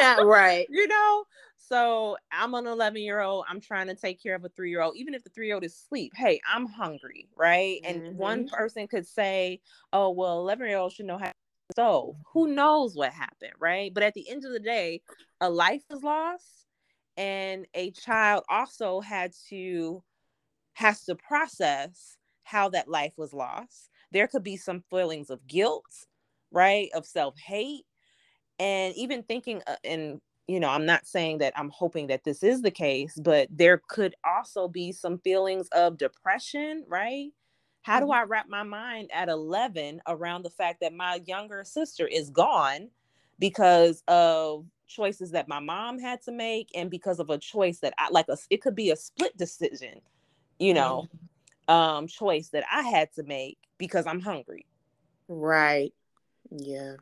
Yeah 0.00 0.20
right. 0.22 0.66
You 0.70 0.88
know? 0.88 1.24
So 1.56 2.16
i'm 2.32 2.54
an 2.54 2.66
11 2.66 3.00
year 3.00 3.20
old 3.20 3.44
i'm 3.48 3.60
trying 3.60 3.86
to 3.86 3.94
take 3.94 4.22
care 4.22 4.34
of 4.34 4.44
a 4.44 4.48
three 4.50 4.70
year 4.70 4.82
old 4.82 4.96
even 4.96 5.14
if 5.14 5.22
the 5.22 5.30
three 5.30 5.46
year 5.46 5.54
old 5.54 5.64
is 5.64 5.74
asleep 5.74 6.12
hey 6.16 6.40
i'm 6.52 6.66
hungry 6.66 7.28
right? 7.36 7.80
Mm-hmm. 7.84 8.06
and 8.06 8.18
one 8.18 8.44
mm-hmm. 8.44 8.54
person 8.54 8.88
could 8.88 9.06
say 9.06 9.60
oh 9.92 10.10
well 10.10 10.40
11 10.40 10.66
year 10.66 10.78
old 10.78 10.92
should 10.92 11.06
know 11.06 11.18
how 11.18 11.26
to 11.26 11.32
stove 11.72 12.16
who 12.34 12.48
knows 12.48 12.94
what 12.96 13.12
happened 13.12 13.52
right? 13.58 13.94
But 13.94 14.02
at 14.02 14.14
the 14.14 14.28
end 14.28 14.44
of 14.44 14.52
the 14.52 14.60
day 14.60 15.02
a 15.40 15.48
life 15.48 15.82
is 15.90 16.02
lost 16.02 16.61
and 17.16 17.66
a 17.74 17.90
child 17.92 18.44
also 18.48 19.00
had 19.00 19.32
to 19.48 20.02
has 20.74 21.04
to 21.04 21.14
process 21.14 22.16
how 22.44 22.68
that 22.70 22.88
life 22.88 23.12
was 23.16 23.32
lost. 23.32 23.90
There 24.10 24.26
could 24.26 24.42
be 24.42 24.56
some 24.56 24.82
feelings 24.90 25.30
of 25.30 25.46
guilt 25.46 26.06
right? 26.52 26.90
Of 26.94 27.06
self-hate. 27.06 27.86
And 28.58 28.94
even 28.94 29.22
thinking 29.22 29.62
uh, 29.66 29.76
and 29.82 30.20
you 30.48 30.60
know 30.60 30.68
i'm 30.68 30.84
not 30.84 31.06
saying 31.06 31.38
that 31.38 31.52
i'm 31.56 31.70
hoping 31.70 32.08
that 32.08 32.24
this 32.24 32.42
is 32.42 32.62
the 32.62 32.70
case 32.70 33.16
but 33.22 33.46
there 33.48 33.80
could 33.88 34.12
also 34.24 34.66
be 34.66 34.90
some 34.90 35.18
feelings 35.18 35.68
of 35.72 35.96
depression 35.96 36.84
right? 36.88 37.30
How 37.82 38.00
do 38.00 38.06
mm-hmm. 38.06 38.14
i 38.14 38.22
wrap 38.22 38.48
my 38.48 38.62
mind 38.62 39.10
at 39.14 39.28
11 39.28 40.02
around 40.06 40.42
the 40.42 40.50
fact 40.50 40.80
that 40.80 40.92
my 40.92 41.20
younger 41.26 41.64
sister 41.64 42.06
is 42.06 42.30
gone 42.30 42.90
because 43.38 44.02
of 44.08 44.66
choices 44.92 45.30
that 45.32 45.48
my 45.48 45.60
mom 45.60 45.98
had 45.98 46.22
to 46.22 46.32
make 46.32 46.70
and 46.74 46.90
because 46.90 47.18
of 47.18 47.30
a 47.30 47.38
choice 47.38 47.78
that 47.78 47.94
I 47.98 48.08
like 48.10 48.28
a 48.28 48.36
it 48.50 48.62
could 48.62 48.74
be 48.74 48.90
a 48.90 48.96
split 48.96 49.36
decision, 49.36 50.00
you 50.58 50.74
know, 50.74 51.08
mm-hmm. 51.68 51.74
um 51.74 52.06
choice 52.06 52.48
that 52.50 52.64
I 52.70 52.82
had 52.82 53.12
to 53.14 53.22
make 53.22 53.58
because 53.78 54.06
I'm 54.06 54.20
hungry. 54.20 54.66
Right. 55.28 55.92
Yeah. 56.50 56.96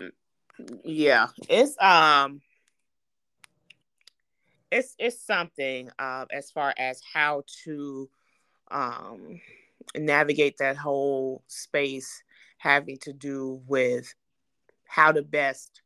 Mm, 0.00 0.10
yeah. 0.84 1.28
It's 1.48 1.80
um 1.80 2.40
it's 4.70 4.94
it's 4.98 5.24
something 5.24 5.90
um 5.98 6.26
as 6.32 6.50
far 6.50 6.74
as 6.76 7.00
how 7.12 7.44
to 7.64 8.08
um 8.70 9.40
navigate 9.96 10.56
that 10.58 10.76
whole 10.76 11.44
space 11.46 12.22
having 12.58 12.96
to 12.96 13.12
do 13.12 13.60
with 13.66 14.14
how 14.86 15.12
to 15.12 15.22
best 15.22 15.82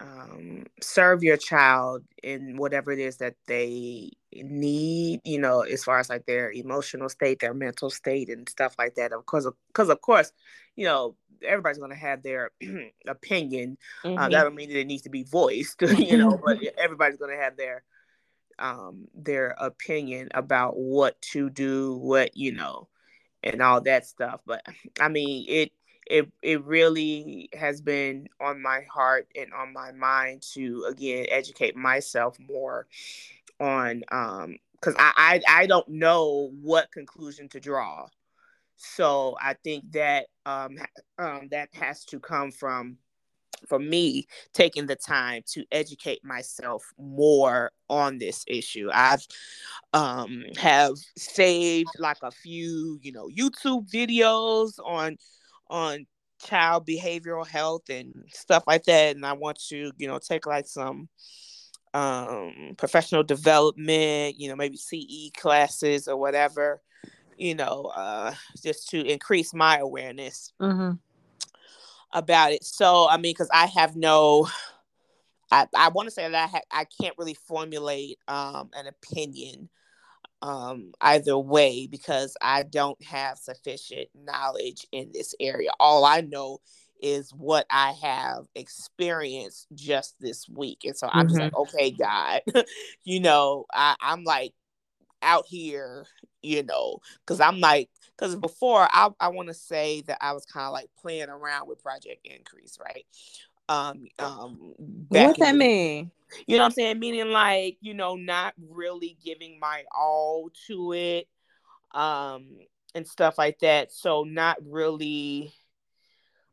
um, 0.00 0.64
serve 0.80 1.22
your 1.22 1.36
child 1.36 2.02
in 2.22 2.56
whatever 2.56 2.92
it 2.92 2.98
is 2.98 3.16
that 3.18 3.34
they 3.46 4.10
need 4.32 5.20
you 5.24 5.38
know 5.38 5.60
as 5.60 5.84
far 5.84 5.98
as 5.98 6.10
like 6.10 6.26
their 6.26 6.52
emotional 6.52 7.08
state 7.08 7.40
their 7.40 7.54
mental 7.54 7.88
state 7.88 8.28
and 8.28 8.48
stuff 8.48 8.74
like 8.78 8.94
that. 8.96 9.12
Of 9.12 9.24
course 9.26 9.46
because 9.68 9.88
of 9.88 10.00
course 10.00 10.32
you 10.74 10.84
know 10.84 11.16
everybody's 11.42 11.78
going 11.78 11.90
to 11.90 11.96
have 11.96 12.22
their 12.22 12.50
opinion. 13.06 13.78
Mm-hmm. 14.04 14.18
uh, 14.18 14.28
that 14.28 14.42
don't 14.42 14.54
mean 14.54 14.68
that 14.68 14.80
it 14.80 14.86
needs 14.86 15.02
to 15.02 15.10
be 15.10 15.24
voiced 15.24 15.80
you 15.98 16.18
know 16.18 16.38
but 16.44 16.58
everybody's 16.78 17.18
going 17.18 17.36
to 17.36 17.42
have 17.42 17.56
their 17.56 17.82
um 18.58 19.06
their 19.14 19.54
opinion 19.58 20.28
about 20.34 20.76
what 20.76 21.20
to 21.20 21.48
do 21.50 21.96
what 21.96 22.36
you 22.36 22.52
know 22.52 22.88
and 23.42 23.62
all 23.62 23.80
that 23.82 24.06
stuff. 24.06 24.40
But 24.44 24.62
i 25.00 25.08
mean 25.08 25.46
it 25.48 25.72
it 26.06 26.30
it 26.42 26.64
really 26.64 27.48
has 27.52 27.80
been 27.80 28.28
on 28.40 28.62
my 28.62 28.82
heart 28.92 29.28
and 29.36 29.52
on 29.52 29.72
my 29.72 29.92
mind 29.92 30.42
to 30.54 30.84
again 30.88 31.26
educate 31.30 31.76
myself 31.76 32.36
more 32.38 32.86
on 33.60 34.02
um 34.10 34.56
because 34.80 34.94
I, 34.98 35.40
I 35.48 35.62
I 35.62 35.66
don't 35.66 35.88
know 35.88 36.50
what 36.62 36.92
conclusion 36.92 37.48
to 37.50 37.60
draw. 37.60 38.06
So 38.76 39.36
I 39.40 39.54
think 39.54 39.92
that 39.92 40.26
um, 40.44 40.76
um 41.18 41.48
that 41.50 41.70
has 41.74 42.04
to 42.06 42.20
come 42.20 42.50
from 42.52 42.98
for 43.68 43.78
me 43.78 44.26
taking 44.52 44.86
the 44.86 44.96
time 44.96 45.42
to 45.46 45.64
educate 45.72 46.24
myself 46.24 46.84
more 46.98 47.70
on 47.88 48.18
this 48.18 48.44
issue 48.46 48.88
i've 48.92 49.26
um 49.94 50.42
have 50.58 50.92
saved 51.16 51.88
like 51.98 52.18
a 52.22 52.30
few 52.30 52.98
you 53.02 53.12
know 53.12 53.28
youtube 53.28 53.90
videos 53.90 54.72
on 54.84 55.16
on 55.68 56.06
child 56.38 56.86
behavioral 56.86 57.46
health 57.46 57.88
and 57.88 58.12
stuff 58.32 58.64
like 58.66 58.84
that 58.84 59.16
and 59.16 59.24
i 59.24 59.32
want 59.32 59.58
to 59.58 59.90
you 59.96 60.06
know 60.06 60.18
take 60.18 60.46
like 60.46 60.66
some 60.66 61.08
um 61.94 62.74
professional 62.76 63.22
development 63.22 64.38
you 64.38 64.48
know 64.48 64.56
maybe 64.56 64.76
ce 64.76 65.32
classes 65.36 66.08
or 66.08 66.16
whatever 66.16 66.82
you 67.38 67.54
know 67.54 67.90
uh 67.96 68.32
just 68.62 68.88
to 68.88 69.00
increase 69.04 69.54
my 69.54 69.78
awareness 69.78 70.52
mm-hmm. 70.60 70.92
about 72.12 72.52
it 72.52 72.62
so 72.62 73.08
i 73.08 73.16
mean 73.16 73.32
because 73.32 73.48
i 73.52 73.66
have 73.66 73.96
no 73.96 74.46
i 75.50 75.66
i 75.74 75.88
want 75.88 76.06
to 76.06 76.10
say 76.10 76.28
that 76.28 76.34
i 76.34 76.46
ha- 76.46 76.60
i 76.70 76.84
can't 77.00 77.16
really 77.16 77.36
formulate 77.46 78.18
um 78.28 78.68
an 78.74 78.86
opinion 78.86 79.68
um, 80.42 80.92
either 81.00 81.38
way 81.38 81.86
because 81.86 82.36
I 82.40 82.62
don't 82.62 83.02
have 83.04 83.38
sufficient 83.38 84.08
knowledge 84.14 84.86
in 84.92 85.10
this 85.12 85.34
area. 85.40 85.70
All 85.80 86.04
I 86.04 86.20
know 86.20 86.58
is 87.00 87.30
what 87.30 87.66
I 87.70 87.92
have 88.02 88.46
experienced 88.54 89.66
just 89.74 90.14
this 90.20 90.48
week. 90.48 90.80
And 90.84 90.96
so 90.96 91.08
I'm 91.10 91.26
mm-hmm. 91.26 91.36
just 91.36 91.40
like, 91.40 91.56
okay, 91.56 91.90
God, 91.90 92.40
you 93.04 93.20
know, 93.20 93.66
I, 93.72 93.96
I'm 94.00 94.24
like 94.24 94.54
out 95.22 95.44
here, 95.46 96.06
you 96.42 96.62
know, 96.62 96.98
because 97.24 97.40
I'm 97.40 97.60
like, 97.60 97.90
because 98.16 98.36
before 98.36 98.88
I, 98.90 99.10
I 99.20 99.28
want 99.28 99.48
to 99.48 99.54
say 99.54 100.02
that 100.02 100.18
I 100.20 100.32
was 100.32 100.46
kind 100.46 100.66
of 100.66 100.72
like 100.72 100.88
playing 100.98 101.28
around 101.28 101.68
with 101.68 101.82
Project 101.82 102.20
Increase, 102.24 102.78
right? 102.82 103.04
Um, 103.68 104.06
um, 104.18 104.74
what 105.08 105.36
that 105.38 105.56
mean? 105.56 106.10
You 106.46 106.56
know 106.56 106.64
what 106.64 106.66
I'm 106.66 106.72
saying? 106.72 106.98
Meaning 106.98 107.28
like, 107.28 107.78
you 107.80 107.94
know, 107.94 108.16
not 108.16 108.54
really 108.68 109.16
giving 109.24 109.58
my 109.60 109.84
all 109.96 110.50
to 110.66 110.92
it, 110.92 111.28
um, 111.94 112.58
and 112.94 113.06
stuff 113.06 113.38
like 113.38 113.58
that. 113.60 113.92
So 113.92 114.24
not 114.24 114.56
really 114.64 115.52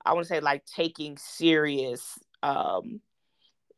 I 0.06 0.14
want 0.14 0.26
to 0.26 0.30
say 0.34 0.40
like 0.40 0.66
taking 0.66 1.18
serious 1.18 2.18
um 2.42 3.02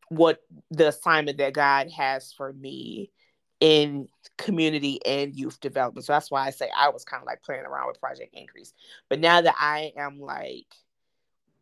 what 0.09 0.39
the 0.71 0.89
assignment 0.89 1.37
that 1.39 1.53
God 1.53 1.89
has 1.91 2.31
for 2.33 2.53
me 2.53 3.11
in 3.59 4.07
community 4.37 4.99
and 5.05 5.35
youth 5.35 5.59
development. 5.59 6.05
So 6.05 6.13
that's 6.13 6.29
why 6.29 6.45
I 6.45 6.51
say 6.51 6.69
I 6.75 6.89
was 6.89 7.05
kind 7.05 7.21
of 7.21 7.25
like 7.25 7.41
playing 7.41 7.65
around 7.65 7.87
with 7.87 7.99
Project 7.99 8.33
Increase. 8.33 8.73
But 9.09 9.19
now 9.19 9.41
that 9.41 9.55
I 9.57 9.93
am 9.97 10.19
like, 10.19 10.67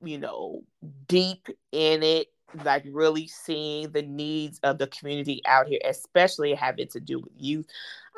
you 0.04 0.18
know, 0.18 0.64
deep 1.08 1.48
in 1.72 2.04
it, 2.04 2.28
like 2.64 2.86
really 2.92 3.28
seeing 3.28 3.92
the 3.92 4.02
needs 4.02 4.60
of 4.64 4.78
the 4.78 4.88
community 4.88 5.42
out 5.46 5.68
here, 5.68 5.80
especially 5.86 6.54
having 6.54 6.88
to 6.90 7.00
do 7.00 7.20
with 7.20 7.32
youth. 7.38 7.66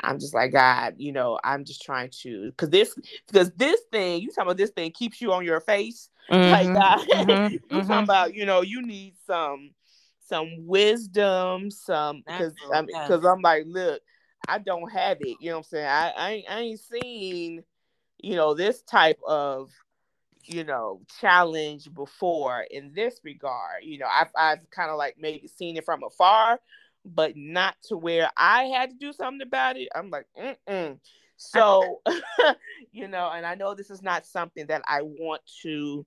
I'm 0.03 0.19
just 0.19 0.33
like, 0.33 0.51
God, 0.51 0.95
you 0.97 1.11
know, 1.11 1.39
I'm 1.43 1.63
just 1.63 1.81
trying 1.81 2.09
to 2.21 2.47
because 2.47 2.69
this 2.69 2.95
because 3.27 3.51
this 3.51 3.79
thing, 3.91 4.21
you 4.21 4.29
talking 4.29 4.43
about 4.43 4.57
this 4.57 4.71
thing 4.71 4.91
keeps 4.91 5.21
you 5.21 5.31
on 5.31 5.45
your 5.45 5.61
face. 5.61 6.09
Mm-hmm, 6.29 6.51
like 6.51 6.77
God, 6.77 7.07
mm-hmm, 7.07 7.53
you 7.53 7.59
mm-hmm. 7.59 7.87
talking 7.87 8.03
about, 8.03 8.33
you 8.33 8.45
know, 8.45 8.61
you 8.61 8.81
need 8.81 9.15
some 9.25 9.71
some 10.27 10.65
wisdom, 10.65 11.71
some 11.71 12.23
because 12.25 12.53
I'm 12.73 12.85
because 12.85 13.23
I'm 13.23 13.41
like, 13.41 13.63
look, 13.67 14.01
I 14.47 14.57
don't 14.57 14.91
have 14.91 15.17
it. 15.21 15.37
You 15.39 15.51
know 15.51 15.57
what 15.57 15.59
I'm 15.59 15.63
saying? 15.63 15.87
I 15.87 16.13
I 16.17 16.31
ain't, 16.31 16.45
I 16.49 16.59
ain't 16.59 16.79
seen, 16.79 17.63
you 18.17 18.35
know, 18.35 18.53
this 18.53 18.81
type 18.81 19.19
of 19.25 19.71
you 20.47 20.63
know 20.63 21.01
challenge 21.19 21.93
before 21.93 22.65
in 22.69 22.91
this 22.93 23.19
regard 23.23 23.83
you 23.83 23.97
know 23.97 24.07
i've, 24.09 24.29
I've 24.37 24.69
kind 24.69 24.89
of 24.89 24.97
like 24.97 25.15
maybe 25.19 25.47
seen 25.47 25.77
it 25.77 25.85
from 25.85 26.03
afar 26.03 26.59
but 27.03 27.33
not 27.35 27.75
to 27.89 27.97
where 27.97 28.29
i 28.37 28.63
had 28.63 28.91
to 28.91 28.95
do 28.97 29.13
something 29.13 29.45
about 29.45 29.77
it 29.77 29.89
i'm 29.95 30.09
like 30.09 30.25
mm 30.67 30.99
so 31.37 32.01
you 32.93 33.09
know 33.09 33.29
and 33.29 33.45
i 33.45 33.55
know 33.55 33.75
this 33.75 33.89
is 33.89 34.01
not 34.01 34.25
something 34.25 34.67
that 34.67 34.81
i 34.87 35.01
want 35.01 35.41
to 35.61 36.05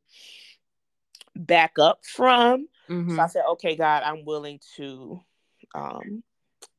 back 1.36 1.78
up 1.78 2.00
from 2.06 2.66
mm-hmm. 2.88 3.14
so 3.14 3.20
i 3.20 3.26
said 3.26 3.42
okay 3.46 3.76
god 3.76 4.02
i'm 4.04 4.24
willing 4.24 4.58
to 4.74 5.20
um 5.74 6.22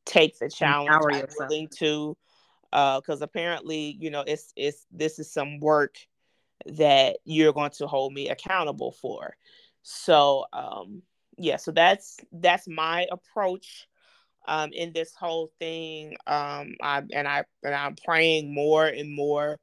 take 0.10 0.38
the 0.40 0.50
challenge. 0.50 0.90
I'm 0.92 1.28
willing 1.38 1.68
to 1.78 2.18
uh 2.72 3.00
because 3.00 3.22
apparently 3.22 3.98
you 4.00 4.12
know 4.12 4.24
it's 4.26 4.54
it's 4.56 4.86
this 4.92 5.20
is 5.20 5.32
some 5.32 5.60
work 5.60 5.96
that 6.66 7.18
you're 7.26 7.54
going 7.54 7.72
to 7.72 7.88
hold 7.88 8.14
me 8.14 8.30
accountable 8.30 8.92
for. 8.92 9.36
So 9.84 10.46
um 10.54 11.02
yeah, 11.38 11.58
so 11.58 11.72
that's 11.72 12.18
that's 12.32 12.68
my 12.68 13.08
approach 13.12 13.88
um 14.48 14.72
in 14.74 14.94
this 14.94 15.14
whole 15.16 15.52
thing. 15.60 16.16
Um 16.28 16.76
I 16.82 17.04
and 17.14 17.28
I 17.28 17.46
and 17.64 17.76
I'm 17.76 17.96
praying 17.96 18.54
more 18.54 18.86
and 18.86 19.14
more 19.14 19.60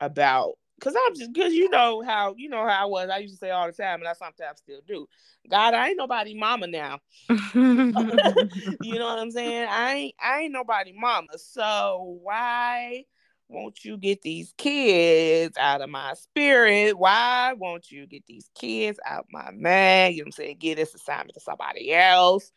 about 0.00 0.54
Cause 0.80 0.94
I'm 1.06 1.14
just 1.14 1.34
cause 1.34 1.52
you 1.52 1.70
know 1.70 2.02
how 2.02 2.34
you 2.36 2.48
know 2.48 2.66
how 2.66 2.82
I 2.82 2.84
was. 2.84 3.08
I 3.08 3.18
used 3.18 3.34
to 3.34 3.38
say 3.38 3.50
all 3.50 3.66
the 3.66 3.72
time, 3.72 4.00
and 4.00 4.08
I 4.08 4.12
sometimes 4.12 4.58
still 4.58 4.80
do. 4.86 5.06
God, 5.48 5.72
I 5.72 5.88
ain't 5.88 5.96
nobody 5.96 6.34
mama 6.34 6.66
now. 6.66 6.98
you 7.28 8.98
know 8.98 9.06
what 9.06 9.18
I'm 9.18 9.30
saying? 9.30 9.68
I 9.70 9.92
ain't 9.94 10.14
I 10.22 10.40
ain't 10.40 10.52
nobody 10.52 10.92
mama. 10.92 11.38
So 11.38 12.18
why 12.22 13.04
won't 13.48 13.84
you 13.84 13.96
get 13.96 14.22
these 14.22 14.54
kids 14.56 15.56
out 15.58 15.80
of 15.80 15.90
my 15.90 16.14
spirit? 16.14 16.98
Why 16.98 17.54
won't 17.56 17.90
you 17.90 18.06
get 18.06 18.26
these 18.26 18.48
kids 18.54 18.98
out 19.06 19.26
my 19.30 19.50
man? 19.52 20.12
You 20.12 20.18
know 20.18 20.22
what 20.22 20.26
I'm 20.28 20.32
saying? 20.32 20.56
Get 20.58 20.76
this 20.76 20.94
assignment 20.94 21.34
to 21.34 21.40
somebody 21.40 21.92
else. 21.92 22.52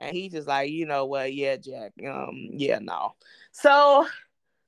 And 0.00 0.14
he 0.14 0.28
just 0.28 0.46
like, 0.46 0.70
you 0.70 0.86
know 0.86 1.06
what, 1.06 1.34
yeah, 1.34 1.56
Jack. 1.56 1.92
Um, 2.06 2.50
yeah, 2.52 2.78
no. 2.80 3.14
So 3.52 4.06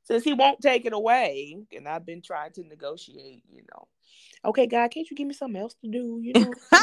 since 0.04 0.24
he 0.24 0.32
won't 0.32 0.60
take 0.60 0.86
it 0.86 0.92
away, 0.92 1.56
and 1.74 1.86
I've 1.86 2.04
been 2.04 2.22
trying 2.22 2.52
to 2.52 2.64
negotiate, 2.64 3.44
you 3.48 3.62
know. 3.72 3.86
Okay, 4.44 4.66
God, 4.66 4.90
can't 4.90 5.08
you 5.08 5.16
give 5.16 5.28
me 5.28 5.34
something 5.34 5.60
else 5.60 5.74
to 5.84 5.88
do? 5.88 6.18
You 6.20 6.32
know, 6.32 6.52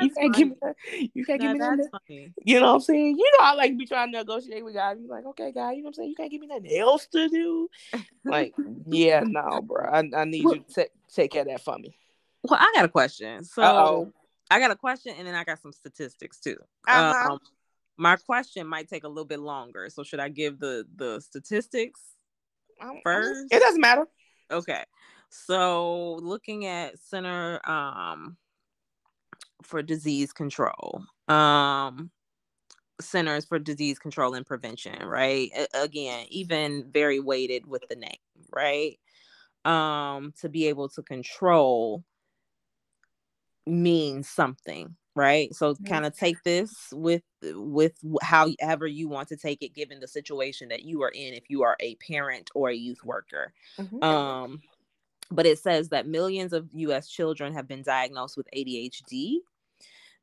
you 0.00 0.10
can't 0.10 0.34
give 0.34 0.48
me 0.48 0.56
that. 0.62 0.76
You 1.14 1.24
can't 1.24 1.40
give 1.40 1.52
me 1.52 1.58
that. 1.58 1.88
Funny. 1.90 2.32
You 2.44 2.60
know 2.60 2.66
what 2.66 2.74
I'm 2.74 2.80
saying? 2.80 3.18
You 3.18 3.30
know, 3.38 3.44
I 3.44 3.54
like 3.54 3.70
to 3.72 3.76
be 3.76 3.86
trying 3.86 4.12
to 4.12 4.18
negotiate 4.18 4.64
with 4.64 4.74
God. 4.74 4.98
He's 4.98 5.08
like, 5.08 5.24
okay, 5.26 5.52
God, 5.52 5.70
you 5.70 5.78
know 5.78 5.84
what 5.84 5.90
I'm 5.90 5.94
saying? 5.94 6.08
You 6.10 6.14
can't 6.16 6.30
give 6.30 6.40
me 6.40 6.46
nothing 6.46 6.76
else 6.76 7.06
to 7.08 7.28
do. 7.28 7.68
Like, 8.24 8.54
yeah, 8.86 9.20
no, 9.26 9.60
bro. 9.62 9.86
I, 9.86 10.04
I 10.16 10.24
need 10.24 10.42
you 10.42 10.58
to 10.58 10.74
take 10.74 10.90
take 11.12 11.32
care 11.32 11.42
of 11.42 11.48
that 11.48 11.62
for 11.62 11.78
me. 11.78 11.96
Well, 12.42 12.58
I 12.60 12.72
got 12.74 12.84
a 12.84 12.88
question. 12.88 13.44
So 13.44 13.62
Uh-oh. 13.62 14.12
I 14.50 14.60
got 14.60 14.70
a 14.70 14.76
question, 14.76 15.14
and 15.18 15.26
then 15.26 15.34
I 15.34 15.44
got 15.44 15.60
some 15.60 15.72
statistics 15.72 16.40
too. 16.40 16.56
Uh-huh. 16.86 17.32
Um, 17.32 17.38
my 17.96 18.16
question 18.16 18.66
might 18.66 18.88
take 18.88 19.04
a 19.04 19.08
little 19.08 19.24
bit 19.24 19.40
longer. 19.40 19.88
So 19.88 20.02
should 20.02 20.20
I 20.20 20.28
give 20.28 20.58
the 20.58 20.86
the 20.96 21.20
statistics 21.20 22.00
first? 23.02 23.52
It 23.52 23.60
doesn't 23.60 23.80
matter. 23.80 24.06
Okay. 24.50 24.84
So 25.30 26.14
looking 26.22 26.66
at 26.66 26.98
Center 26.98 27.60
um 27.68 28.36
for 29.64 29.82
Disease 29.82 30.32
Control, 30.32 31.04
um 31.28 32.10
Centers 33.00 33.44
for 33.44 33.58
Disease 33.58 33.98
Control 33.98 34.34
and 34.34 34.46
Prevention, 34.46 35.04
right? 35.04 35.50
Again, 35.74 36.26
even 36.30 36.90
very 36.92 37.18
weighted 37.18 37.66
with 37.66 37.82
the 37.88 37.96
name, 37.96 38.12
right? 38.52 38.98
Um 39.64 40.32
to 40.40 40.48
be 40.48 40.68
able 40.68 40.88
to 40.90 41.02
control 41.02 42.04
means 43.66 44.28
something 44.28 44.94
right 45.14 45.54
so 45.54 45.74
kind 45.86 46.04
of 46.04 46.16
take 46.16 46.42
this 46.42 46.88
with 46.92 47.22
with 47.42 47.92
however 48.20 48.86
you 48.86 49.08
want 49.08 49.28
to 49.28 49.36
take 49.36 49.62
it 49.62 49.74
given 49.74 50.00
the 50.00 50.08
situation 50.08 50.68
that 50.68 50.82
you 50.82 51.02
are 51.02 51.10
in 51.10 51.34
if 51.34 51.44
you 51.48 51.62
are 51.62 51.76
a 51.80 51.94
parent 51.96 52.50
or 52.54 52.70
a 52.70 52.74
youth 52.74 53.02
worker 53.04 53.52
mm-hmm. 53.78 54.02
um 54.02 54.60
but 55.30 55.46
it 55.46 55.58
says 55.58 55.88
that 55.88 56.06
millions 56.06 56.52
of 56.52 56.68
us 56.74 57.08
children 57.08 57.54
have 57.54 57.68
been 57.68 57.82
diagnosed 57.82 58.36
with 58.36 58.48
adhd 58.56 59.36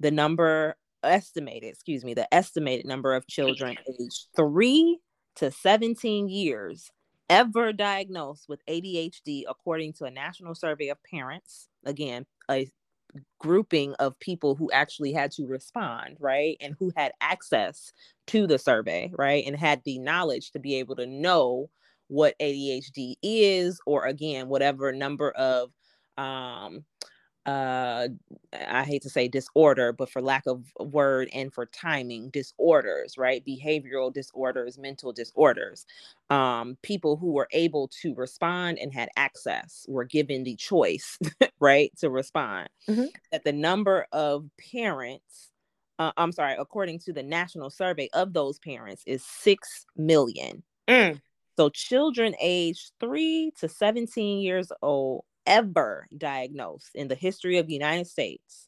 the 0.02 0.12
number 0.12 0.76
estimated 1.04 1.70
excuse 1.70 2.04
me 2.04 2.14
the 2.14 2.32
estimated 2.34 2.86
number 2.86 3.14
of 3.14 3.28
children 3.28 3.76
aged 4.00 4.28
3 4.36 5.00
to 5.36 5.50
17 5.50 6.30
years 6.30 6.92
ever 7.30 7.74
diagnosed 7.74 8.46
with 8.48 8.60
adhd 8.68 9.44
according 9.50 9.94
to 9.94 10.06
a 10.06 10.12
national 10.12 10.54
survey 10.54 10.90
of 10.90 10.98
parents 11.10 11.68
again 11.86 12.26
a 12.50 12.70
grouping 13.40 13.94
of 13.96 14.20
people 14.20 14.56
who 14.56 14.72
actually 14.72 15.12
had 15.12 15.32
to 15.32 15.46
respond, 15.46 16.18
right? 16.20 16.58
And 16.62 16.76
who 16.80 16.92
had 16.96 17.12
access 17.22 17.92
to 18.28 18.48
the 18.48 18.60
survey, 18.60 19.12
right? 19.18 19.44
And 19.46 19.56
had 19.56 19.82
the 19.84 20.00
knowledge 20.00 20.52
to 20.52 20.60
be 20.60 20.76
able 20.76 20.96
to 20.98 21.06
know 21.06 21.70
what 22.08 22.36
ADHD 22.40 23.16
is, 23.24 23.80
or 23.86 24.06
again, 24.06 24.50
whatever 24.50 24.92
number 24.92 25.32
of 25.32 25.72
um, 26.18 26.84
uh 27.48 28.08
i 28.70 28.84
hate 28.84 29.02
to 29.02 29.10
say 29.10 29.28
disorder 29.28 29.92
but 29.92 30.10
for 30.10 30.22
lack 30.22 30.46
of 30.46 30.64
word 30.80 31.28
and 31.34 31.52
for 31.52 31.66
timing 31.66 32.30
disorders 32.30 33.18
right 33.18 33.44
behavioral 33.46 34.14
disorders 34.14 34.78
mental 34.78 35.12
disorders 35.12 35.88
um 36.30 36.78
people 36.84 37.18
who 37.18 37.32
were 37.32 37.48
able 37.52 37.88
to 37.88 38.14
respond 38.14 38.78
and 38.78 38.94
had 38.94 39.10
access 39.16 39.86
were 39.90 40.04
given 40.04 40.44
the 40.44 40.56
choice 40.56 41.18
right 41.60 41.92
to 41.98 42.12
respond 42.12 42.70
mm-hmm. 42.88 43.06
that 43.32 43.44
the 43.44 43.54
number 43.54 44.06
of 44.12 44.46
parents 44.72 45.50
uh, 45.98 46.12
i'm 46.18 46.32
sorry 46.32 46.56
according 46.60 47.00
to 47.00 47.12
the 47.12 47.24
national 47.24 47.72
survey 47.72 48.08
of 48.14 48.34
those 48.34 48.60
parents 48.60 49.02
is 49.08 49.26
6 49.26 49.88
million 49.98 50.62
mm. 50.88 51.20
so 51.58 51.70
children 51.70 52.36
aged 52.40 52.92
3 53.00 53.52
to 53.60 53.68
17 53.68 54.42
years 54.42 54.72
old 54.84 55.26
ever 55.46 56.08
diagnosed 56.16 56.92
in 56.96 57.08
the 57.08 57.16
history 57.16 57.58
of 57.58 57.68
the 57.68 57.74
United 57.74 58.08
States 58.08 58.68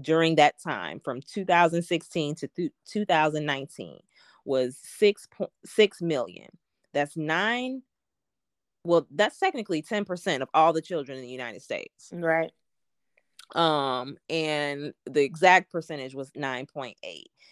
during 0.00 0.36
that 0.36 0.60
time 0.62 1.00
from 1.00 1.20
2016 1.20 2.34
to 2.36 2.48
th- 2.48 2.72
2019 2.86 3.98
was 4.44 4.76
6 4.82 5.28
6 5.64 6.02
million. 6.02 6.48
That's 6.92 7.16
9 7.16 7.82
well 8.82 9.06
that's 9.10 9.38
technically 9.38 9.82
10% 9.82 10.40
of 10.40 10.48
all 10.54 10.72
the 10.72 10.80
children 10.80 11.18
in 11.18 11.22
the 11.22 11.30
United 11.30 11.62
States. 11.62 12.10
Right 12.12 12.52
um 13.56 14.16
and 14.28 14.92
the 15.06 15.22
exact 15.22 15.72
percentage 15.72 16.14
was 16.14 16.30
9.8 16.32 16.94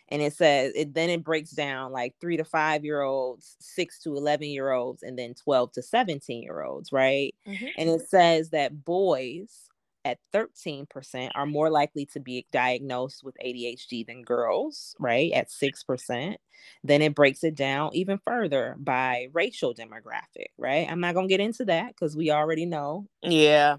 and 0.09 0.23
it 0.23 0.33
says 0.33 0.73
it 0.75 0.95
then 0.95 1.11
it 1.11 1.25
breaks 1.25 1.51
down 1.51 1.93
like 1.93 2.15
3 2.21 2.37
to 2.37 2.45
5 2.45 2.85
year 2.85 3.03
olds 3.03 3.57
6 3.61 4.03
to 4.03 4.17
11 4.17 4.49
year 4.49 4.71
olds 4.71 5.03
and 5.03 5.19
then 5.19 5.35
12 5.35 5.73
to 5.73 5.83
17 5.83 6.43
year 6.43 6.63
olds 6.63 6.93
right 6.93 7.35
mm-hmm. 7.47 7.67
and 7.77 7.89
it 7.89 8.09
says 8.09 8.51
that 8.51 8.85
boys 8.85 9.69
at 10.05 10.19
13% 10.33 11.31
are 11.35 11.45
more 11.45 11.71
likely 11.71 12.07
to 12.07 12.21
be 12.21 12.47
diagnosed 12.51 13.23
with 13.23 13.37
ADHD 13.45 14.07
than 14.07 14.23
girls, 14.23 14.95
right? 14.99 15.31
At 15.33 15.49
6%. 15.51 16.37
Then 16.83 17.03
it 17.03 17.15
breaks 17.15 17.45
it 17.45 17.55
down 17.55 17.91
even 17.93 18.19
further 18.25 18.77
by 18.79 19.29
racial 19.33 19.75
demographic, 19.75 20.47
right? 20.57 20.89
I'm 20.91 21.01
not 21.01 21.15
going 21.15 21.29
to 21.29 21.33
get 21.33 21.45
into 21.45 21.67
that 21.67 21.89
because 21.89 22.17
we 22.17 22.31
already 22.31 22.65
know. 22.65 23.07
Yeah 23.23 23.79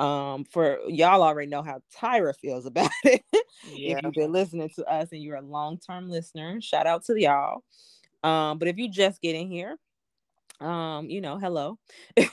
um 0.00 0.44
for 0.44 0.78
y'all 0.88 1.22
already 1.22 1.48
know 1.48 1.62
how 1.62 1.80
tyra 1.94 2.34
feels 2.36 2.66
about 2.66 2.90
it 3.04 3.22
yeah. 3.72 3.96
if 3.96 4.02
you've 4.02 4.12
been 4.14 4.32
listening 4.32 4.70
to 4.74 4.84
us 4.86 5.12
and 5.12 5.22
you're 5.22 5.36
a 5.36 5.42
long-term 5.42 6.08
listener 6.10 6.60
shout 6.60 6.86
out 6.86 7.04
to 7.04 7.20
y'all. 7.20 7.62
Um 8.22 8.58
but 8.58 8.68
if 8.68 8.78
you 8.78 8.90
just 8.90 9.20
get 9.20 9.34
in 9.36 9.48
here 9.48 9.76
um 10.60 11.08
you 11.08 11.20
know 11.20 11.38
hello. 11.38 11.78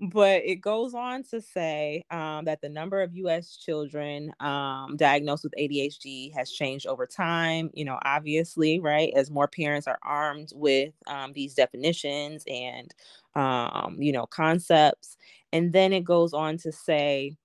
But 0.00 0.42
it 0.44 0.56
goes 0.56 0.94
on 0.94 1.22
to 1.30 1.40
say 1.40 2.04
um, 2.10 2.44
that 2.44 2.60
the 2.60 2.68
number 2.68 3.02
of 3.02 3.14
us 3.14 3.56
children 3.56 4.32
um, 4.40 4.96
diagnosed 4.96 5.44
with 5.44 5.54
adhd 5.58 6.34
has 6.34 6.50
changed 6.50 6.86
over 6.86 7.06
time 7.06 7.70
you 7.72 7.84
know 7.84 7.98
obviously 8.02 8.80
right 8.80 9.12
as 9.14 9.30
more 9.30 9.48
parents 9.48 9.86
are 9.86 9.98
armed 10.02 10.50
with 10.54 10.92
um, 11.06 11.32
these 11.32 11.54
definitions 11.54 12.44
and 12.46 12.94
um, 13.34 13.96
you 13.98 14.12
know 14.12 14.26
concepts 14.26 15.16
and 15.52 15.72
then 15.72 15.92
it 15.92 16.04
goes 16.04 16.32
on 16.32 16.56
to 16.58 16.72
say 16.72 17.36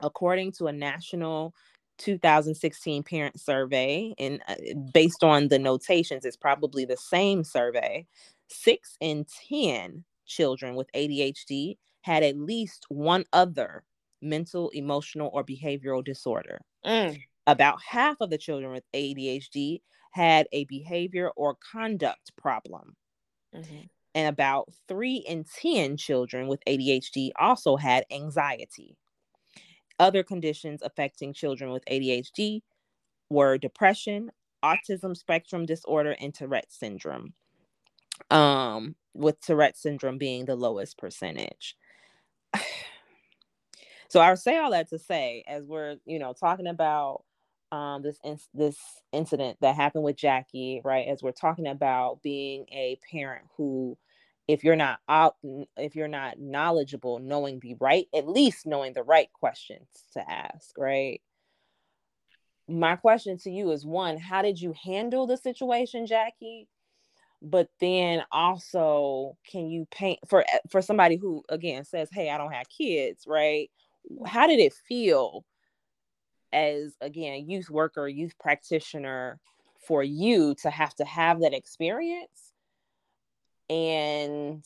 according 0.00 0.52
to 0.52 0.66
a 0.66 0.72
national 0.72 1.54
2016 1.98 3.02
parent 3.02 3.40
survey 3.40 4.14
and 4.18 4.42
uh, 4.48 4.54
based 4.92 5.24
on 5.24 5.48
the 5.48 5.58
notations 5.58 6.24
it's 6.24 6.36
probably 6.36 6.84
the 6.84 6.96
same 6.96 7.42
survey 7.42 8.06
six 8.48 8.96
in 9.00 9.24
10 9.48 10.04
children 10.26 10.74
with 10.74 10.90
ADHD 10.92 11.76
had 12.02 12.22
at 12.22 12.36
least 12.36 12.84
one 12.88 13.24
other 13.32 13.84
mental, 14.22 14.70
emotional, 14.70 15.30
or 15.32 15.44
behavioral 15.44 16.04
disorder. 16.04 16.60
Mm. 16.84 17.20
About 17.46 17.78
half 17.86 18.16
of 18.20 18.30
the 18.30 18.38
children 18.38 18.72
with 18.72 18.84
ADHD 18.94 19.80
had 20.10 20.46
a 20.52 20.64
behavior 20.64 21.30
or 21.36 21.56
conduct 21.72 22.32
problem. 22.36 22.96
Mm-hmm. 23.54 23.86
And 24.16 24.28
about 24.28 24.70
three 24.88 25.18
in 25.18 25.44
10 25.44 25.98
children 25.98 26.48
with 26.48 26.64
ADHD 26.66 27.32
also 27.38 27.76
had 27.76 28.06
anxiety. 28.10 28.96
Other 30.00 30.24
conditions 30.24 30.82
affecting 30.82 31.34
children 31.34 31.70
with 31.72 31.84
ADHD 31.86 32.62
were 33.30 33.58
depression, 33.58 34.32
autism 34.64 35.16
spectrum 35.16 35.66
disorder, 35.66 36.16
and 36.20 36.34
Tourette 36.34 36.72
syndrome 36.72 37.34
um, 38.30 38.96
with 39.14 39.40
Tourette 39.40 39.76
syndrome 39.76 40.18
being 40.18 40.44
the 40.46 40.56
lowest 40.56 40.98
percentage. 40.98 41.76
so 44.08 44.20
I 44.20 44.34
say 44.34 44.58
all 44.58 44.70
that 44.72 44.90
to 44.90 44.98
say, 44.98 45.44
as 45.48 45.64
we're 45.66 45.96
you 46.06 46.18
know 46.18 46.32
talking 46.32 46.66
about 46.66 47.24
um, 47.72 48.02
this 48.02 48.18
in- 48.24 48.38
this 48.54 48.78
incident 49.12 49.58
that 49.60 49.76
happened 49.76 50.04
with 50.04 50.16
Jackie, 50.16 50.80
right? 50.84 51.08
As 51.08 51.22
we're 51.22 51.32
talking 51.32 51.68
about 51.68 52.22
being 52.22 52.66
a 52.72 52.98
parent 53.10 53.46
who, 53.56 53.96
if 54.48 54.64
you're 54.64 54.76
not 54.76 55.00
out, 55.08 55.36
if 55.76 55.96
you're 55.96 56.08
not 56.08 56.38
knowledgeable, 56.38 57.18
knowing 57.18 57.60
the 57.60 57.74
right, 57.80 58.06
at 58.14 58.28
least 58.28 58.66
knowing 58.66 58.92
the 58.92 59.02
right 59.02 59.32
questions 59.32 59.88
to 60.12 60.30
ask, 60.30 60.76
right? 60.78 61.20
My 62.68 62.96
question 62.96 63.38
to 63.38 63.50
you 63.50 63.70
is 63.72 63.84
one: 63.84 64.18
How 64.18 64.42
did 64.42 64.60
you 64.60 64.74
handle 64.84 65.26
the 65.26 65.36
situation, 65.36 66.06
Jackie? 66.06 66.68
but 67.42 67.68
then 67.80 68.22
also 68.32 69.36
can 69.50 69.66
you 69.66 69.86
paint 69.90 70.18
for 70.28 70.40
eh, 70.40 70.58
for 70.70 70.80
somebody 70.80 71.16
who 71.16 71.42
again 71.48 71.84
says 71.84 72.08
hey 72.12 72.30
i 72.30 72.38
don't 72.38 72.52
have 72.52 72.68
kids 72.68 73.24
right 73.26 73.70
how 74.26 74.46
did 74.46 74.58
it 74.58 74.72
feel 74.72 75.44
as 76.52 76.96
again 77.00 77.48
youth 77.48 77.68
worker 77.68 78.08
youth 78.08 78.32
practitioner 78.38 79.38
for 79.86 80.02
you 80.02 80.54
to 80.54 80.70
have 80.70 80.94
to 80.94 81.04
have 81.04 81.40
that 81.40 81.54
experience 81.54 82.52
and 83.68 84.64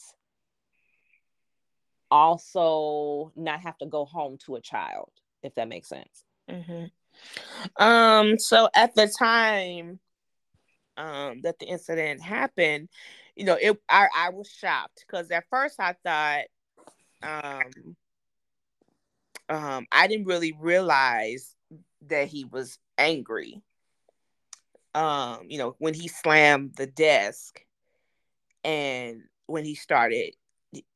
also 2.10 3.32
not 3.36 3.60
have 3.60 3.78
to 3.78 3.86
go 3.86 4.04
home 4.04 4.36
to 4.44 4.56
a 4.56 4.60
child 4.60 5.10
if 5.42 5.54
that 5.54 5.68
makes 5.68 5.88
sense 5.88 6.24
mm-hmm. 6.50 7.82
um 7.82 8.38
so 8.38 8.68
at 8.74 8.94
the 8.94 9.06
time 9.18 10.00
um 10.96 11.40
that 11.42 11.58
the 11.58 11.66
incident 11.66 12.20
happened 12.20 12.88
you 13.36 13.44
know 13.44 13.56
it 13.60 13.78
i, 13.88 14.08
I 14.14 14.30
was 14.30 14.48
shocked 14.48 15.04
because 15.06 15.30
at 15.30 15.44
first 15.50 15.78
i 15.78 15.94
thought 16.04 16.44
um 17.22 17.96
um 19.48 19.86
i 19.92 20.06
didn't 20.06 20.26
really 20.26 20.56
realize 20.58 21.54
that 22.08 22.28
he 22.28 22.44
was 22.44 22.78
angry 22.98 23.62
um 24.94 25.40
you 25.48 25.58
know 25.58 25.76
when 25.78 25.94
he 25.94 26.08
slammed 26.08 26.74
the 26.74 26.86
desk 26.86 27.64
and 28.64 29.22
when 29.46 29.64
he 29.64 29.74
started 29.74 30.34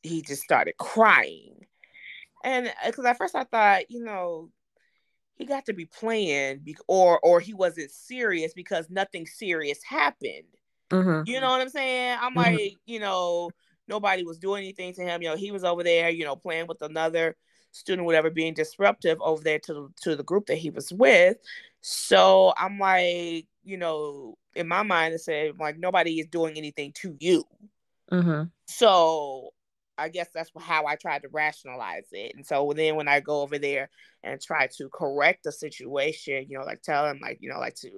he 0.03 0.23
just 0.23 0.43
started 0.43 0.77
crying. 0.79 1.67
And 2.45 2.73
because 2.85 3.05
uh, 3.05 3.09
at 3.09 3.19
first 3.19 3.35
i 3.35 3.45
thought 3.45 3.91
you 3.91 4.05
know 4.05 4.51
he 5.37 5.47
got 5.47 5.67
to 5.67 5.73
be 5.73 5.87
playing 5.87 6.65
or 6.87 7.19
or 7.21 7.41
he 7.41 7.55
wasn't 7.55 7.91
serious 7.91 8.53
because 8.55 8.89
nothing 8.91 9.27
serious 9.27 9.83
happened. 9.83 10.45
Mm-hmm. 10.91 11.29
you 11.29 11.41
know 11.41 11.49
what 11.49 11.63
i'm 11.63 11.71
saying? 11.71 12.19
I'm 12.21 12.35
mm-hmm. 12.35 12.57
like 12.57 12.77
you 12.87 13.01
know 13.01 13.51
nobody 13.89 14.23
was 14.23 14.39
doing 14.39 14.63
anything 14.63 14.93
to 14.95 15.03
him. 15.03 15.23
You 15.23 15.31
know 15.31 15.37
he 15.37 15.51
was 15.51 15.65
over 15.65 15.83
there 15.83 16.11
you 16.11 16.25
know 16.25 16.37
playing 16.37 16.67
with 16.67 16.83
another 16.83 17.37
student 17.73 18.07
whatever 18.07 18.31
being 18.31 18.55
disruptive 18.55 19.19
over 19.21 19.43
there 19.43 19.59
to 19.61 19.91
to 20.03 20.15
the 20.15 20.23
group 20.23 20.47
that 20.47 20.59
he 20.59 20.71
was 20.71 20.93
with. 20.93 21.39
So 21.81 22.53
i'm 22.59 22.79
like 22.79 23.47
you 23.65 23.79
know 23.79 24.37
in 24.57 24.69
my 24.69 24.83
mind 24.83 25.15
it 25.15 25.21
said 25.21 25.53
like 25.59 25.79
nobody 25.79 26.21
is 26.21 26.27
doing 26.27 26.57
anything 26.57 26.93
to 26.93 27.17
you 27.21 27.45
mm-hmm. 28.11 28.45
so 28.67 29.53
I 29.97 30.09
guess 30.09 30.29
that's 30.35 30.51
how 30.59 30.87
I 30.87 30.97
tried 30.97 31.23
to 31.23 31.29
rationalize 31.29 32.07
it. 32.13 32.35
And 32.35 32.47
so 32.47 32.73
then 32.75 32.97
when 32.97 33.09
I 33.09 33.21
go 33.21 33.43
over 33.43 33.59
there 33.59 33.91
and 34.23 34.41
try 34.41 34.67
to 34.79 34.89
correct 34.89 35.45
the 35.45 35.53
situation, 35.53 36.47
you 36.49 36.59
know, 36.59 36.65
like 36.65 36.83
tell 36.83 37.07
him 37.07 37.21
like, 37.23 37.39
you 37.41 37.51
know, 37.51 37.59
like 37.59 37.77
to, 37.77 37.91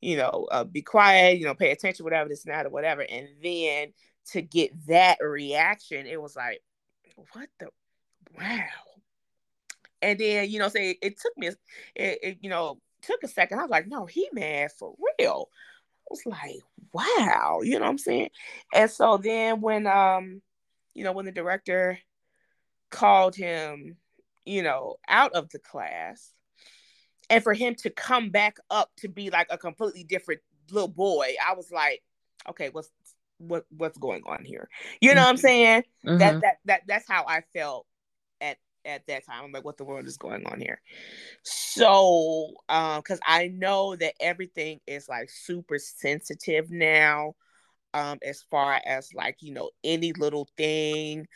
you 0.00 0.16
know, 0.16 0.46
uh, 0.50 0.64
be 0.64 0.82
quiet, 0.82 1.38
you 1.38 1.44
know, 1.44 1.54
pay 1.54 1.72
attention, 1.72 2.04
whatever, 2.04 2.28
this 2.28 2.44
and 2.44 2.54
that 2.54 2.66
or 2.66 2.70
whatever. 2.70 3.02
And 3.02 3.28
then 3.42 3.92
to 4.32 4.42
get 4.42 4.70
that 4.86 5.18
reaction, 5.20 6.06
it 6.06 6.20
was 6.20 6.36
like, 6.36 6.62
what 7.32 7.48
the, 7.58 7.68
wow. 8.38 8.64
And 10.02 10.18
then, 10.18 10.50
you 10.50 10.58
know, 10.58 10.68
say 10.68 10.96
it 11.02 11.18
took 11.20 11.36
me, 11.36 11.48
it, 11.48 11.56
it, 11.94 12.38
you 12.40 12.50
know, 12.50 12.80
took 13.02 13.22
a 13.22 13.28
second. 13.28 13.58
I 13.58 13.62
was 13.62 13.70
like, 13.70 13.88
no, 13.88 14.06
he 14.06 14.28
mad 14.32 14.72
for 14.78 14.94
real. 15.18 15.48
I 16.06 16.10
was 16.10 16.26
like, 16.26 16.60
wow, 16.92 17.60
you 17.62 17.74
know 17.74 17.80
what 17.80 17.90
I'm 17.90 17.98
saying? 17.98 18.30
And 18.72 18.90
so 18.90 19.16
then 19.16 19.60
when, 19.60 19.86
um, 19.86 20.40
you 20.94 21.04
know, 21.04 21.12
when 21.12 21.26
the 21.26 21.32
director 21.32 21.98
called 22.90 23.34
him, 23.34 23.96
you 24.44 24.62
know, 24.62 24.96
out 25.08 25.32
of 25.32 25.50
the 25.50 25.58
class, 25.58 26.30
and 27.28 27.42
for 27.42 27.54
him 27.54 27.74
to 27.76 27.90
come 27.90 28.30
back 28.30 28.58
up 28.70 28.90
to 28.98 29.08
be 29.08 29.30
like 29.30 29.48
a 29.50 29.58
completely 29.58 30.04
different 30.04 30.40
little 30.70 30.88
boy, 30.88 31.34
I 31.44 31.54
was 31.54 31.70
like, 31.72 32.02
okay, 32.48 32.68
what's 32.70 32.88
what 33.38 33.64
what's 33.76 33.98
going 33.98 34.22
on 34.26 34.44
here? 34.44 34.68
You 35.00 35.14
know 35.14 35.22
what 35.22 35.28
I'm 35.28 35.34
mm-hmm. 35.34 35.40
saying? 35.40 35.82
Mm-hmm. 36.06 36.18
That 36.18 36.40
that 36.40 36.56
that 36.66 36.80
that's 36.86 37.08
how 37.08 37.24
I 37.26 37.42
felt 37.52 37.86
at 38.86 38.96
at 38.96 39.06
that 39.06 39.26
time. 39.26 39.44
I'm 39.44 39.52
like, 39.52 39.64
what 39.64 39.76
the 39.76 39.84
world 39.84 40.06
is 40.06 40.16
going 40.16 40.46
on 40.46 40.60
here? 40.60 40.80
So, 41.42 42.54
um, 42.68 43.00
because 43.00 43.20
I 43.26 43.48
know 43.48 43.96
that 43.96 44.14
everything 44.20 44.80
is 44.86 45.08
like 45.08 45.30
super 45.30 45.78
sensitive 45.78 46.70
now 46.70 47.34
um, 47.94 48.18
as 48.22 48.42
far 48.50 48.80
as 48.86 49.12
like, 49.14 49.36
you 49.40 49.52
know, 49.52 49.70
any 49.84 50.12
little 50.14 50.48
thing 50.56 51.26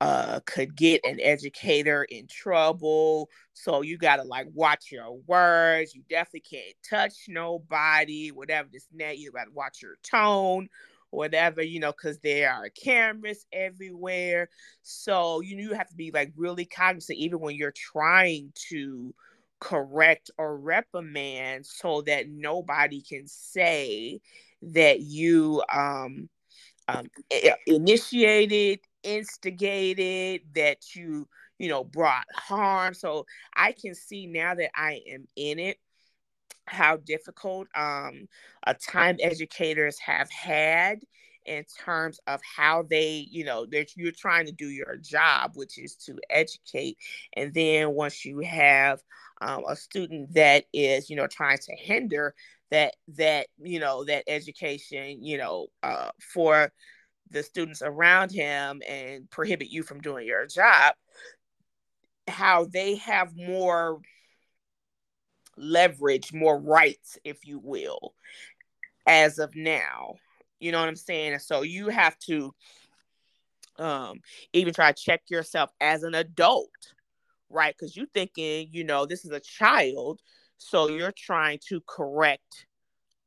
uh, 0.00 0.40
could 0.46 0.76
get 0.76 1.00
an 1.04 1.18
educator 1.20 2.04
in 2.04 2.26
trouble. 2.28 3.28
So 3.52 3.82
you 3.82 3.98
got 3.98 4.16
to 4.16 4.22
like 4.22 4.46
watch 4.54 4.92
your 4.92 5.18
words. 5.26 5.94
You 5.94 6.02
definitely 6.08 6.40
can't 6.48 6.74
touch 6.88 7.14
nobody, 7.28 8.30
whatever 8.30 8.68
this 8.72 8.86
net. 8.92 9.18
You 9.18 9.32
got 9.32 9.44
to 9.44 9.52
watch 9.52 9.82
your 9.82 9.96
tone, 10.02 10.68
whatever, 11.10 11.62
you 11.62 11.80
know, 11.80 11.92
because 11.92 12.18
there 12.18 12.52
are 12.52 12.68
cameras 12.70 13.46
everywhere. 13.52 14.48
So 14.82 15.40
you, 15.40 15.56
you 15.56 15.72
have 15.74 15.88
to 15.88 15.96
be 15.96 16.10
like 16.10 16.32
really 16.36 16.64
cognizant, 16.64 17.18
even 17.18 17.40
when 17.40 17.56
you're 17.56 17.72
trying 17.72 18.52
to 18.70 19.14
correct 19.60 20.30
or 20.38 20.56
reprimand 20.56 21.66
so 21.66 22.02
that 22.02 22.28
nobody 22.28 23.02
can 23.02 23.26
say 23.26 24.20
that 24.62 25.00
you 25.00 25.62
um, 25.72 26.28
um, 26.88 27.06
initiated, 27.66 28.80
instigated, 29.02 30.42
that 30.54 30.94
you 30.94 31.28
you 31.58 31.68
know 31.68 31.84
brought 31.84 32.24
harm. 32.34 32.94
So 32.94 33.26
I 33.54 33.72
can 33.72 33.94
see 33.94 34.26
now 34.26 34.54
that 34.54 34.70
I 34.74 35.00
am 35.12 35.26
in 35.36 35.58
it 35.58 35.78
how 36.66 36.96
difficult 36.96 37.68
um, 37.74 38.28
a 38.66 38.74
time 38.74 39.16
educators 39.20 39.98
have 39.98 40.30
had 40.30 41.00
in 41.46 41.64
terms 41.84 42.20
of 42.26 42.40
how 42.56 42.82
they, 42.82 43.26
you 43.30 43.44
know, 43.44 43.64
that 43.66 43.96
you're 43.96 44.12
trying 44.12 44.44
to 44.46 44.52
do 44.52 44.68
your 44.68 44.96
job, 44.96 45.52
which 45.54 45.78
is 45.78 45.94
to 45.96 46.18
educate. 46.28 46.98
And 47.34 47.54
then 47.54 47.92
once 47.92 48.24
you 48.24 48.40
have 48.40 49.00
um, 49.40 49.64
a 49.66 49.74
student 49.74 50.34
that 50.34 50.64
is, 50.74 51.08
you 51.08 51.16
know, 51.16 51.26
trying 51.26 51.58
to 51.58 51.74
hinder 51.74 52.34
that 52.70 52.94
that 53.16 53.46
you 53.58 53.80
know 53.80 54.04
that 54.04 54.24
education 54.26 55.22
you 55.24 55.38
know 55.38 55.68
uh, 55.82 56.10
for 56.20 56.72
the 57.30 57.42
students 57.42 57.82
around 57.82 58.32
him 58.32 58.82
and 58.88 59.28
prohibit 59.30 59.68
you 59.68 59.82
from 59.82 60.00
doing 60.00 60.26
your 60.26 60.46
job 60.46 60.94
how 62.26 62.66
they 62.66 62.96
have 62.96 63.34
more 63.36 64.00
leverage 65.58 66.32
more 66.32 66.58
rights 66.58 67.18
if 67.24 67.46
you 67.46 67.58
will 67.58 68.14
as 69.06 69.38
of 69.38 69.54
now. 69.54 70.14
You 70.60 70.72
know 70.72 70.80
what 70.80 70.88
i'm 70.88 70.96
saying? 70.96 71.38
So 71.38 71.62
you 71.62 71.88
have 71.88 72.18
to 72.20 72.54
um 73.78 74.20
even 74.52 74.74
try 74.74 74.92
to 74.92 75.02
check 75.02 75.22
yourself 75.28 75.70
as 75.80 76.02
an 76.02 76.14
adult 76.14 76.70
right? 77.50 77.74
Because 77.78 77.96
you're 77.96 78.06
thinking 78.12 78.68
you 78.72 78.84
know 78.84 79.06
this 79.06 79.24
is 79.24 79.30
a 79.30 79.40
child 79.40 80.20
so 80.58 80.88
you're 80.88 81.12
trying 81.12 81.60
to 81.68 81.80
correct 81.86 82.66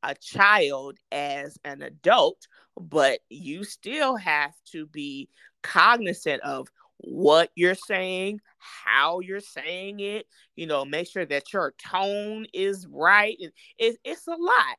a 0.02 0.14
child 0.14 0.98
as 1.10 1.58
an 1.64 1.82
adult, 1.82 2.46
but 2.78 3.20
you 3.30 3.64
still 3.64 4.16
have 4.16 4.52
to 4.72 4.86
be 4.86 5.28
cognizant 5.62 6.42
of 6.42 6.68
what 7.02 7.50
you're 7.54 7.74
saying, 7.74 8.40
how 8.58 9.20
you're 9.20 9.40
saying 9.40 10.00
it, 10.00 10.26
you 10.56 10.66
know, 10.66 10.84
make 10.84 11.08
sure 11.08 11.26
that 11.26 11.52
your 11.52 11.74
tone 11.84 12.46
is 12.52 12.86
right. 12.86 13.36
It, 13.78 13.98
it's 14.04 14.26
a 14.26 14.36
lot. 14.36 14.76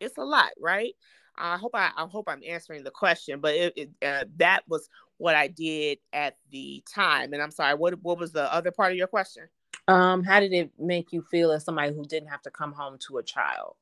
It's 0.00 0.18
a 0.18 0.24
lot, 0.24 0.50
right? 0.60 0.94
I 1.36 1.56
hope 1.56 1.72
I, 1.74 1.90
I 1.96 2.06
hope 2.06 2.28
I'm 2.28 2.42
answering 2.46 2.84
the 2.84 2.90
question, 2.90 3.40
but 3.40 3.54
it, 3.54 3.72
it, 3.76 3.90
uh, 4.06 4.24
that 4.36 4.62
was 4.68 4.88
what 5.18 5.34
I 5.34 5.48
did 5.48 5.98
at 6.12 6.36
the 6.50 6.82
time. 6.92 7.32
And 7.32 7.42
I'm 7.42 7.50
sorry, 7.50 7.74
what 7.74 8.00
what 8.02 8.18
was 8.18 8.32
the 8.32 8.52
other 8.52 8.70
part 8.70 8.92
of 8.92 8.98
your 8.98 9.06
question? 9.06 9.48
Um, 9.88 10.22
how 10.22 10.40
did 10.40 10.52
it 10.52 10.70
make 10.78 11.12
you 11.12 11.22
feel 11.22 11.52
as 11.52 11.64
somebody 11.64 11.92
who 11.92 12.04
didn't 12.04 12.28
have 12.28 12.42
to 12.42 12.50
come 12.50 12.72
home 12.72 12.98
to 13.08 13.18
a 13.18 13.22
child? 13.22 13.74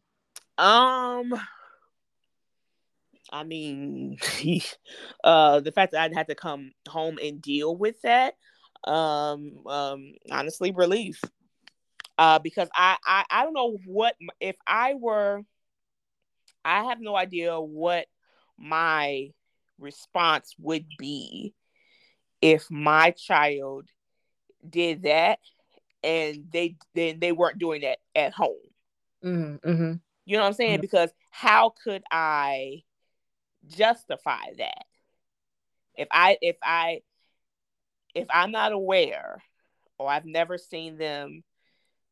Um, 0.59 1.35
I 3.31 3.45
mean, 3.45 4.19
uh, 5.25 5.61
the 5.61 5.73
fact 5.73 5.93
that 5.93 6.03
I'd 6.03 6.15
had 6.15 6.29
to 6.29 6.35
come 6.35 6.73
home 6.89 7.19
and 7.23 7.41
deal 7.41 7.77
with 7.77 8.01
that, 8.03 8.35
um, 8.85 9.67
um, 9.67 10.15
honestly, 10.31 10.73
relief. 10.73 11.21
Uh, 12.19 12.39
because 12.39 12.69
I, 12.75 12.97
I, 13.05 13.25
I 13.31 13.45
don't 13.45 13.55
know 13.55 13.79
what 13.87 14.15
if 14.39 14.57
I 14.67 14.95
were, 14.95 15.43
I 16.65 16.85
have 16.85 17.01
no 17.01 17.17
idea 17.17 17.59
what 17.59 18.07
my 18.59 19.31
response 19.79 20.55
would 20.59 20.85
be 20.99 21.55
if 22.41 22.71
my 22.71 23.13
child 23.13 23.89
did 24.69 25.03
that 25.03 25.39
and 26.05 26.45
they 26.53 26.77
then 26.95 27.19
they 27.21 27.33
weren't 27.33 27.59
doing 27.59 27.83
that 27.83 27.99
at 28.15 28.33
home. 28.33 28.57
Mm-hmm. 29.25 29.69
mm-hmm. 29.69 29.93
You 30.25 30.37
know 30.37 30.43
what 30.43 30.49
I'm 30.49 30.55
saying? 30.55 30.75
Mm-hmm. 30.75 30.81
Because 30.83 31.11
how 31.31 31.75
could 31.83 32.03
I 32.11 32.83
justify 33.67 34.53
that? 34.59 34.85
If 35.97 36.09
I 36.11 36.39
if 36.41 36.57
I 36.63 37.03
if 38.15 38.27
I'm 38.31 38.51
not 38.51 38.73
aware 38.73 39.43
or 39.99 40.11
I've 40.11 40.27
never 40.27 40.59
seen 40.59 40.97
them 40.99 41.45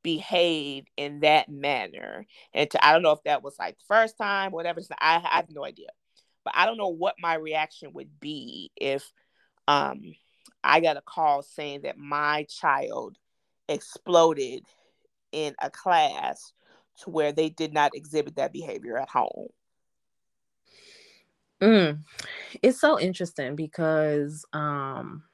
behave 0.03 0.85
in 0.97 1.21
that 1.21 1.49
manner, 1.49 2.27
and 2.55 2.71
to, 2.71 2.85
I 2.87 2.93
don't 2.93 3.03
know 3.03 3.13
if 3.13 3.23
that 3.25 3.43
was 3.43 3.57
like 3.59 3.79
the 3.79 3.85
first 3.89 4.17
time, 4.19 4.53
whatever. 4.53 4.81
I, 5.01 5.17
I 5.17 5.37
have 5.37 5.51
no 5.51 5.65
idea. 5.65 5.89
but 6.45 6.55
I 6.57 6.67
don't 6.67 6.79
know 6.79 6.89
what 6.89 7.17
my 7.21 7.35
reaction 7.35 7.93
would 7.95 8.21
be 8.21 8.71
if 8.77 9.13
um 9.69 10.15
I 10.65 10.81
got 10.81 10.97
a 10.97 11.03
call 11.03 11.43
saying 11.43 11.83
that 11.83 11.99
my 11.99 12.47
child 12.49 13.17
exploded 13.69 14.65
in 15.33 15.55
a 15.63 15.71
class 15.71 16.53
to 17.03 17.11
where 17.11 17.33
they 17.33 17.49
did 17.51 17.73
not 17.73 17.95
exhibit 17.95 18.37
that 18.37 18.53
behavior 18.53 18.97
at 18.99 19.09
home. 19.09 19.49
Mm. 21.61 21.99
It's 22.63 22.81
so 22.81 22.99
interesting 22.99 23.57
because 23.57 24.45
um 24.53 25.25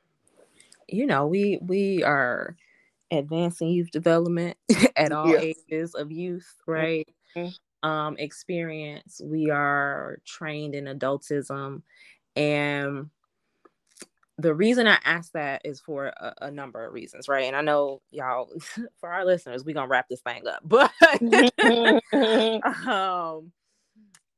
you 0.88 1.06
know, 1.06 1.26
we 1.26 1.58
we 1.62 2.02
are 2.04 2.56
advancing 3.10 3.68
youth 3.68 3.90
development 3.90 4.56
at 4.96 5.12
all 5.12 5.28
yes. 5.28 5.42
ages 5.68 5.94
of 5.94 6.10
youth, 6.10 6.52
right? 6.66 7.08
Mm-hmm. 7.36 7.88
Um 7.88 8.16
experience. 8.18 9.20
We 9.24 9.50
are 9.50 10.18
trained 10.24 10.74
in 10.74 10.84
adultism 10.84 11.82
and 12.34 13.10
the 14.38 14.54
reason 14.54 14.86
I 14.86 14.98
ask 15.04 15.32
that 15.32 15.62
is 15.64 15.80
for 15.80 16.06
a, 16.06 16.34
a, 16.42 16.50
number 16.50 16.84
of 16.84 16.92
reasons, 16.92 17.26
right? 17.28 17.46
And 17.46 17.56
I 17.56 17.62
know 17.62 18.02
y'all, 18.10 18.50
for 19.00 19.10
our 19.10 19.24
listeners, 19.24 19.64
we're 19.64 19.74
gonna 19.74 19.88
wrap 19.88 20.08
this 20.08 20.20
thing 20.20 20.46
up, 20.46 20.60
but 20.64 20.92
um, 22.86 23.52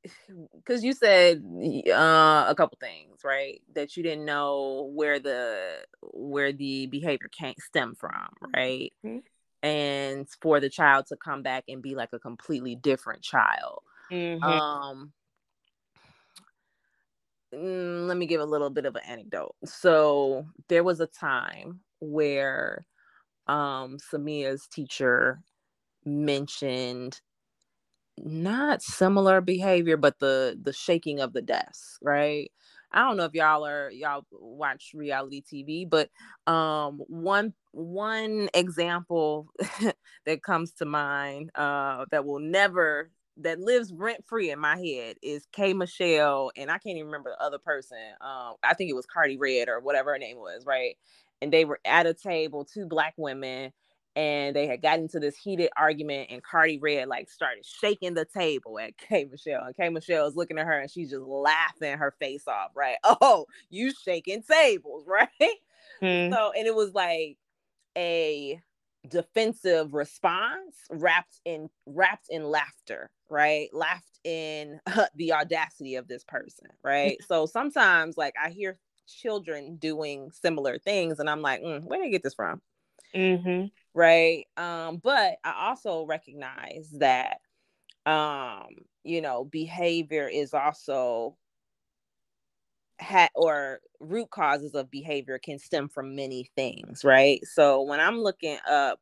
because 0.57 0.85
you 0.85 0.93
said 0.93 1.43
uh, 1.89 2.47
a 2.49 2.55
couple 2.57 2.79
things, 2.81 3.21
right? 3.25 3.61
That 3.75 3.97
you 3.97 4.03
didn't 4.03 4.25
know 4.25 4.91
where 4.95 5.19
the 5.19 5.79
where 6.03 6.53
the 6.53 6.87
behavior 6.87 7.29
can't 7.37 7.59
stem 7.61 7.95
from, 7.95 8.29
right? 8.55 8.93
Mm-hmm. 9.05 9.19
And 9.63 10.29
for 10.41 10.61
the 10.61 10.71
child 10.71 11.07
to 11.09 11.17
come 11.17 11.43
back 11.43 11.65
and 11.69 11.83
be 11.83 11.95
like 11.95 12.11
a 12.13 12.19
completely 12.19 12.77
different 12.77 13.23
child. 13.23 13.81
Mm-hmm. 14.11 14.45
Um, 14.45 15.13
mm, 17.53 18.07
let 18.07 18.17
me 18.17 18.27
give 18.27 18.41
a 18.41 18.47
little 18.47 18.71
bit 18.71 18.87
of 18.87 18.95
an 18.95 19.03
anecdote. 19.07 19.57
So 19.65 20.47
there 20.69 20.85
was 20.85 21.01
a 21.01 21.07
time 21.07 21.81
where 22.01 22.87
um 23.49 23.97
Samia's 23.99 24.69
teacher 24.69 25.41
mentioned 26.05 27.21
not 28.25 28.83
similar 28.83 29.41
behavior, 29.41 29.97
but 29.97 30.19
the 30.19 30.59
the 30.61 30.73
shaking 30.73 31.21
of 31.21 31.33
the 31.33 31.43
desk, 31.43 31.99
right? 32.03 32.51
I 32.93 33.01
don't 33.01 33.17
know 33.17 33.25
if 33.25 33.35
y'all 33.35 33.67
are 33.67 33.91
y'all 33.91 34.25
watch 34.33 34.93
reality 34.95 35.43
TV, 35.43 35.89
but 35.89 36.11
um 36.53 36.99
one 37.09 37.53
one 37.73 38.49
example 38.55 39.49
that 40.27 40.43
comes 40.43 40.73
to 40.75 40.87
mind 40.87 41.51
uh 41.55 42.07
that 42.11 42.25
will 42.25 42.41
never 42.41 43.11
that 43.39 43.61
lives 43.61 43.93
rent 43.93 44.25
free 44.27 44.51
in 44.51 44.59
my 44.59 44.77
head 44.77 45.17
is 45.23 45.47
K 45.53 45.73
Michelle, 45.73 46.51
and 46.57 46.71
I 46.71 46.79
can't 46.79 46.97
even 46.97 47.07
remember 47.07 47.35
the 47.39 47.45
other 47.45 47.59
person. 47.59 47.99
Um, 48.21 48.55
I 48.63 48.75
think 48.75 48.91
it 48.91 48.97
was 48.97 49.07
Cardi 49.07 49.39
Red 49.39 49.69
or 49.69 49.81
whatever 49.81 50.13
her 50.13 50.19
name 50.19 50.39
was, 50.39 50.65
right? 50.67 50.97
And 51.41 51.53
they 51.53 51.65
were 51.65 51.79
at 51.85 52.07
a 52.07 52.15
table, 52.15 52.65
two 52.65 52.87
black 52.87 53.15
women, 53.17 53.73
and 54.19 54.57
they 54.57 54.67
had 54.67 54.83
gotten 54.83 55.03
into 55.03 55.21
this 55.21 55.37
heated 55.37 55.71
argument, 55.77 56.31
and 56.33 56.43
Cardi 56.43 56.77
Red 56.81 57.07
like 57.07 57.31
started 57.31 57.65
shaking 57.65 58.15
the 58.15 58.25
table 58.25 58.77
at 58.81 58.99
K 58.99 59.29
Michelle, 59.31 59.63
and 59.63 59.77
K 59.77 59.91
Michelle 59.91 60.27
is 60.27 60.35
looking 60.35 60.59
at 60.59 60.67
her, 60.67 60.81
and 60.81 60.91
she's 60.91 61.11
just 61.11 61.23
laughing 61.23 61.97
her 61.97 62.13
face 62.19 62.49
off, 62.49 62.73
right? 62.75 62.97
Oh, 63.21 63.47
you 63.71 63.93
shaking 63.93 64.43
tables, 64.43 65.05
right? 65.09 65.29
Hmm. 66.01 66.33
So, 66.33 66.53
and 66.57 66.67
it 66.67 66.75
was 66.75 66.93
like 66.95 67.39
a 67.97 68.61
defensive 69.09 69.95
response 69.95 70.77
wrapped 70.91 71.41
in 71.45 71.71
wrapped 71.87 72.27
in 72.29 72.43
laughter 72.43 73.11
right 73.31 73.69
laughed 73.73 74.19
in 74.25 74.81
the 75.15 75.33
audacity 75.33 75.95
of 75.95 76.09
this 76.09 76.25
person 76.25 76.67
right 76.83 77.17
so 77.27 77.47
sometimes 77.47 78.19
like 78.19 78.35
i 78.43 78.51
hear 78.51 78.77
children 79.07 79.77
doing 79.77 80.31
similar 80.33 80.79
things 80.79 81.21
and 81.21 81.31
i'm 81.31 81.41
like 81.41 81.63
mm, 81.63 81.83
where 81.85 82.01
did 82.01 82.07
they 82.07 82.11
get 82.11 82.23
this 82.25 82.35
from 82.35 82.61
mm-hmm. 83.19 83.67
right 83.95 84.45
um 84.57 85.01
but 85.03 85.37
i 85.45 85.69
also 85.69 86.05
recognize 86.05 86.89
that 86.99 87.39
um 88.07 88.69
you 89.05 89.21
know 89.21 89.45
behavior 89.45 90.29
is 90.29 90.55
also 90.55 91.37
had 92.99 93.31
or 93.35 93.81
root 94.01 94.31
causes 94.31 94.75
of 94.75 94.91
behavior 94.91 95.39
can 95.39 95.59
stem 95.59 95.89
from 95.89 96.17
many 96.17 96.51
things, 96.57 97.05
right? 97.05 97.41
So 97.45 97.83
when 97.83 98.01
I'm 98.01 98.21
looking 98.21 98.59
up 98.69 98.99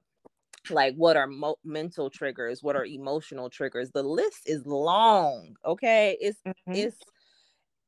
like 0.70 0.94
what 0.96 1.16
are 1.16 1.26
mo- 1.26 1.58
mental 1.64 2.10
triggers, 2.10 2.62
what 2.62 2.76
are 2.76 2.84
emotional 2.84 3.48
triggers, 3.48 3.90
the 3.92 4.02
list 4.02 4.42
is 4.46 4.66
long, 4.66 5.56
okay? 5.64 6.16
It's 6.20 6.40
mm-hmm. 6.46 6.72
it's 6.72 6.96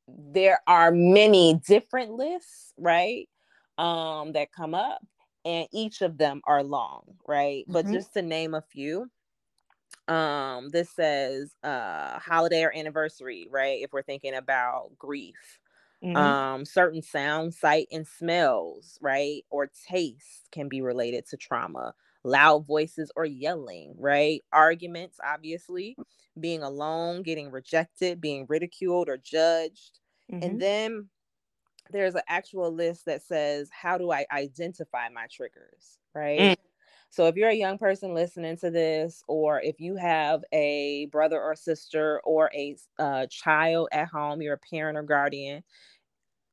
there 0.07 0.61
are 0.67 0.91
many 0.91 1.61
different 1.67 2.13
lists, 2.13 2.73
right? 2.79 3.29
Um 3.77 4.33
that 4.33 4.53
come 4.53 4.75
up 4.75 5.01
and 5.49 5.69
each 5.73 6.03
of 6.03 6.19
them 6.19 6.43
are 6.45 6.63
long, 6.63 7.05
right? 7.27 7.65
Mm-hmm. 7.65 7.73
But 7.73 7.87
just 7.87 8.15
to 8.15 8.23
name 8.23 8.55
a 8.55 8.63
few, 8.63 9.11
um 10.07 10.71
this 10.71 10.91
says 10.91 11.55
uh 11.63 12.19
holiday 12.19 12.63
or 12.65 12.77
anniversary, 12.77 13.49
right? 13.51 13.81
If 13.83 13.93
we're 13.93 14.03
thinking 14.03 14.35
about 14.35 14.91
grief 14.99 15.59
Mm-hmm. 16.05 16.17
Um, 16.17 16.65
certain 16.65 17.03
sound, 17.03 17.55
sight, 17.55 17.89
and 17.91 18.07
smells, 18.07 18.99
right? 19.01 19.45
Or 19.51 19.69
taste 19.89 20.49
can 20.53 20.69
be 20.69 20.81
related 20.81 21.27
to 21.29 21.37
trauma. 21.37 21.95
Loud 22.25 22.67
voices 22.67 23.11
or 23.17 23.25
yelling, 23.25 23.95
right? 23.99 24.43
Arguments, 24.53 25.19
obviously, 25.25 25.97
being 26.39 26.63
alone, 26.63 27.23
getting 27.23 27.51
rejected, 27.51 28.21
being 28.21 28.47
ridiculed 28.49 29.09
or 29.09 29.17
judged. 29.17 29.99
Mm-hmm. 30.33 30.43
And 30.45 30.61
then 30.61 31.09
there's 31.91 32.15
an 32.15 32.23
actual 32.29 32.73
list 32.73 33.07
that 33.07 33.23
says, 33.23 33.69
How 33.73 33.99
do 33.99 34.11
I 34.11 34.27
identify 34.33 35.09
my 35.09 35.27
triggers, 35.31 35.99
right? 36.15 36.41
Mm. 36.41 36.57
So 37.11 37.27
if 37.27 37.37
you're 37.37 37.49
a 37.49 37.55
young 37.55 37.79
person 37.79 38.15
listening 38.15 38.57
to 38.59 38.71
this, 38.71 39.23
or 39.29 39.61
if 39.61 39.81
you 39.81 39.97
have 39.97 40.45
a 40.53 41.07
brother 41.07 41.41
or 41.41 41.55
sister 41.55 42.21
or 42.25 42.51
a 42.55 42.77
uh, 42.99 43.27
child 43.31 43.89
at 43.93 44.09
home, 44.09 44.43
you're 44.43 44.55
a 44.55 44.71
parent 44.71 44.99
or 44.99 45.03
guardian, 45.03 45.65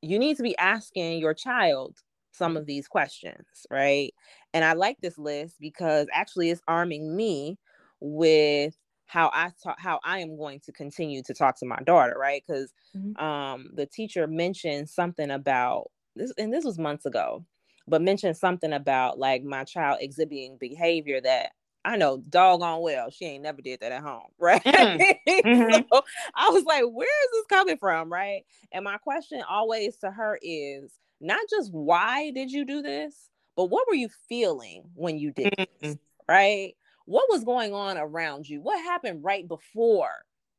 you 0.00 0.18
need 0.18 0.36
to 0.38 0.42
be 0.42 0.56
asking 0.56 1.18
your 1.18 1.34
child 1.34 1.96
some 2.32 2.56
of 2.56 2.66
these 2.66 2.88
questions, 2.88 3.66
right? 3.70 4.12
And 4.54 4.64
I 4.64 4.74
like 4.74 4.98
this 5.00 5.18
list 5.18 5.56
because 5.60 6.06
actually 6.12 6.50
it's 6.50 6.62
arming 6.68 7.14
me 7.14 7.58
with 8.00 8.74
how 9.06 9.30
I 9.32 9.52
talk 9.62 9.78
how 9.78 10.00
I 10.04 10.18
am 10.18 10.36
going 10.36 10.60
to 10.60 10.72
continue 10.72 11.22
to 11.24 11.34
talk 11.34 11.58
to 11.60 11.66
my 11.66 11.78
daughter, 11.84 12.16
right? 12.18 12.42
Because 12.46 12.72
mm-hmm. 12.94 13.22
um 13.24 13.70
the 13.74 13.86
teacher 13.86 14.26
mentioned 14.26 14.90
something 14.90 15.30
about 15.30 15.90
this 16.14 16.32
and 16.36 16.52
this 16.52 16.64
was 16.64 16.78
months 16.78 17.06
ago, 17.06 17.44
but 17.88 18.02
mentioned 18.02 18.36
something 18.36 18.72
about 18.72 19.18
like 19.18 19.42
my 19.44 19.64
child 19.64 19.98
exhibiting 20.00 20.58
behavior 20.58 21.20
that 21.20 21.52
I 21.84 21.96
know 21.96 22.18
doggone 22.28 22.82
well 22.82 23.10
she 23.10 23.26
ain't 23.26 23.44
never 23.44 23.62
did 23.62 23.80
that 23.80 23.92
at 23.92 24.02
home, 24.02 24.26
right? 24.38 24.62
Mm-hmm. 24.64 25.82
so 25.92 26.02
I 26.34 26.50
was 26.50 26.64
like, 26.64 26.84
where 26.84 27.24
is 27.24 27.30
this 27.32 27.46
coming 27.48 27.78
from, 27.78 28.12
right? 28.12 28.42
And 28.72 28.84
my 28.84 28.98
question 28.98 29.42
always 29.48 29.96
to 29.98 30.10
her 30.10 30.38
is 30.42 30.92
not 31.20 31.40
just 31.48 31.72
why 31.72 32.32
did 32.32 32.50
you 32.50 32.64
do 32.64 32.82
this, 32.82 33.30
but 33.56 33.66
what 33.66 33.86
were 33.88 33.94
you 33.94 34.08
feeling 34.28 34.90
when 34.94 35.18
you 35.18 35.30
did 35.30 35.54
mm-hmm. 35.56 35.86
this, 35.86 35.96
right? 36.28 36.74
What 37.06 37.26
was 37.30 37.44
going 37.44 37.72
on 37.72 37.96
around 37.96 38.48
you? 38.48 38.60
What 38.60 38.78
happened 38.82 39.24
right 39.24 39.46
before 39.46 40.10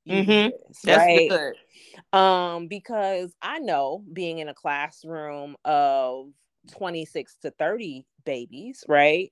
you 0.06 0.24
mm-hmm. 0.24 0.50
this, 0.84 0.98
right? 0.98 1.30
Good. 1.30 2.18
Um, 2.18 2.68
because 2.68 3.34
I 3.42 3.60
know 3.60 4.04
being 4.12 4.40
in 4.40 4.48
a 4.48 4.54
classroom 4.54 5.56
of 5.66 6.28
26 6.72 7.38
to 7.44 7.52
30 7.52 8.06
babies, 8.26 8.84
right? 8.88 9.32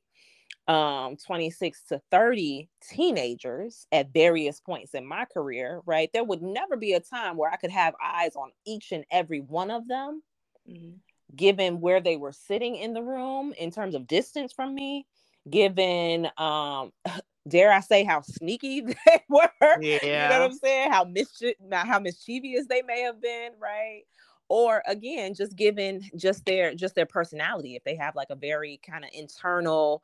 um 0.68 1.16
26 1.28 1.84
to 1.90 2.02
30 2.10 2.70
teenagers 2.90 3.86
at 3.92 4.12
various 4.12 4.60
points 4.60 4.96
in 4.96 5.06
my 5.06 5.26
career 5.26 5.82
right 5.86 6.10
there 6.12 6.24
would 6.24 6.42
never 6.42 6.76
be 6.76 6.94
a 6.94 7.00
time 7.00 7.38
where 7.38 7.52
i 7.52 7.56
could 7.56 7.70
have 7.70 7.94
eyes 8.04 8.36
on 8.36 8.50
each 8.66 8.92
and 8.92 9.06
every 9.12 9.42
one 9.42 9.70
of 9.70 9.88
them 9.88 10.24
mm-hmm. 10.68 10.96
given 11.36 11.82
where 11.82 12.02
they 12.02 12.18
were 12.18 12.32
sitting 12.32 12.76
in 12.76 12.94
the 12.94 13.04
room 13.04 13.54
in 13.60 13.70
terms 13.70 13.94
of 13.94 14.08
distance 14.08 14.54
from 14.54 14.74
me 14.74 15.06
given 15.50 16.30
um 16.38 16.92
dare 17.48 17.72
i 17.72 17.80
say 17.80 18.04
how 18.04 18.22
sneaky 18.22 18.82
they 18.82 18.96
were 19.30 19.50
yeah 19.82 20.00
you 20.02 20.28
know 20.28 20.40
what 20.40 20.52
i'm 20.52 20.58
saying? 20.58 20.92
How 20.92 21.04
mischief 21.04 21.56
how 21.72 22.00
mischievous 22.00 22.66
they 22.68 22.82
may 22.82 23.02
have 23.02 23.22
been 23.22 23.52
right? 23.60 24.04
Or 24.48 24.84
again 24.88 25.34
just 25.34 25.56
given 25.56 26.02
just 26.16 26.46
their 26.46 26.76
just 26.76 26.96
their 26.96 27.06
personality 27.06 27.76
if 27.76 27.84
they 27.84 27.96
have 27.96 28.16
like 28.16 28.30
a 28.30 28.36
very 28.36 28.80
kind 28.88 29.04
of 29.04 29.10
internal 29.14 30.04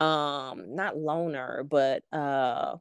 um 0.00 0.74
not 0.74 0.96
loner 0.96 1.64
but 1.64 2.04
uh 2.12 2.76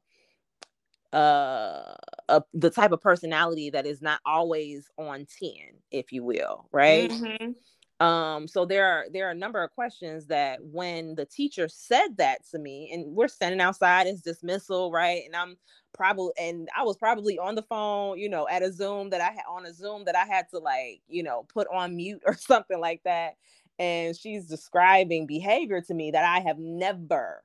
uh, 1.14 1.96
uh 2.28 2.42
the 2.54 2.70
type 2.70 2.92
of 2.92 3.02
personality 3.02 3.70
that 3.70 3.86
is 3.86 4.02
not 4.02 4.20
always 4.26 4.90
on 4.98 5.26
10 5.40 5.52
if 5.92 6.12
you 6.12 6.24
will 6.24 6.68
right? 6.72 7.10
Mm-hmm. 7.10 7.52
Um, 8.00 8.48
so 8.48 8.66
there 8.66 8.86
are 8.86 9.06
there 9.12 9.28
are 9.28 9.32
a 9.32 9.36
number 9.36 9.64
of 9.64 9.72
questions 9.72 10.28
that 10.28 10.60
when 10.64 11.16
the 11.16 11.26
teacher 11.26 11.68
said 11.68 12.18
that 12.18 12.48
to 12.52 12.60
me, 12.60 12.92
and 12.94 13.16
we're 13.16 13.28
standing 13.28 13.60
outside, 13.62 14.06
it's 14.06 14.22
dismissal, 14.22 14.92
right? 14.92 15.24
And 15.26 15.36
I'm 15.36 15.58
probably 15.94 16.32
and 16.40 16.70
I 16.78 16.84
was 16.84 16.96
probably 16.96 17.40
on 17.40 17.56
the 17.56 17.64
phone, 17.64 18.20
you 18.20 18.30
know, 18.30 18.48
at 18.48 18.62
a 18.62 18.72
Zoom 18.72 19.10
that 19.10 19.22
I 19.22 19.32
had 19.32 19.44
on 19.50 19.66
a 19.66 19.74
Zoom 19.74 20.06
that 20.06 20.16
I 20.16 20.26
had 20.26 20.48
to 20.52 20.60
like, 20.60 21.02
you 21.08 21.24
know, 21.24 21.46
put 21.52 21.68
on 21.74 21.96
mute 21.96 22.22
or 22.26 22.36
something 22.36 22.80
like 22.80 23.02
that. 23.04 23.36
And 23.80 24.16
she's 24.16 24.48
describing 24.48 25.28
behavior 25.28 25.82
to 25.82 25.94
me 25.94 26.12
that 26.12 26.24
I 26.24 26.40
have 26.40 26.58
never 26.58 27.44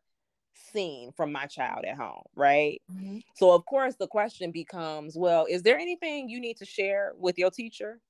seen 0.73 1.13
from 1.13 1.33
my 1.33 1.47
child 1.47 1.85
at 1.85 1.97
home, 1.97 2.23
right? 2.35 2.81
Mm-hmm. 2.93 3.19
So 3.35 3.53
of 3.53 3.65
course 3.67 3.97
the 3.97 4.07
question 4.07 4.51
becomes, 4.51 5.17
well, 5.17 5.47
is 5.49 5.63
there 5.63 5.79
anything 5.79 6.29
you 6.29 6.41
need 6.41 6.59
to 6.59 6.65
share 6.65 7.13
with 7.19 7.39
your 7.39 7.51
teacher? 7.51 8.01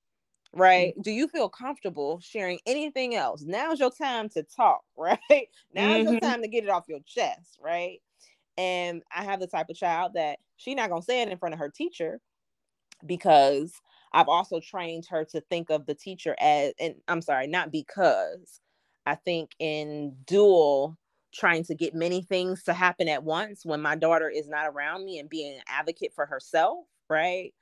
Right? 0.53 0.93
Mm-hmm. 0.93 1.03
Do 1.03 1.11
you 1.11 1.29
feel 1.29 1.49
comfortable 1.49 2.21
sharing 2.21 2.59
anything 2.67 3.15
else? 3.15 3.43
Now's 3.43 3.81
your 3.81 3.91
time 3.91 4.29
to 4.31 4.43
talk, 4.43 4.83
right? 4.97 5.49
Now's 5.75 6.05
mm-hmm. 6.05 6.13
your 6.13 6.21
time 6.21 6.43
to 6.43 6.49
get 6.49 6.65
it 6.65 6.71
off 6.71 6.89
your 6.89 7.01
chest, 7.07 7.59
right? 7.63 8.01
And 8.59 9.03
I 9.15 9.25
have 9.25 9.41
the 9.41 9.47
type 9.47 9.71
of 9.71 9.77
child 9.77 10.13
that 10.15 10.39
she's 10.57 10.77
not 10.77 10.91
gonna 10.91 11.03
say 11.03 11.23
it 11.23 11.29
in 11.29 11.39
front 11.39 11.55
of 11.55 11.59
her 11.59 11.71
teacher 11.71 12.21
because 13.07 13.73
I've 14.13 14.29
also 14.29 14.61
trained 14.61 15.07
her 15.11 15.25
to 15.33 15.41
think 15.41 15.71
of 15.71 15.87
the 15.87 15.95
teacher 15.95 16.37
as 16.39 16.73
and 16.79 16.95
I'm 17.09 17.23
sorry, 17.23 17.47
not 17.47 17.73
because 17.73 18.61
I 19.07 19.15
think 19.15 19.51
in 19.59 20.17
dual 20.27 20.99
trying 21.35 21.65
to 21.65 21.75
get 21.75 21.95
many 21.95 22.23
things 22.23 22.63
to 22.65 22.75
happen 22.75 23.09
at 23.09 23.25
once 23.25 23.65
when 23.65 23.81
my 23.81 23.97
daughter 23.97 24.29
is 24.29 24.49
not 24.49 24.67
around 24.69 25.05
me 25.05 25.19
and 25.19 25.31
being 25.31 25.55
an 25.55 25.63
advocate 25.67 26.13
for 26.15 26.27
herself, 26.27 26.85
right? 27.09 27.55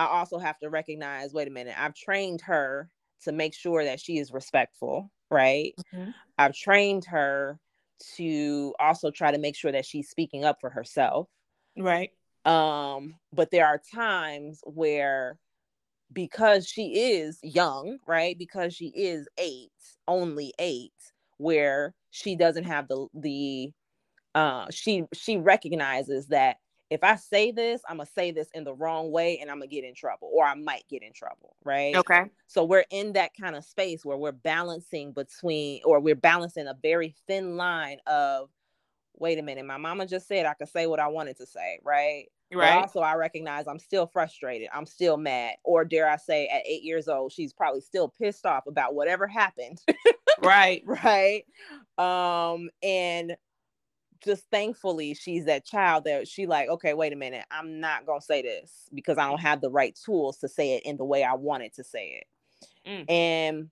I 0.00 0.06
also 0.06 0.38
have 0.38 0.58
to 0.60 0.70
recognize 0.70 1.34
wait 1.34 1.46
a 1.46 1.50
minute, 1.50 1.74
I've 1.76 1.94
trained 1.94 2.40
her 2.42 2.88
to 3.24 3.32
make 3.32 3.52
sure 3.52 3.84
that 3.84 4.00
she 4.00 4.16
is 4.16 4.32
respectful, 4.32 5.10
right? 5.30 5.74
Mm-hmm. 5.94 6.10
I've 6.38 6.54
trained 6.54 7.04
her 7.04 7.58
to 8.16 8.74
also 8.80 9.10
try 9.10 9.30
to 9.30 9.36
make 9.36 9.54
sure 9.54 9.70
that 9.72 9.84
she's 9.84 10.08
speaking 10.08 10.42
up 10.42 10.56
for 10.58 10.70
herself. 10.70 11.28
Right. 11.76 12.12
Um, 12.46 13.16
but 13.30 13.50
there 13.50 13.66
are 13.66 13.78
times 13.94 14.60
where 14.64 15.36
because 16.10 16.66
she 16.66 16.98
is 16.98 17.38
young, 17.42 17.98
right? 18.06 18.38
Because 18.38 18.74
she 18.74 18.86
is 18.86 19.28
8, 19.36 19.68
only 20.08 20.54
8, 20.58 20.92
where 21.36 21.94
she 22.10 22.36
doesn't 22.36 22.64
have 22.64 22.88
the 22.88 23.06
the 23.12 23.70
uh 24.34 24.64
she 24.70 25.04
she 25.12 25.36
recognizes 25.36 26.28
that 26.28 26.56
if 26.90 27.04
I 27.04 27.16
say 27.16 27.52
this, 27.52 27.80
I'm 27.88 27.98
gonna 27.98 28.08
say 28.14 28.32
this 28.32 28.48
in 28.52 28.64
the 28.64 28.74
wrong 28.74 29.12
way 29.12 29.38
and 29.38 29.50
I'm 29.50 29.58
gonna 29.58 29.68
get 29.68 29.84
in 29.84 29.94
trouble, 29.94 30.28
or 30.32 30.44
I 30.44 30.54
might 30.54 30.84
get 30.88 31.02
in 31.02 31.12
trouble, 31.12 31.56
right? 31.64 31.94
Okay. 31.96 32.24
So 32.48 32.64
we're 32.64 32.84
in 32.90 33.12
that 33.12 33.30
kind 33.40 33.54
of 33.54 33.64
space 33.64 34.04
where 34.04 34.16
we're 34.16 34.32
balancing 34.32 35.12
between, 35.12 35.82
or 35.84 36.00
we're 36.00 36.16
balancing 36.16 36.66
a 36.66 36.76
very 36.82 37.14
thin 37.28 37.56
line 37.56 37.98
of, 38.08 38.50
wait 39.16 39.38
a 39.38 39.42
minute, 39.42 39.64
my 39.64 39.76
mama 39.76 40.04
just 40.04 40.26
said 40.26 40.46
I 40.46 40.54
could 40.54 40.68
say 40.68 40.88
what 40.88 40.98
I 40.98 41.06
wanted 41.06 41.36
to 41.36 41.46
say, 41.46 41.78
right? 41.84 42.26
Right. 42.52 42.74
But 42.74 42.78
also, 42.78 43.00
I 43.00 43.14
recognize 43.14 43.68
I'm 43.68 43.78
still 43.78 44.08
frustrated. 44.08 44.68
I'm 44.74 44.86
still 44.86 45.16
mad, 45.16 45.54
or 45.62 45.84
dare 45.84 46.10
I 46.10 46.16
say, 46.16 46.48
at 46.48 46.62
eight 46.66 46.82
years 46.82 47.06
old, 47.06 47.32
she's 47.32 47.52
probably 47.52 47.80
still 47.80 48.12
pissed 48.20 48.44
off 48.44 48.66
about 48.66 48.94
whatever 48.96 49.28
happened. 49.28 49.80
right. 50.42 50.82
Right. 51.04 51.44
Um, 51.96 52.70
and 52.82 53.36
just 54.24 54.44
thankfully 54.50 55.14
she's 55.14 55.46
that 55.46 55.64
child 55.64 56.04
that 56.04 56.28
she 56.28 56.46
like 56.46 56.68
okay 56.68 56.94
wait 56.94 57.12
a 57.12 57.16
minute 57.16 57.44
i'm 57.50 57.80
not 57.80 58.06
gonna 58.06 58.20
say 58.20 58.42
this 58.42 58.88
because 58.94 59.18
i 59.18 59.26
don't 59.26 59.40
have 59.40 59.60
the 59.60 59.70
right 59.70 59.98
tools 60.04 60.38
to 60.38 60.48
say 60.48 60.74
it 60.74 60.84
in 60.84 60.96
the 60.96 61.04
way 61.04 61.24
i 61.24 61.34
wanted 61.34 61.72
to 61.72 61.84
say 61.84 62.20
it. 62.20 62.88
Mm. 62.88 63.10
and 63.10 63.70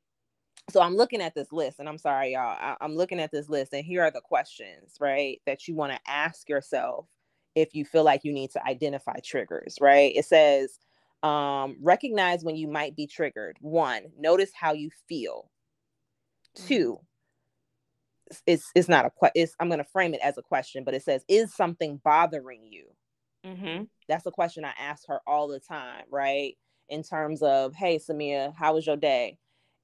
so 0.71 0.81
i'm 0.81 0.97
looking 0.97 1.21
at 1.21 1.35
this 1.35 1.53
list 1.53 1.79
and 1.79 1.89
i'm 1.89 1.99
sorry 1.99 2.33
y'all 2.33 2.57
I, 2.59 2.77
i'm 2.81 2.97
looking 2.97 3.21
at 3.21 3.31
this 3.31 3.49
list 3.49 3.73
and 3.73 3.85
here 3.85 4.03
are 4.03 4.11
the 4.11 4.21
questions 4.21 4.97
right 5.01 5.41
that 5.47 5.69
you 5.69 5.75
want 5.75 5.93
to 5.93 6.11
ask 6.11 6.49
yourself 6.49 7.07
if 7.55 7.75
you 7.75 7.85
feel 7.85 8.05
like 8.05 8.25
you 8.25 8.33
need 8.33 8.51
to 8.53 8.65
identify 8.67 9.17
triggers 9.25 9.77
right? 9.81 10.13
It 10.15 10.25
says 10.25 10.79
um, 11.23 11.77
recognize 11.81 12.45
when 12.45 12.55
you 12.55 12.69
might 12.69 12.95
be 12.95 13.07
triggered. 13.09 13.57
One 13.61 14.05
notice 14.19 14.51
how 14.55 14.73
you 14.73 14.91
feel. 15.09 15.51
Mm. 16.57 16.67
two 16.67 17.01
it's 18.47 18.71
it's 18.75 18.89
not 18.89 19.07
a 19.07 19.11
question. 19.11 19.49
I'm 19.61 19.69
going 19.69 19.79
to 19.79 19.85
frame 19.85 20.15
it 20.15 20.21
as 20.23 20.39
a 20.39 20.43
question, 20.43 20.85
but 20.85 20.95
it 20.95 21.03
says, 21.03 21.25
"Is 21.29 21.55
something 21.55 22.01
bothering 22.05 22.67
you?" 22.67 22.87
Mm-hmm. 23.45 23.85
That's 24.09 24.27
a 24.27 24.31
question 24.31 24.65
I 24.65 24.73
ask 24.79 25.07
her 25.09 25.21
all 25.27 25.49
the 25.49 25.61
time, 25.61 26.05
right? 26.11 26.57
In 26.89 27.03
terms 27.03 27.43
of, 27.43 27.75
"Hey, 27.75 27.99
Samia, 27.99 28.55
how 28.57 28.75
was 28.75 28.87
your 28.87 28.97
day?" 28.97 29.39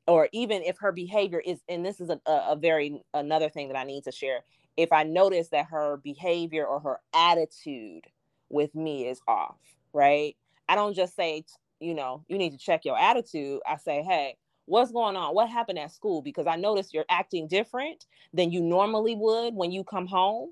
Or 0.07 0.29
even 0.33 0.63
if 0.63 0.79
her 0.81 0.93
behavior 0.93 1.41
is, 1.41 1.61
and 1.69 1.85
this 1.85 2.01
is 2.01 2.11
a, 2.11 2.21
a 2.27 2.57
very 2.57 3.03
another 3.15 3.49
thing 3.49 3.69
that 3.69 3.77
I 3.79 3.85
need 3.85 4.05
to 4.05 4.13
share. 4.13 4.41
If 4.77 4.93
I 4.93 5.05
notice 5.05 5.49
that 5.51 5.67
her 5.71 5.99
behavior 5.99 6.67
or 6.67 6.81
her 6.81 7.01
attitude 7.15 8.05
with 8.51 8.75
me 8.75 9.07
is 9.07 9.21
off, 9.29 9.59
right? 9.93 10.37
I 10.69 10.75
don't 10.75 10.95
just 10.95 11.15
say, 11.17 11.45
you 11.81 11.95
know, 11.95 12.25
you 12.29 12.39
need 12.39 12.51
to 12.51 12.59
check 12.59 12.85
your 12.85 12.99
attitude. 12.99 13.61
I 13.67 13.77
say, 13.77 14.03
hey, 14.03 14.37
what's 14.67 14.93
going 14.93 15.17
on 15.17 15.35
what 15.35 15.49
happened 15.49 15.79
at 15.79 15.93
school 15.93 16.23
because 16.23 16.47
i 16.47 16.57
noticed 16.57 16.95
you're 16.95 17.05
acting 17.09 17.47
different 17.47 18.07
than 18.33 18.51
you 18.51 18.61
normally 18.61 19.15
would 19.15 19.55
when 19.55 19.71
you 19.71 19.85
come 19.85 20.07
home 20.07 20.51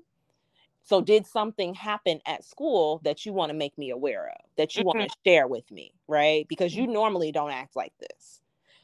so 0.85 1.01
did 1.01 1.25
something 1.25 1.73
happen 1.73 2.19
at 2.25 2.43
school 2.43 2.99
that 3.03 3.25
you 3.25 3.33
want 3.33 3.49
to 3.49 3.57
make 3.57 3.77
me 3.77 3.89
aware 3.89 4.27
of 4.27 4.45
that 4.57 4.75
you 4.75 4.81
mm-hmm. 4.81 4.99
want 4.99 5.09
to 5.09 5.17
share 5.25 5.47
with 5.47 5.69
me 5.71 5.93
right 6.07 6.47
because 6.47 6.75
you 6.75 6.83
mm-hmm. 6.83 6.93
normally 6.93 7.31
don't 7.31 7.51
act 7.51 7.75
like 7.75 7.93
this 7.99 8.41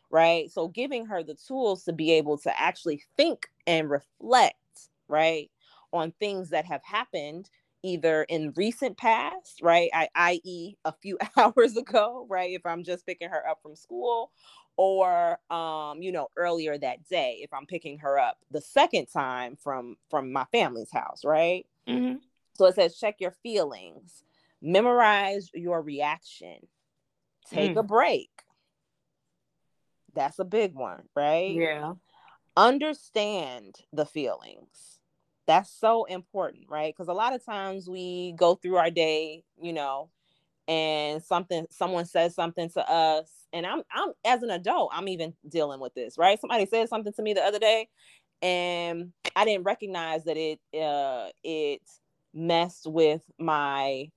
right 0.09 0.51
so 0.51 0.67
giving 0.67 1.05
her 1.05 1.23
the 1.23 1.35
tools 1.35 1.83
to 1.83 1.93
be 1.93 2.11
able 2.13 2.37
to 2.37 2.59
actually 2.59 3.03
think 3.15 3.47
and 3.67 3.89
reflect 3.89 4.55
right 5.07 5.51
on 5.91 6.11
things 6.19 6.49
that 6.49 6.65
have 6.65 6.83
happened 6.83 7.49
either 7.83 8.23
in 8.23 8.53
recent 8.55 8.97
past, 8.97 9.61
right? 9.61 9.89
I, 9.93 10.09
i.e., 10.15 10.75
a 10.85 10.91
few 10.91 11.17
hours 11.37 11.77
ago, 11.77 12.25
right? 12.29 12.51
If 12.51 12.65
I'm 12.65 12.83
just 12.83 13.05
picking 13.05 13.29
her 13.29 13.47
up 13.47 13.59
from 13.61 13.75
school, 13.75 14.31
or 14.79 15.37
um, 15.51 16.01
you 16.01 16.09
know 16.09 16.29
earlier 16.37 16.77
that 16.77 17.05
day 17.09 17.39
if 17.41 17.53
i'm 17.53 17.65
picking 17.65 17.97
her 17.97 18.17
up 18.17 18.37
the 18.49 18.61
second 18.61 19.07
time 19.07 19.57
from 19.61 19.97
from 20.09 20.31
my 20.31 20.45
family's 20.53 20.89
house 20.89 21.25
right? 21.25 21.65
Mm-hmm. 21.85 22.15
so 22.53 22.65
it 22.65 22.75
says 22.75 22.97
check 22.97 23.17
your 23.19 23.31
feelings. 23.43 24.23
Memorize 24.61 25.49
your 25.53 25.81
reaction. 25.81 26.55
Take 27.49 27.71
mm. 27.71 27.79
a 27.79 27.83
break. 27.83 28.29
That's 30.15 30.39
a 30.39 30.45
big 30.45 30.75
one 30.75 31.03
right? 31.13 31.53
Yeah. 31.53 31.95
Understand 32.55 33.75
the 33.91 34.05
feelings. 34.05 34.99
That's 35.45 35.69
so 35.69 36.05
important 36.05 36.67
right? 36.69 36.93
Because 36.95 37.09
a 37.09 37.13
lot 37.13 37.35
of 37.35 37.43
times 37.43 37.89
we 37.89 38.33
go 38.37 38.55
through 38.55 38.77
our 38.77 38.91
day 38.91 39.43
you 39.61 39.73
know 39.73 40.09
and 40.69 41.21
something 41.23 41.65
someone 41.71 42.05
says 42.05 42.35
something 42.35 42.69
to 42.69 42.89
us 42.89 43.27
and 43.51 43.65
I'm 43.65 43.81
I'm 43.91 44.13
as 44.23 44.43
an 44.43 44.51
adult, 44.51 44.91
I'm 44.93 45.07
even 45.09 45.33
dealing 45.49 45.79
with 45.79 45.95
this, 45.95 46.17
right? 46.17 46.39
Somebody 46.39 46.67
said 46.67 46.87
something 46.87 47.11
to 47.13 47.21
me 47.23 47.33
the 47.33 47.41
other 47.41 47.59
day 47.59 47.89
and 48.41 49.11
I 49.35 49.45
didn't 49.45 49.65
recognize 49.65 50.23
that 50.25 50.37
it 50.37 50.59
uh 50.79 51.29
it 51.43 51.81
messed 52.33 52.85
with 52.85 53.23
my 53.39 54.09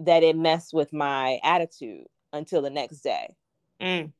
that 0.00 0.24
it 0.24 0.36
messed 0.36 0.74
with 0.74 0.92
my 0.92 1.38
attitude 1.44 2.04
until 2.32 2.60
the 2.60 2.70
next 2.70 3.00
day. 3.00 3.34
Mm 3.80 4.12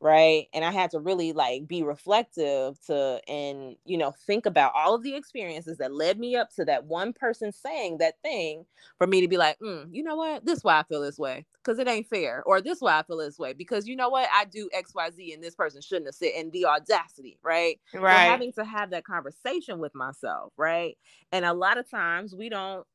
right? 0.00 0.46
And 0.54 0.64
i 0.64 0.70
had 0.70 0.90
to 0.92 0.98
really 0.98 1.32
like 1.32 1.66
be 1.66 1.82
reflective 1.82 2.80
to 2.86 3.20
and 3.28 3.76
you 3.84 3.98
know 3.98 4.12
think 4.26 4.46
about 4.46 4.72
all 4.74 4.94
of 4.94 5.02
the 5.02 5.14
experiences 5.14 5.78
that 5.78 5.92
led 5.92 6.18
me 6.18 6.36
up 6.36 6.50
to 6.54 6.64
that 6.64 6.84
one 6.84 7.12
person 7.12 7.52
saying 7.52 7.98
that 7.98 8.14
thing 8.22 8.64
for 8.98 9.06
me 9.06 9.20
to 9.20 9.28
be 9.28 9.36
like 9.36 9.58
mm, 9.58 9.86
you 9.90 10.02
know 10.02 10.16
what? 10.16 10.44
This 10.44 10.64
why 10.64 10.80
i 10.80 10.82
feel 10.84 11.02
this 11.02 11.18
way 11.18 11.44
because 11.62 11.78
it 11.78 11.88
ain't 11.88 12.08
fair 12.08 12.42
or 12.46 12.60
this 12.60 12.80
why 12.80 12.98
i 12.98 13.02
feel 13.02 13.18
this 13.18 13.38
way 13.38 13.52
because 13.52 13.86
you 13.86 13.94
know 13.96 14.08
what? 14.08 14.28
I 14.32 14.46
do 14.46 14.68
xyz 14.74 15.34
and 15.34 15.44
this 15.44 15.54
person 15.54 15.82
shouldn't 15.82 16.06
have 16.06 16.14
said 16.14 16.32
and 16.36 16.50
the 16.52 16.66
audacity 16.66 17.38
right? 17.42 17.78
Right. 17.94 18.24
so 18.24 18.30
having 18.30 18.52
to 18.54 18.64
have 18.64 18.90
that 18.90 19.04
conversation 19.04 19.78
with 19.78 19.94
myself 19.94 20.52
right? 20.56 20.96
And 21.32 21.44
a 21.44 21.52
lot 21.52 21.78
of 21.78 21.88
times 21.90 22.34
we 22.34 22.48
don't 22.48 22.86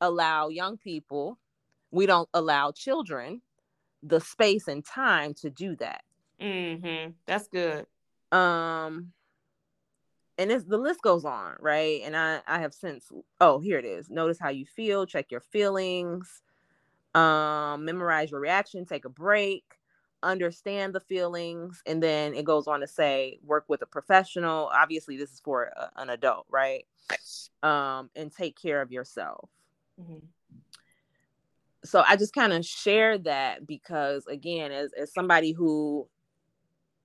allow 0.00 0.48
young 0.48 0.76
people 0.76 1.38
we 1.92 2.06
don't 2.06 2.28
allow 2.34 2.72
children 2.72 3.42
the 4.02 4.20
space 4.20 4.66
and 4.68 4.84
time 4.84 5.34
to 5.34 5.50
do 5.50 5.76
that 5.76 6.02
Mm-hmm. 6.40 7.12
That's 7.26 7.48
good. 7.48 7.86
Um, 8.32 9.12
and 10.38 10.50
it's 10.50 10.64
the 10.64 10.78
list 10.78 11.02
goes 11.02 11.24
on, 11.24 11.56
right? 11.60 12.00
And 12.04 12.16
I 12.16 12.40
I 12.46 12.60
have 12.60 12.72
since 12.72 13.10
oh 13.40 13.58
here 13.58 13.78
it 13.78 13.84
is. 13.84 14.08
Notice 14.08 14.38
how 14.38 14.48
you 14.48 14.64
feel. 14.64 15.06
Check 15.06 15.30
your 15.30 15.40
feelings. 15.40 16.42
Um, 17.14 17.84
memorize 17.84 18.30
your 18.30 18.40
reaction. 18.40 18.86
Take 18.86 19.04
a 19.04 19.10
break. 19.10 19.64
Understand 20.22 20.94
the 20.94 21.00
feelings, 21.00 21.82
and 21.86 22.02
then 22.02 22.34
it 22.34 22.44
goes 22.44 22.66
on 22.66 22.80
to 22.80 22.86
say 22.86 23.38
work 23.42 23.64
with 23.68 23.82
a 23.82 23.86
professional. 23.86 24.70
Obviously, 24.72 25.16
this 25.16 25.32
is 25.32 25.40
for 25.40 25.64
a, 25.64 25.90
an 25.96 26.10
adult, 26.10 26.46
right? 26.50 26.84
Um, 27.62 28.10
and 28.14 28.30
take 28.30 28.60
care 28.60 28.82
of 28.82 28.92
yourself. 28.92 29.48
Mm-hmm 30.00 30.18
so 31.84 32.02
I 32.06 32.16
just 32.16 32.34
kind 32.34 32.52
of 32.52 32.64
share 32.64 33.18
that 33.18 33.66
because 33.66 34.26
again, 34.26 34.72
as, 34.72 34.92
as 34.92 35.12
somebody 35.12 35.52
who 35.52 36.06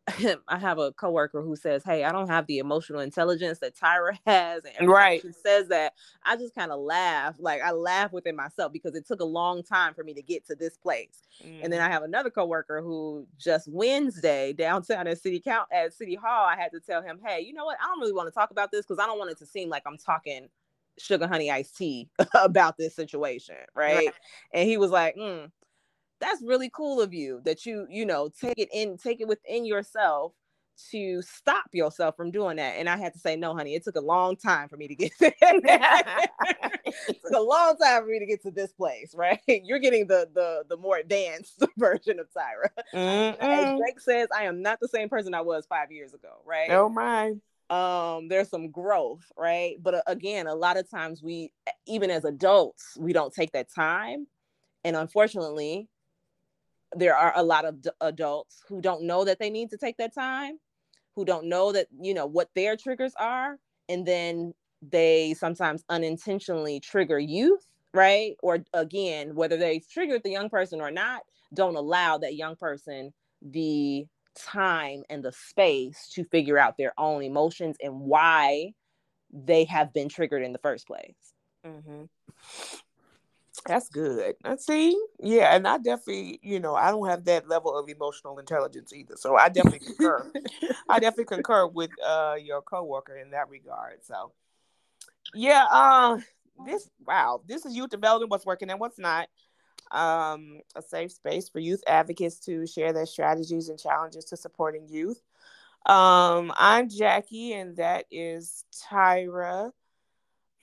I 0.48 0.58
have 0.60 0.78
a 0.78 0.92
coworker 0.92 1.42
who 1.42 1.56
says, 1.56 1.84
"Hey, 1.84 2.04
I 2.04 2.12
don't 2.12 2.28
have 2.28 2.46
the 2.46 2.60
emotional 2.60 3.00
intelligence 3.00 3.60
that 3.60 3.76
Tyra 3.76 4.18
has," 4.28 4.64
and 4.78 4.88
right. 4.88 5.20
she 5.20 5.32
says 5.32 5.68
that, 5.70 5.94
I 6.24 6.36
just 6.36 6.54
kind 6.54 6.72
of 6.72 6.80
laugh. 6.80 7.36
Like 7.40 7.62
I 7.64 7.72
laugh 7.72 8.14
within 8.14 8.36
myself 8.36 8.72
because 8.72 8.94
it 8.96 9.08
took 9.08 9.20
a 9.20 9.26
long 9.26 9.64
time 9.64 9.96
for 9.96 10.04
me 10.04 10.14
to 10.14 10.22
get 10.22 10.46
to 10.48 10.56
this 10.56 10.78
place. 10.78 11.24
Mm. 11.44 11.62
And 11.64 11.74
then 11.74 11.82
I 11.82 11.86
mm-hmm. 11.86 11.94
have 11.94 12.04
another 12.04 12.30
coworker 12.30 12.82
who 12.82 13.26
just 13.40 13.68
Wednesday 13.68 14.54
downtown 14.54 15.08
at 15.08 15.20
City 15.20 15.40
Count 15.40 15.68
at 15.72 15.94
City 15.94 16.16
Hall, 16.16 16.46
I 16.46 16.56
had 16.56 16.72
to 16.74 16.80
tell 16.80 17.02
him, 17.02 17.20
"Hey, 17.26 17.42
you 17.42 17.54
know 17.54 17.66
what? 17.66 17.78
I 17.82 17.88
don't 17.88 18.00
really 18.00 18.14
want 18.14 18.28
to 18.28 18.34
talk 18.34 18.52
about 18.52 18.72
this 18.72 18.86
because 18.86 19.02
I 19.02 19.08
don't 19.08 19.18
want 19.18 19.32
it 19.32 19.40
to 19.40 19.46
seem 19.46 19.70
like 19.70 19.84
I'm 19.86 19.98
talking." 19.98 20.50
sugar 20.98 21.28
honey 21.28 21.52
iced 21.52 21.76
tea 21.76 22.08
about 22.36 22.78
this 22.78 22.96
situation 22.96 23.58
right? 23.76 23.96
right, 23.98 24.14
and 24.54 24.66
he 24.66 24.78
was 24.78 24.92
like 24.92 25.14
mm, 25.18 25.52
that's 26.26 26.42
really 26.44 26.70
cool 26.74 27.02
of 27.02 27.14
you 27.14 27.42
that 27.46 27.66
you 27.66 27.86
you 27.90 28.06
know 28.06 28.30
take 28.42 28.58
it 28.58 28.70
in 28.74 28.98
take 28.98 29.22
it 29.22 29.28
within 29.28 29.66
yourself 29.66 30.34
to 30.92 31.22
stop 31.22 31.66
yourself 31.72 32.16
from 32.18 32.32
doing 32.32 32.58
that. 32.58 32.76
And 32.78 32.90
i 32.90 32.98
had 32.98 33.14
to 33.14 33.20
say 33.20 33.36
no 33.36 33.56
honey 33.56 33.76
it 33.76 33.84
took 33.84 33.96
a 33.96 34.02
long 34.02 34.36
time 34.36 34.68
for 34.68 34.78
me 34.78 34.88
to 34.88 34.96
get 34.96 35.12
there 35.20 35.34
it 35.42 37.22
took 37.22 37.34
a 37.34 37.40
long 37.40 37.78
time 37.78 38.04
for 38.04 38.08
me 38.08 38.20
to 38.20 38.26
get 38.26 38.42
to 38.44 38.52
this 38.52 38.74
place 38.74 39.14
right? 39.16 39.40
You're 39.48 39.80
getting 39.80 40.08
the 40.08 40.28
the 40.34 40.64
the 40.68 40.78
more 40.78 40.98
advanced 40.98 41.64
version 41.78 42.20
of 42.20 42.28
tyra. 42.32 42.70
Mm 42.94 43.36
as 43.40 43.78
drake 43.78 44.00
says 44.00 44.28
i 44.36 44.44
am 44.44 44.62
not 44.62 44.80
the 44.80 44.88
same 44.88 45.10
person 45.10 45.34
i 45.34 45.42
was 45.42 45.66
five 45.68 45.92
years 45.92 46.14
ago 46.14 46.30
right? 46.46 46.72
Oh 46.72 46.90
my. 46.90 47.34
Um 47.70 48.28
there's 48.28 48.50
some 48.50 48.70
growth 48.72 49.24
right? 49.38 49.76
But 49.82 49.96
uh, 49.96 50.02
again 50.08 50.48
a 50.48 50.56
lot 50.56 50.78
of 50.78 50.90
times 50.90 51.22
we 51.24 51.52
even 51.86 52.10
as 52.10 52.26
adults 52.26 52.98
we 53.00 53.14
don't 53.14 53.34
take 53.34 53.52
that 53.54 53.74
time. 53.74 54.28
And 54.84 54.96
unfortunately 54.96 55.90
there 56.96 57.16
are 57.16 57.34
a 57.36 57.44
lot 57.44 57.66
of 57.66 57.82
d- 57.82 57.90
adults 58.02 58.62
who 58.68 58.82
don't 58.82 59.04
know 59.04 59.26
that 59.26 59.40
they 59.40 59.50
need 59.50 59.70
to 59.70 59.78
take 59.78 59.98
that 59.98 60.14
time 60.14 60.58
who 61.16 61.26
don't 61.26 61.48
know 61.48 61.72
that 61.72 61.88
you 62.02 62.14
know 62.14 62.26
what 62.26 62.50
their 62.56 62.76
triggers 62.76 63.14
are 63.20 63.58
and 63.90 64.06
then 64.06 64.54
they 64.82 65.34
sometimes 65.38 65.84
unintentionally 65.90 66.80
trigger 66.80 67.20
youth 67.20 67.66
right 67.94 68.36
or 68.42 68.60
again 68.74 69.36
whether 69.36 69.58
they 69.58 69.82
triggered 69.92 70.24
the 70.24 70.32
young 70.32 70.50
person 70.50 70.82
or 70.82 70.92
not 70.92 71.22
don't 71.54 71.76
allow 71.76 72.18
that 72.18 72.36
young 72.36 72.56
person 72.56 73.14
the 73.42 74.06
time 74.38 75.04
and 75.10 75.24
the 75.24 75.32
space 75.32 76.10
to 76.12 76.24
figure 76.26 76.58
out 76.58 76.78
their 76.78 76.94
own 76.98 77.24
emotions 77.24 77.78
and 77.82 78.00
why 78.00 78.72
they 79.32 79.64
have 79.64 79.94
been 79.94 80.10
triggered 80.10 80.44
in 80.44 80.52
the 80.52 80.60
first 80.60 80.86
place 80.88 81.34
mm-hmm. 81.66 82.04
That's 83.66 83.90
good. 83.90 84.36
I 84.44 84.58
see. 84.58 85.00
Yeah, 85.20 85.56
and 85.56 85.68
I 85.68 85.78
definitely, 85.78 86.40
you 86.44 86.60
know, 86.60 86.76
I 86.76 86.92
don't 86.92 87.08
have 87.08 87.26
that 87.26 87.48
level 87.48 87.76
of 87.78 87.90
emotional 87.90 88.38
intelligence 88.38 88.94
either. 88.94 89.16
So 89.18 89.36
I 89.36 89.50
definitely 89.50 89.80
concur. 89.80 90.32
I 90.90 91.00
definitely 91.00 91.36
concur 91.36 91.66
with 91.68 91.90
uh 92.06 92.36
your 92.40 92.62
coworker 92.62 93.18
in 93.18 93.32
that 93.32 93.50
regard. 93.50 94.06
So 94.06 94.34
yeah, 95.34 95.66
uh 95.72 96.20
this 96.66 96.90
wow, 97.06 97.42
this 97.48 97.66
is 97.66 97.76
youth 97.76 97.90
development, 97.90 98.30
what's 98.30 98.46
working 98.46 98.70
and 98.70 98.80
what's 98.80 99.00
not. 99.00 99.28
Um, 99.92 100.62
a 100.76 100.82
safe 100.82 101.12
space 101.12 101.48
for 101.48 101.60
youth 101.60 101.84
advocates 101.86 102.40
to 102.42 102.66
share 102.66 102.92
their 102.92 103.06
strategies 103.06 103.70
and 103.70 103.80
challenges 103.80 104.26
to 104.26 104.38
supporting 104.38 104.90
youth. 104.90 105.22
Um, 105.86 106.52
I'm 106.58 106.90
Jackie, 106.90 107.54
and 107.54 107.78
that 107.78 108.06
is 108.10 108.66
Tyra. 108.90 109.72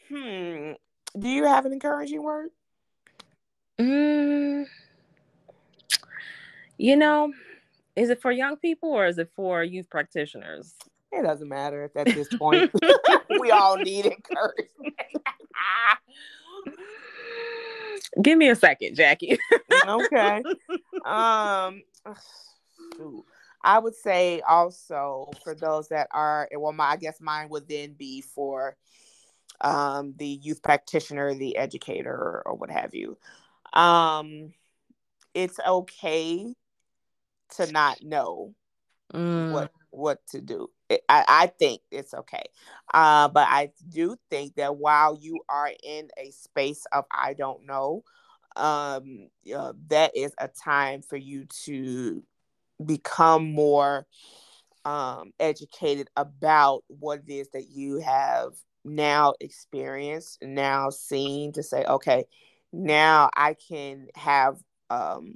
Hmm. 0.08 0.72
Do 1.18 1.28
you 1.28 1.44
have 1.44 1.66
an 1.66 1.72
encouraging 1.72 2.22
word? 2.22 2.50
Mm, 3.78 4.66
you 6.78 6.96
know, 6.96 7.32
is 7.96 8.10
it 8.10 8.20
for 8.20 8.30
young 8.30 8.56
people 8.56 8.90
or 8.90 9.06
is 9.06 9.18
it 9.18 9.30
for 9.34 9.62
youth 9.62 9.88
practitioners? 9.90 10.74
It 11.12 11.22
doesn't 11.22 11.48
matter 11.48 11.90
at 11.94 12.06
this 12.06 12.28
point. 12.36 12.70
we 13.40 13.50
all 13.50 13.76
need 13.76 14.06
encouragement. 14.06 14.94
Give 18.20 18.36
me 18.36 18.48
a 18.48 18.56
second, 18.56 18.94
Jackie. 18.96 19.38
okay. 19.86 20.42
Um 21.04 21.82
I 23.64 23.78
would 23.78 23.94
say 23.94 24.40
also 24.40 25.30
for 25.44 25.54
those 25.54 25.88
that 25.88 26.08
are 26.10 26.48
well 26.56 26.72
my 26.72 26.90
I 26.90 26.96
guess 26.96 27.20
mine 27.20 27.48
would 27.50 27.68
then 27.68 27.92
be 27.92 28.22
for 28.22 28.76
um 29.60 30.14
the 30.16 30.26
youth 30.26 30.62
practitioner, 30.62 31.34
the 31.34 31.56
educator 31.56 32.42
or 32.44 32.54
what 32.54 32.70
have 32.70 32.94
you 32.94 33.16
um 33.72 34.52
it's 35.34 35.58
okay 35.66 36.54
to 37.56 37.70
not 37.72 38.02
know 38.02 38.54
mm. 39.12 39.52
what 39.52 39.70
what 39.90 40.18
to 40.28 40.40
do 40.40 40.68
it, 40.88 41.02
I, 41.08 41.24
I 41.28 41.46
think 41.46 41.82
it's 41.90 42.14
okay 42.14 42.44
uh, 42.94 43.28
but 43.28 43.46
i 43.48 43.70
do 43.88 44.16
think 44.30 44.54
that 44.56 44.76
while 44.76 45.16
you 45.20 45.40
are 45.48 45.70
in 45.82 46.08
a 46.18 46.30
space 46.30 46.86
of 46.92 47.04
i 47.10 47.34
don't 47.34 47.66
know 47.66 48.02
um 48.56 49.28
uh, 49.54 49.72
that 49.88 50.16
is 50.16 50.32
a 50.38 50.48
time 50.48 51.02
for 51.02 51.16
you 51.16 51.46
to 51.64 52.22
become 52.84 53.52
more 53.52 54.06
um, 54.84 55.32
educated 55.38 56.08
about 56.16 56.82
what 56.88 57.20
it 57.26 57.32
is 57.32 57.48
that 57.50 57.70
you 57.70 57.98
have 57.98 58.52
now 58.84 59.34
experienced 59.40 60.38
now 60.42 60.90
seen 60.90 61.52
to 61.52 61.62
say 61.62 61.84
okay 61.84 62.24
now 62.72 63.30
I 63.34 63.54
can 63.54 64.08
have 64.14 64.58
um, 64.90 65.34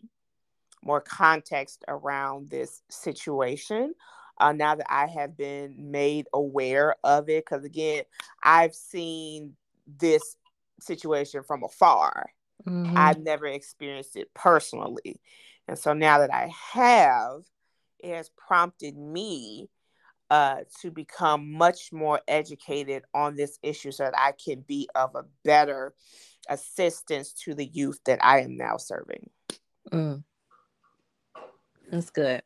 more 0.83 1.01
context 1.01 1.85
around 1.89 2.49
this 2.49 2.83
situation. 2.91 3.95
Uh, 4.39 4.53
now 4.53 4.75
that 4.75 4.87
I 4.91 5.07
have 5.07 5.37
been 5.37 5.91
made 5.91 6.27
aware 6.33 6.97
of 7.03 7.29
it, 7.29 7.45
because 7.45 7.65
again, 7.65 8.05
I've 8.43 8.75
seen 8.75 9.55
this 9.87 10.37
situation 10.81 11.43
from 11.43 11.65
afar. 11.65 12.31
Mm-hmm. 12.67 12.97
I've 12.97 13.21
never 13.21 13.47
experienced 13.47 14.17
it 14.17 14.33
personally. 14.35 15.21
And 15.69 15.79
so 15.79 15.95
now 15.95 16.19
that 16.19 16.33
I 16.33 16.53
have, 16.73 17.43
it 17.99 18.15
has 18.15 18.31
prompted 18.37 18.97
me 18.97 19.69
uh, 20.31 20.61
to 20.83 20.91
become 20.91 21.53
much 21.53 21.93
more 21.93 22.21
educated 22.29 23.05
on 23.15 23.37
this 23.37 23.59
issue 23.63 23.93
so 23.93 24.05
that 24.05 24.15
I 24.17 24.33
can 24.33 24.61
be 24.61 24.89
of 24.95 25.15
a 25.15 25.25
better 25.45 25.95
assistance 26.49 27.33
to 27.33 27.55
the 27.55 27.67
youth 27.67 28.01
that 28.05 28.19
I 28.23 28.41
am 28.41 28.57
now 28.57 28.77
serving. 28.77 29.31
Mm. 29.93 30.25
That's 31.91 32.11
good. 32.11 32.43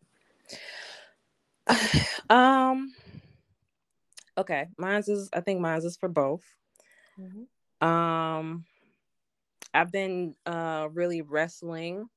um 2.31 2.93
okay, 4.37 4.69
mine's 4.77 5.09
is 5.09 5.29
I 5.33 5.41
think 5.41 5.61
mine's 5.61 5.85
is 5.85 5.97
for 5.97 6.09
both. 6.09 6.45
Mm-hmm. 7.19 7.87
Um 7.87 8.65
I've 9.73 9.93
been 9.93 10.35
uh 10.47 10.89
really 10.93 11.23
wrestling 11.23 12.09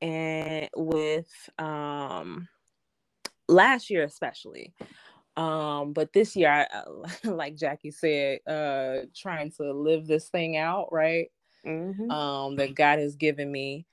and 0.00 0.68
with 0.76 1.30
um 1.58 2.48
last 3.48 3.90
year 3.90 4.04
especially 4.04 4.72
um 5.36 5.92
but 5.92 6.12
this 6.12 6.36
year 6.36 6.50
I, 6.50 6.82
like 7.28 7.56
jackie 7.56 7.90
said 7.90 8.40
uh 8.46 9.06
trying 9.16 9.50
to 9.52 9.72
live 9.72 10.06
this 10.06 10.28
thing 10.28 10.56
out 10.56 10.88
right? 10.92 11.28
Mm-hmm. 11.66 12.10
um 12.10 12.56
that 12.56 12.74
god 12.74 12.98
has 12.98 13.16
given 13.16 13.50
me. 13.50 13.86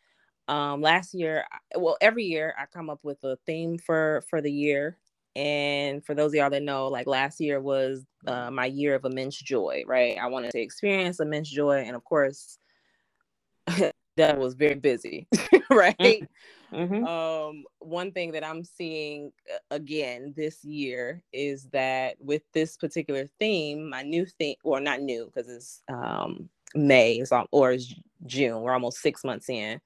Um 0.47 0.81
last 0.81 1.13
year 1.13 1.45
well 1.75 1.97
every 2.01 2.23
year 2.23 2.55
i 2.57 2.65
come 2.65 2.89
up 2.89 2.99
with 3.03 3.23
a 3.23 3.37
theme 3.45 3.77
for 3.77 4.23
for 4.29 4.41
the 4.41 4.51
year. 4.51 4.97
And 5.35 6.03
for 6.03 6.15
those 6.15 6.31
of 6.31 6.35
y'all 6.35 6.49
that 6.49 6.63
know 6.63 6.87
like 6.87 7.07
last 7.07 7.39
year 7.39 7.61
was 7.61 8.03
uh, 8.27 8.49
my 8.51 8.65
year 8.65 8.95
of 8.95 9.05
immense 9.05 9.37
joy 9.37 9.83
right? 9.87 10.17
I 10.17 10.27
wanted 10.27 10.51
to 10.51 10.59
experience 10.59 11.19
immense 11.19 11.49
joy. 11.49 11.83
And 11.85 11.95
of 11.95 12.03
course 12.03 12.57
that 14.17 14.37
was 14.37 14.55
very 14.55 14.75
busy 14.75 15.27
right 15.69 16.27
mm-hmm. 16.71 17.03
Um, 17.03 17.63
one 17.79 18.11
thing 18.11 18.31
that 18.33 18.43
I'm 18.43 18.63
seeing 18.63 19.31
again 19.71 20.33
this 20.35 20.63
year 20.63 21.23
is 21.33 21.67
that 21.71 22.15
with 22.19 22.43
this 22.53 22.77
particular 22.77 23.27
theme, 23.39 23.89
my 23.89 24.03
new 24.03 24.25
theme, 24.25 24.55
or 24.63 24.79
not 24.79 25.01
new 25.01 25.25
because 25.25 25.49
it's 25.49 25.81
um, 25.89 26.49
May, 26.75 27.13
it's 27.13 27.31
all, 27.31 27.47
or 27.51 27.71
it's 27.71 27.93
June. 28.25 28.61
We're 28.61 28.73
almost 28.73 28.99
six 28.99 29.23
months 29.23 29.49
in. 29.49 29.79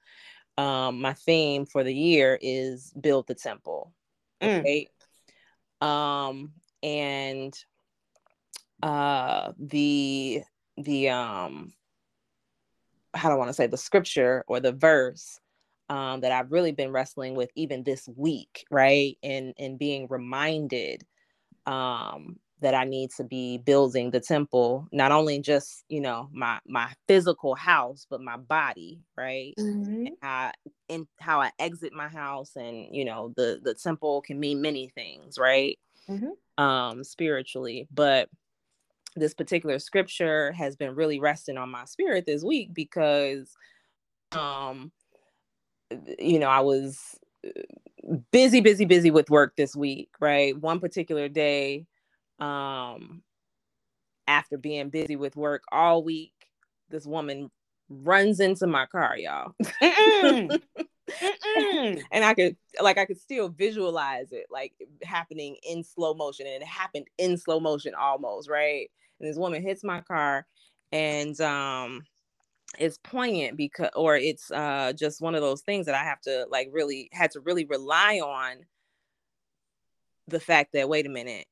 Um, 0.56 1.00
my 1.00 1.14
theme 1.14 1.66
for 1.66 1.82
the 1.82 1.94
year 1.94 2.38
is 2.40 2.92
build 3.00 3.26
the 3.26 3.34
temple. 3.34 3.92
Mm. 4.40 4.60
Okay. 4.60 4.88
Mm. 5.82 5.86
Um, 5.86 6.52
and 6.82 7.58
uh, 8.82 9.52
the 9.58 10.42
the 10.76 11.08
um, 11.08 11.72
how 13.14 13.28
do 13.28 13.34
I 13.34 13.38
want 13.38 13.48
to 13.48 13.54
say 13.54 13.66
the 13.66 13.76
scripture 13.76 14.44
or 14.46 14.60
the 14.60 14.72
verse 14.72 15.40
um, 15.88 16.20
that 16.22 16.32
I've 16.32 16.52
really 16.52 16.72
been 16.72 16.92
wrestling 16.92 17.34
with 17.34 17.50
even 17.56 17.84
this 17.84 18.08
week, 18.16 18.64
right? 18.70 19.18
And 19.22 19.54
and 19.58 19.78
being 19.78 20.06
reminded 20.08 21.04
um, 21.66 22.38
that 22.60 22.74
I 22.74 22.84
need 22.84 23.10
to 23.16 23.24
be 23.24 23.58
building 23.58 24.10
the 24.10 24.20
temple, 24.20 24.88
not 24.92 25.12
only 25.12 25.40
just, 25.40 25.84
you 25.88 26.00
know, 26.00 26.28
my 26.32 26.60
my 26.66 26.92
physical 27.08 27.54
house, 27.54 28.06
but 28.08 28.20
my 28.22 28.36
body, 28.36 29.02
right? 29.16 29.58
Mhm. 29.58 30.06
And 30.06 30.16
how 30.22 30.52
in 30.88 31.08
how 31.20 31.40
I 31.40 31.52
exit 31.58 31.92
my 31.92 32.08
house 32.08 32.56
and, 32.56 32.94
you 32.94 33.04
know, 33.04 33.32
the 33.36 33.60
the 33.62 33.74
temple 33.74 34.22
can 34.22 34.40
mean 34.40 34.62
many 34.62 34.88
things, 34.90 35.38
right? 35.38 35.78
Mhm. 36.08 36.34
Um 36.58 37.04
spiritually, 37.04 37.88
but 37.92 38.30
this 39.16 39.34
particular 39.34 39.78
scripture 39.78 40.52
has 40.52 40.76
been 40.76 40.94
really 40.94 41.20
resting 41.20 41.56
on 41.58 41.70
my 41.70 41.84
spirit 41.84 42.26
this 42.26 42.44
week 42.44 42.74
because 42.74 43.54
um 44.32 44.92
you 46.18 46.38
know, 46.38 46.48
I 46.48 46.60
was 46.60 47.18
uh, 47.46 47.50
busy 48.32 48.60
busy 48.60 48.84
busy 48.84 49.10
with 49.10 49.30
work 49.30 49.56
this 49.56 49.74
week, 49.76 50.10
right? 50.20 50.56
One 50.58 50.80
particular 50.80 51.28
day 51.28 51.86
um 52.40 53.22
after 54.26 54.56
being 54.56 54.88
busy 54.88 55.16
with 55.16 55.36
work 55.36 55.62
all 55.70 56.02
week 56.02 56.32
this 56.90 57.06
woman 57.06 57.50
runs 57.88 58.40
into 58.40 58.66
my 58.66 58.86
car 58.86 59.16
y'all 59.16 59.52
Mm-mm. 59.82 60.60
Mm-mm. 61.56 62.02
and 62.12 62.24
i 62.24 62.34
could 62.34 62.56
like 62.80 62.98
i 62.98 63.04
could 63.04 63.20
still 63.20 63.48
visualize 63.48 64.32
it 64.32 64.46
like 64.50 64.72
happening 65.02 65.56
in 65.68 65.84
slow 65.84 66.14
motion 66.14 66.46
and 66.46 66.62
it 66.62 66.66
happened 66.66 67.06
in 67.18 67.36
slow 67.36 67.60
motion 67.60 67.94
almost 67.94 68.48
right 68.48 68.90
and 69.20 69.28
this 69.28 69.36
woman 69.36 69.62
hits 69.62 69.84
my 69.84 70.00
car 70.00 70.46
and 70.92 71.40
um 71.40 72.02
it's 72.78 72.98
poignant 72.98 73.56
because 73.56 73.90
or 73.94 74.16
it's 74.16 74.50
uh 74.50 74.92
just 74.94 75.20
one 75.20 75.34
of 75.34 75.40
those 75.40 75.62
things 75.62 75.86
that 75.86 75.94
i 75.94 76.02
have 76.04 76.20
to 76.20 76.46
like 76.50 76.68
really 76.72 77.08
had 77.12 77.30
to 77.30 77.40
really 77.40 77.64
rely 77.64 78.18
on 78.20 78.56
the 80.28 80.40
fact 80.40 80.72
that 80.72 80.88
wait 80.88 81.06
a 81.06 81.10
minute 81.10 81.46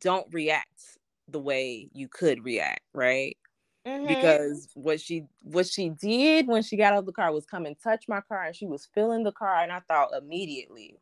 don't 0.00 0.26
react 0.32 0.98
the 1.28 1.40
way 1.40 1.88
you 1.92 2.08
could 2.08 2.44
react 2.44 2.80
right 2.92 3.36
Mhm. 3.86 4.08
because 4.08 4.68
what 4.74 4.98
she 5.00 5.26
what 5.42 5.66
she 5.66 5.90
did 5.90 6.46
when 6.46 6.62
she 6.62 6.76
got 6.76 6.94
out 6.94 7.00
of 7.00 7.06
the 7.06 7.12
car 7.12 7.32
was 7.32 7.44
come 7.44 7.66
and 7.66 7.78
touch 7.78 8.08
my 8.08 8.20
car 8.22 8.44
and 8.44 8.56
she 8.56 8.66
was 8.66 8.86
filling 8.94 9.24
the 9.24 9.32
car 9.32 9.56
and 9.62 9.70
I 9.70 9.80
thought 9.80 10.14
immediately, 10.16 10.96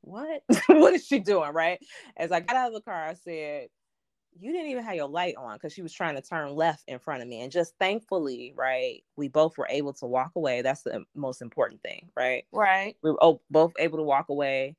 what? 0.00 0.42
what 0.68 0.94
is 0.94 1.06
she 1.06 1.20
doing? 1.20 1.52
Right. 1.52 1.78
As 2.16 2.32
I 2.32 2.40
got 2.40 2.56
out 2.56 2.68
of 2.68 2.74
the 2.74 2.80
car, 2.80 3.04
I 3.04 3.14
said, 3.14 3.68
You 4.38 4.52
didn't 4.52 4.70
even 4.70 4.84
have 4.84 4.94
your 4.94 5.08
light 5.08 5.34
on 5.36 5.54
because 5.56 5.72
she 5.72 5.82
was 5.82 5.92
trying 5.92 6.14
to 6.16 6.22
turn 6.22 6.54
left 6.54 6.84
in 6.88 6.98
front 6.98 7.22
of 7.22 7.28
me. 7.28 7.40
And 7.40 7.50
just 7.50 7.74
thankfully, 7.78 8.52
right, 8.56 9.02
we 9.16 9.28
both 9.28 9.56
were 9.56 9.68
able 9.70 9.92
to 9.94 10.06
walk 10.06 10.32
away. 10.36 10.62
That's 10.62 10.82
the 10.82 11.04
most 11.14 11.40
important 11.42 11.82
thing, 11.82 12.10
right? 12.16 12.44
right. 12.52 12.96
We 13.02 13.12
were 13.12 13.38
both 13.50 13.72
able 13.78 13.98
to 13.98 14.04
walk 14.04 14.28
away. 14.28 14.76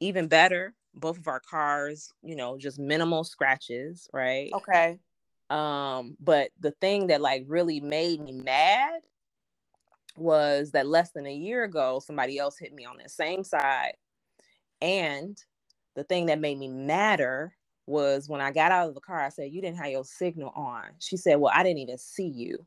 Even 0.00 0.28
better, 0.28 0.74
both 0.94 1.18
of 1.18 1.28
our 1.28 1.40
cars, 1.40 2.12
you 2.22 2.36
know, 2.36 2.56
just 2.56 2.78
minimal 2.78 3.24
scratches, 3.24 4.08
right? 4.12 4.50
Okay. 4.54 4.98
Um, 5.50 6.16
but 6.20 6.50
the 6.60 6.70
thing 6.70 7.08
that 7.08 7.20
like 7.20 7.44
really 7.48 7.80
made 7.80 8.20
me 8.20 8.32
mad 8.32 9.00
was 10.16 10.70
that 10.72 10.86
less 10.86 11.10
than 11.10 11.26
a 11.26 11.34
year 11.34 11.64
ago, 11.64 12.00
somebody 12.04 12.38
else 12.38 12.58
hit 12.58 12.72
me 12.72 12.84
on 12.84 12.98
the 13.02 13.08
same 13.08 13.42
side. 13.42 13.94
And 14.80 15.36
the 15.96 16.04
thing 16.04 16.26
that 16.26 16.40
made 16.40 16.58
me 16.58 16.68
madder 16.68 17.54
was 17.86 18.28
when 18.28 18.40
I 18.40 18.52
got 18.52 18.72
out 18.72 18.88
of 18.88 18.94
the 18.94 19.00
car, 19.00 19.20
I 19.20 19.28
said, 19.30 19.52
You 19.52 19.60
didn't 19.60 19.78
have 19.78 19.88
your 19.90 20.04
signal 20.04 20.52
on. 20.54 20.84
She 20.98 21.16
said, 21.16 21.36
Well, 21.36 21.52
I 21.54 21.62
didn't 21.62 21.78
even 21.78 21.98
see 21.98 22.26
you. 22.28 22.64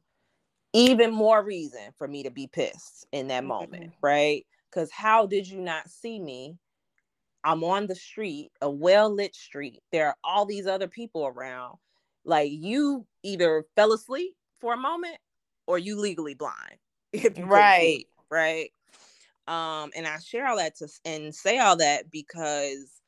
Even 0.73 1.13
more 1.13 1.43
reason 1.43 1.91
for 1.97 2.07
me 2.07 2.23
to 2.23 2.31
be 2.31 2.47
pissed 2.47 3.05
in 3.11 3.27
that 3.27 3.43
moment, 3.43 3.91
Mhm. 3.91 3.93
right? 4.01 4.45
Because 4.69 4.91
how 4.91 5.27
did 5.27 5.47
you 5.47 5.61
not 5.61 5.89
see 5.89 6.19
me? 6.19 6.57
I'm 7.43 7.63
on 7.63 7.87
the 7.87 7.95
street, 7.95 8.51
a 8.61 8.69
well 8.69 9.09
lit 9.09 9.35
street. 9.35 9.83
There 9.91 10.07
are 10.07 10.17
all 10.23 10.45
these 10.45 10.65
other 10.67 10.87
people 10.87 11.27
around. 11.27 11.77
Like 12.25 12.51
you 12.51 13.05
either 13.23 13.65
fell 13.75 13.93
asleep 13.93 14.35
for 14.61 14.73
a 14.73 14.77
moment 14.77 15.17
or 15.67 15.77
you 15.77 15.99
legally 15.99 16.33
blind. 16.35 16.77
If 17.13 17.37
you 17.37 17.45
couldn't 17.47 17.71
see 17.73 17.99
Right. 17.99 18.07
right. 18.29 18.71
Um, 19.47 19.91
and 19.95 20.07
I 20.07 20.19
share 20.19 20.47
all 20.47 20.57
that 20.57 20.75
to 20.77 20.87
and 21.05 21.35
say 21.35 21.59
all 21.59 21.75
that 21.77 22.09
because 22.09 23.01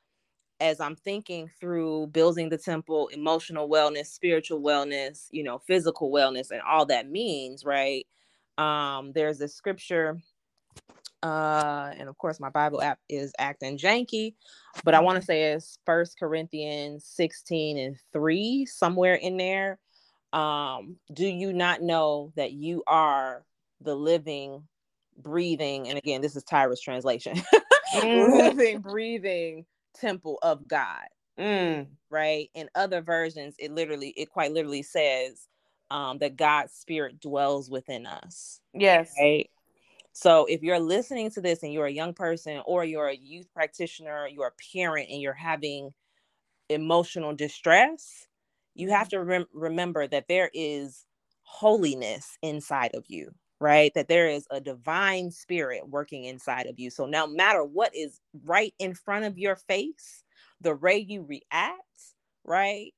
as 0.59 0.79
I'm 0.79 0.95
thinking 0.95 1.49
through 1.59 2.07
building 2.07 2.49
the 2.49 2.57
temple, 2.57 3.07
emotional 3.09 3.69
wellness, 3.69 4.07
spiritual 4.07 4.61
wellness, 4.61 5.27
you 5.31 5.43
know, 5.43 5.59
physical 5.59 6.11
wellness, 6.11 6.51
and 6.51 6.61
all 6.61 6.85
that 6.87 7.09
means, 7.09 7.65
right? 7.65 8.07
Um, 8.57 9.11
there's 9.13 9.41
a 9.41 9.47
scripture, 9.47 10.17
uh, 11.23 11.91
and 11.97 12.07
of 12.07 12.17
course, 12.17 12.39
my 12.39 12.49
Bible 12.49 12.81
app 12.81 12.99
is 13.09 13.33
acting 13.37 13.77
janky, 13.77 14.35
but 14.83 14.93
I 14.93 15.01
want 15.01 15.19
to 15.19 15.25
say 15.25 15.51
it's 15.53 15.77
First 15.85 16.17
Corinthians 16.17 17.05
16 17.05 17.77
and 17.77 17.97
3, 18.13 18.65
somewhere 18.65 19.15
in 19.15 19.37
there. 19.37 19.79
Um, 20.31 20.97
do 21.13 21.25
you 21.27 21.53
not 21.53 21.81
know 21.81 22.31
that 22.35 22.53
you 22.53 22.83
are 22.87 23.45
the 23.81 23.95
living, 23.95 24.63
breathing, 25.17 25.89
and 25.89 25.97
again, 25.97 26.21
this 26.21 26.35
is 26.35 26.43
Tyra's 26.43 26.81
translation, 26.81 27.41
Mhm. 27.93 28.39
living, 28.39 28.79
breathing 28.79 29.65
temple 29.99 30.39
of 30.41 30.67
God, 30.67 31.05
Mm. 31.39 31.87
right? 32.09 32.49
In 32.53 32.69
other 32.75 33.01
versions, 33.01 33.55
it 33.59 33.71
literally, 33.71 34.09
it 34.09 34.29
quite 34.29 34.51
literally 34.53 34.83
says 34.83 35.47
um, 35.91 36.17
that 36.19 36.35
God's 36.37 36.73
spirit 36.73 37.19
dwells 37.19 37.69
within 37.69 38.05
us, 38.05 38.61
Yes. 38.73 39.13
right? 39.19 39.49
So 40.13 40.45
if 40.45 40.63
you're 40.63 40.79
listening 40.79 41.29
to 41.31 41.41
this 41.41 41.61
and 41.63 41.73
you're 41.73 41.87
a 41.87 41.91
young 41.91 42.13
person 42.13 42.61
or 42.65 42.85
you're 42.85 43.09
a 43.09 43.15
youth 43.15 43.51
practitioner, 43.53 44.27
you're 44.27 44.47
a 44.47 44.73
parent 44.73 45.09
and 45.11 45.21
you're 45.21 45.33
having 45.33 45.93
emotional 46.69 47.35
distress, 47.35 48.27
you 48.73 48.89
have 48.91 49.09
to 49.09 49.21
rem- 49.23 49.47
remember 49.53 50.07
that 50.07 50.27
there 50.27 50.49
is 50.53 51.05
holiness 51.43 52.37
inside 52.41 52.91
of 52.95 53.03
you, 53.07 53.33
right? 53.65 53.91
That 53.95 54.07
there 54.07 54.29
is 54.29 54.45
a 54.51 54.61
divine 54.61 55.31
spirit 55.31 55.89
working 55.89 56.25
inside 56.25 56.67
of 56.67 56.79
you. 56.79 56.91
So 56.91 57.07
no 57.07 57.25
matter 57.25 57.63
what 57.63 57.95
is 57.95 58.21
right 58.43 58.75
in 58.77 58.93
front 58.93 59.25
of 59.25 59.39
your 59.39 59.55
face, 59.55 60.23
the 60.61 60.75
way 60.75 60.97
you 60.97 61.23
react, 61.23 61.81
right, 62.43 62.93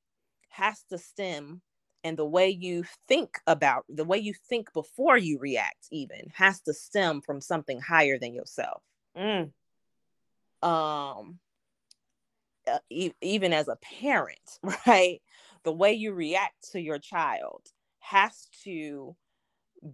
has 0.50 0.82
to 0.90 0.98
stem 0.98 1.62
and 2.04 2.18
the 2.18 2.26
way 2.26 2.50
you 2.50 2.84
think 3.08 3.38
about 3.46 3.86
the 3.88 4.04
way 4.04 4.18
you 4.18 4.34
think 4.34 4.70
before 4.74 5.16
you 5.16 5.38
react 5.38 5.88
even 5.90 6.30
has 6.34 6.60
to 6.60 6.74
stem 6.74 7.22
from 7.22 7.40
something 7.40 7.80
higher 7.80 8.18
than 8.18 8.34
yourself 8.34 8.82
Mm. 9.16 9.50
um 10.62 11.38
uh, 12.70 12.78
even 13.20 13.52
as 13.52 13.68
a 13.68 13.76
parent 13.76 14.58
right 14.86 15.20
the 15.64 15.72
way 15.72 15.92
you 15.94 16.12
react 16.12 16.70
to 16.72 16.80
your 16.80 16.98
child 16.98 17.62
has 17.98 18.46
to 18.64 19.16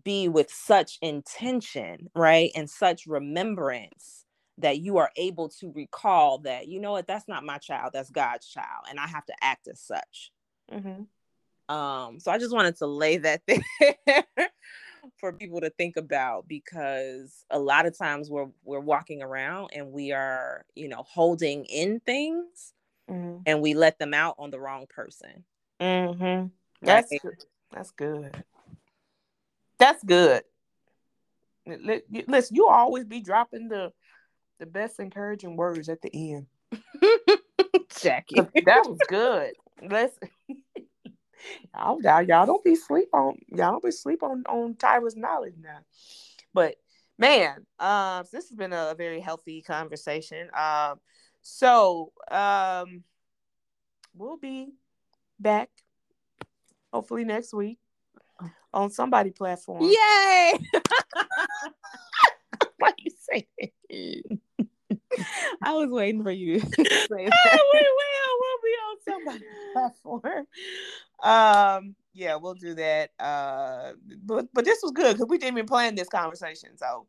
be 0.02 0.28
with 0.28 0.51
such 0.51 0.98
intention 1.02 2.11
right 2.15 2.51
and 2.55 2.69
such 2.70 3.06
remembrance 3.06 4.24
that 4.59 4.78
you 4.78 4.98
are 4.98 5.11
able 5.16 5.48
to 5.48 5.73
recall 5.73 6.39
that 6.39 6.69
you 6.69 6.81
know 6.81 6.93
what 6.93 7.06
that's 7.06 7.28
not 7.28 7.44
my 7.44 7.59
child 7.59 7.90
that's 7.93 8.11
god's 8.11 8.47
child 8.47 8.86
and 8.89 8.98
i 8.98 9.06
have 9.06 9.24
to 9.27 9.35
act 9.43 9.69
as 9.69 9.81
such 9.81 10.32
Mhm. 10.73 11.06
um 11.69 12.19
so 12.20 12.31
i 12.31 12.39
just 12.39 12.55
wanted 12.55 12.77
to 12.77 12.86
lay 12.86 13.19
that 13.19 13.43
there 13.47 14.24
for 15.20 15.32
people 15.32 15.61
to 15.61 15.70
think 15.70 15.97
about 15.97 16.48
because 16.48 17.44
a 17.51 17.59
lot 17.59 17.85
of 17.86 17.97
times 17.97 18.31
we're 18.31 18.48
we're 18.65 18.81
walking 18.81 19.23
around 19.23 19.70
and 19.74 19.93
we 19.93 20.12
are 20.12 20.65
you 20.74 20.89
know 20.89 21.02
holding 21.06 21.65
in 21.66 22.01
things 22.01 22.73
Mhm. 23.11 23.43
and 23.44 23.61
we 23.61 23.74
let 23.74 23.98
them 23.98 24.15
out 24.15 24.36
on 24.39 24.51
the 24.51 24.59
wrong 24.61 24.86
person 24.89 25.44
Mhm. 25.81 26.51
That's 26.81 27.11
right? 27.12 27.23
good. 27.23 27.44
That's 27.73 27.90
good. 27.90 28.44
That's 29.85 30.02
good. 30.02 30.43
Li- 31.66 31.77
li- 31.77 32.02
you- 32.09 32.24
Listen, 32.27 32.56
you 32.56 32.69
always 32.69 33.05
be 33.05 33.20
dropping 33.20 33.69
the 33.69 33.93
the 34.59 34.65
best 34.65 34.98
encouraging 34.98 35.56
words 35.56 35.90
at 35.90 36.01
the 36.01 36.11
end. 36.15 36.47
Jackie, 38.01 38.36
That 38.65 38.89
was 38.89 38.98
good. 39.06 39.52
Listen, 39.82 40.31
y'all, 41.74 42.01
y'all, 42.01 42.23
y'all 42.23 42.47
don't 42.47 42.65
be 42.65 42.74
sleep 42.77 43.11
on 43.12 43.36
y'all 43.48 43.73
don't 43.73 43.85
be 43.85 43.90
sleep 43.90 44.23
on 44.23 44.44
on 44.48 44.74
Tyra's 44.74 45.16
knowledge 45.16 45.56
now. 45.61 45.81
But 46.55 46.77
man, 47.19 47.66
um, 47.78 48.24
this 48.32 48.48
has 48.48 48.56
been 48.56 48.73
a 48.73 48.94
very 48.97 49.20
healthy 49.20 49.61
conversation. 49.61 50.48
Um, 50.59 50.98
so 51.43 52.11
um, 52.31 53.05
we'll 54.16 54.39
be 54.39 54.73
back 55.39 55.69
hopefully 56.90 57.24
next 57.24 57.52
week 57.52 57.78
on 58.74 58.90
somebody 58.90 59.30
platform. 59.30 59.82
yay 59.82 60.59
Why 62.78 62.88
are 62.88 62.94
you 62.98 63.10
say 63.18 63.46
that? 63.59 63.70
i 65.62 65.72
was 65.72 65.88
waiting 65.90 66.22
for 66.22 66.30
you 66.30 66.60
to 66.60 66.66
say 66.66 66.74
we 67.09 67.20
will. 67.20 68.34
We'll 68.40 68.62
be 68.62 68.76
on 68.82 68.96
somebody's 69.09 69.48
platform. 69.72 70.46
Um, 71.22 71.94
yeah, 72.12 72.36
we'll 72.36 72.55
do 72.55 72.74
that. 72.74 73.10
Uh, 73.18 73.92
but 74.24 74.48
but 74.52 74.64
this 74.64 74.80
was 74.82 74.92
good 74.92 75.14
because 75.14 75.28
we 75.28 75.38
didn't 75.38 75.56
even 75.56 75.66
plan 75.66 75.94
this 75.94 76.09
conversation. 76.09 76.76
So 76.76 77.06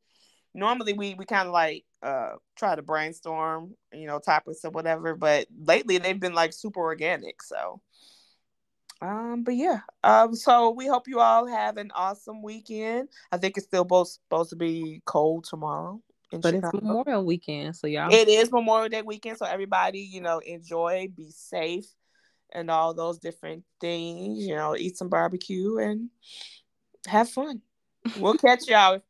normally 0.54 0.94
we 0.94 1.16
we 1.16 1.26
kind 1.26 1.48
of 1.48 1.54
like 1.54 1.84
uh 2.04 2.34
try 2.56 2.76
to 2.76 2.82
brainstorm, 2.82 3.76
you 3.92 4.08
know, 4.08 4.20
topics 4.20 4.64
or 4.64 4.72
whatever. 4.72 5.16
But 5.16 5.48
lately 5.58 5.98
they've 5.98 6.20
been 6.20 6.36
like 6.36 6.54
super 6.54 6.82
organic. 6.82 7.42
So 7.42 7.82
um, 9.02 9.44
but 9.44 9.56
yeah. 9.56 9.80
Um, 10.04 10.36
so 10.36 10.72
we 10.72 10.88
hope 10.88 11.08
you 11.08 11.20
all 11.20 11.46
have 11.48 11.78
an 11.78 11.92
awesome 11.94 12.42
weekend. 12.42 13.10
I 13.32 13.38
think 13.38 13.58
it's 13.58 13.66
still 13.66 13.84
both 13.84 14.08
supposed 14.08 14.52
to 14.52 14.56
be 14.56 15.02
cold 15.06 15.46
tomorrow. 15.46 16.02
but 16.32 16.44
Chicago. 16.44 16.68
it's 16.68 16.74
Memorial 16.74 17.26
weekend, 17.26 17.76
so 17.76 17.88
y'all. 17.88 18.14
It 18.14 18.28
is 18.28 18.52
Memorial 18.52 18.90
Day 18.90 19.02
weekend, 19.02 19.38
so 19.38 19.46
everybody, 19.46 20.00
you 20.00 20.22
know, 20.22 20.40
enjoy, 20.40 21.10
be 21.16 21.30
safe, 21.32 21.86
and 22.52 22.72
all 22.72 22.94
those 22.94 23.20
different 23.20 23.64
things. 23.82 24.46
You 24.46 24.56
know, 24.56 24.76
eat 24.76 24.98
some 24.98 25.10
barbecue 25.10 25.78
and 25.78 26.10
have 27.08 27.30
fun. 27.30 27.62
We'll 28.18 28.34
catch 28.38 28.68
y'all. 28.68 29.02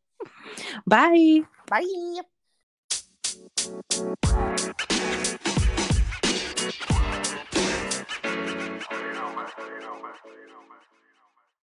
Bye. 0.88 1.42
Bye. 1.68 2.22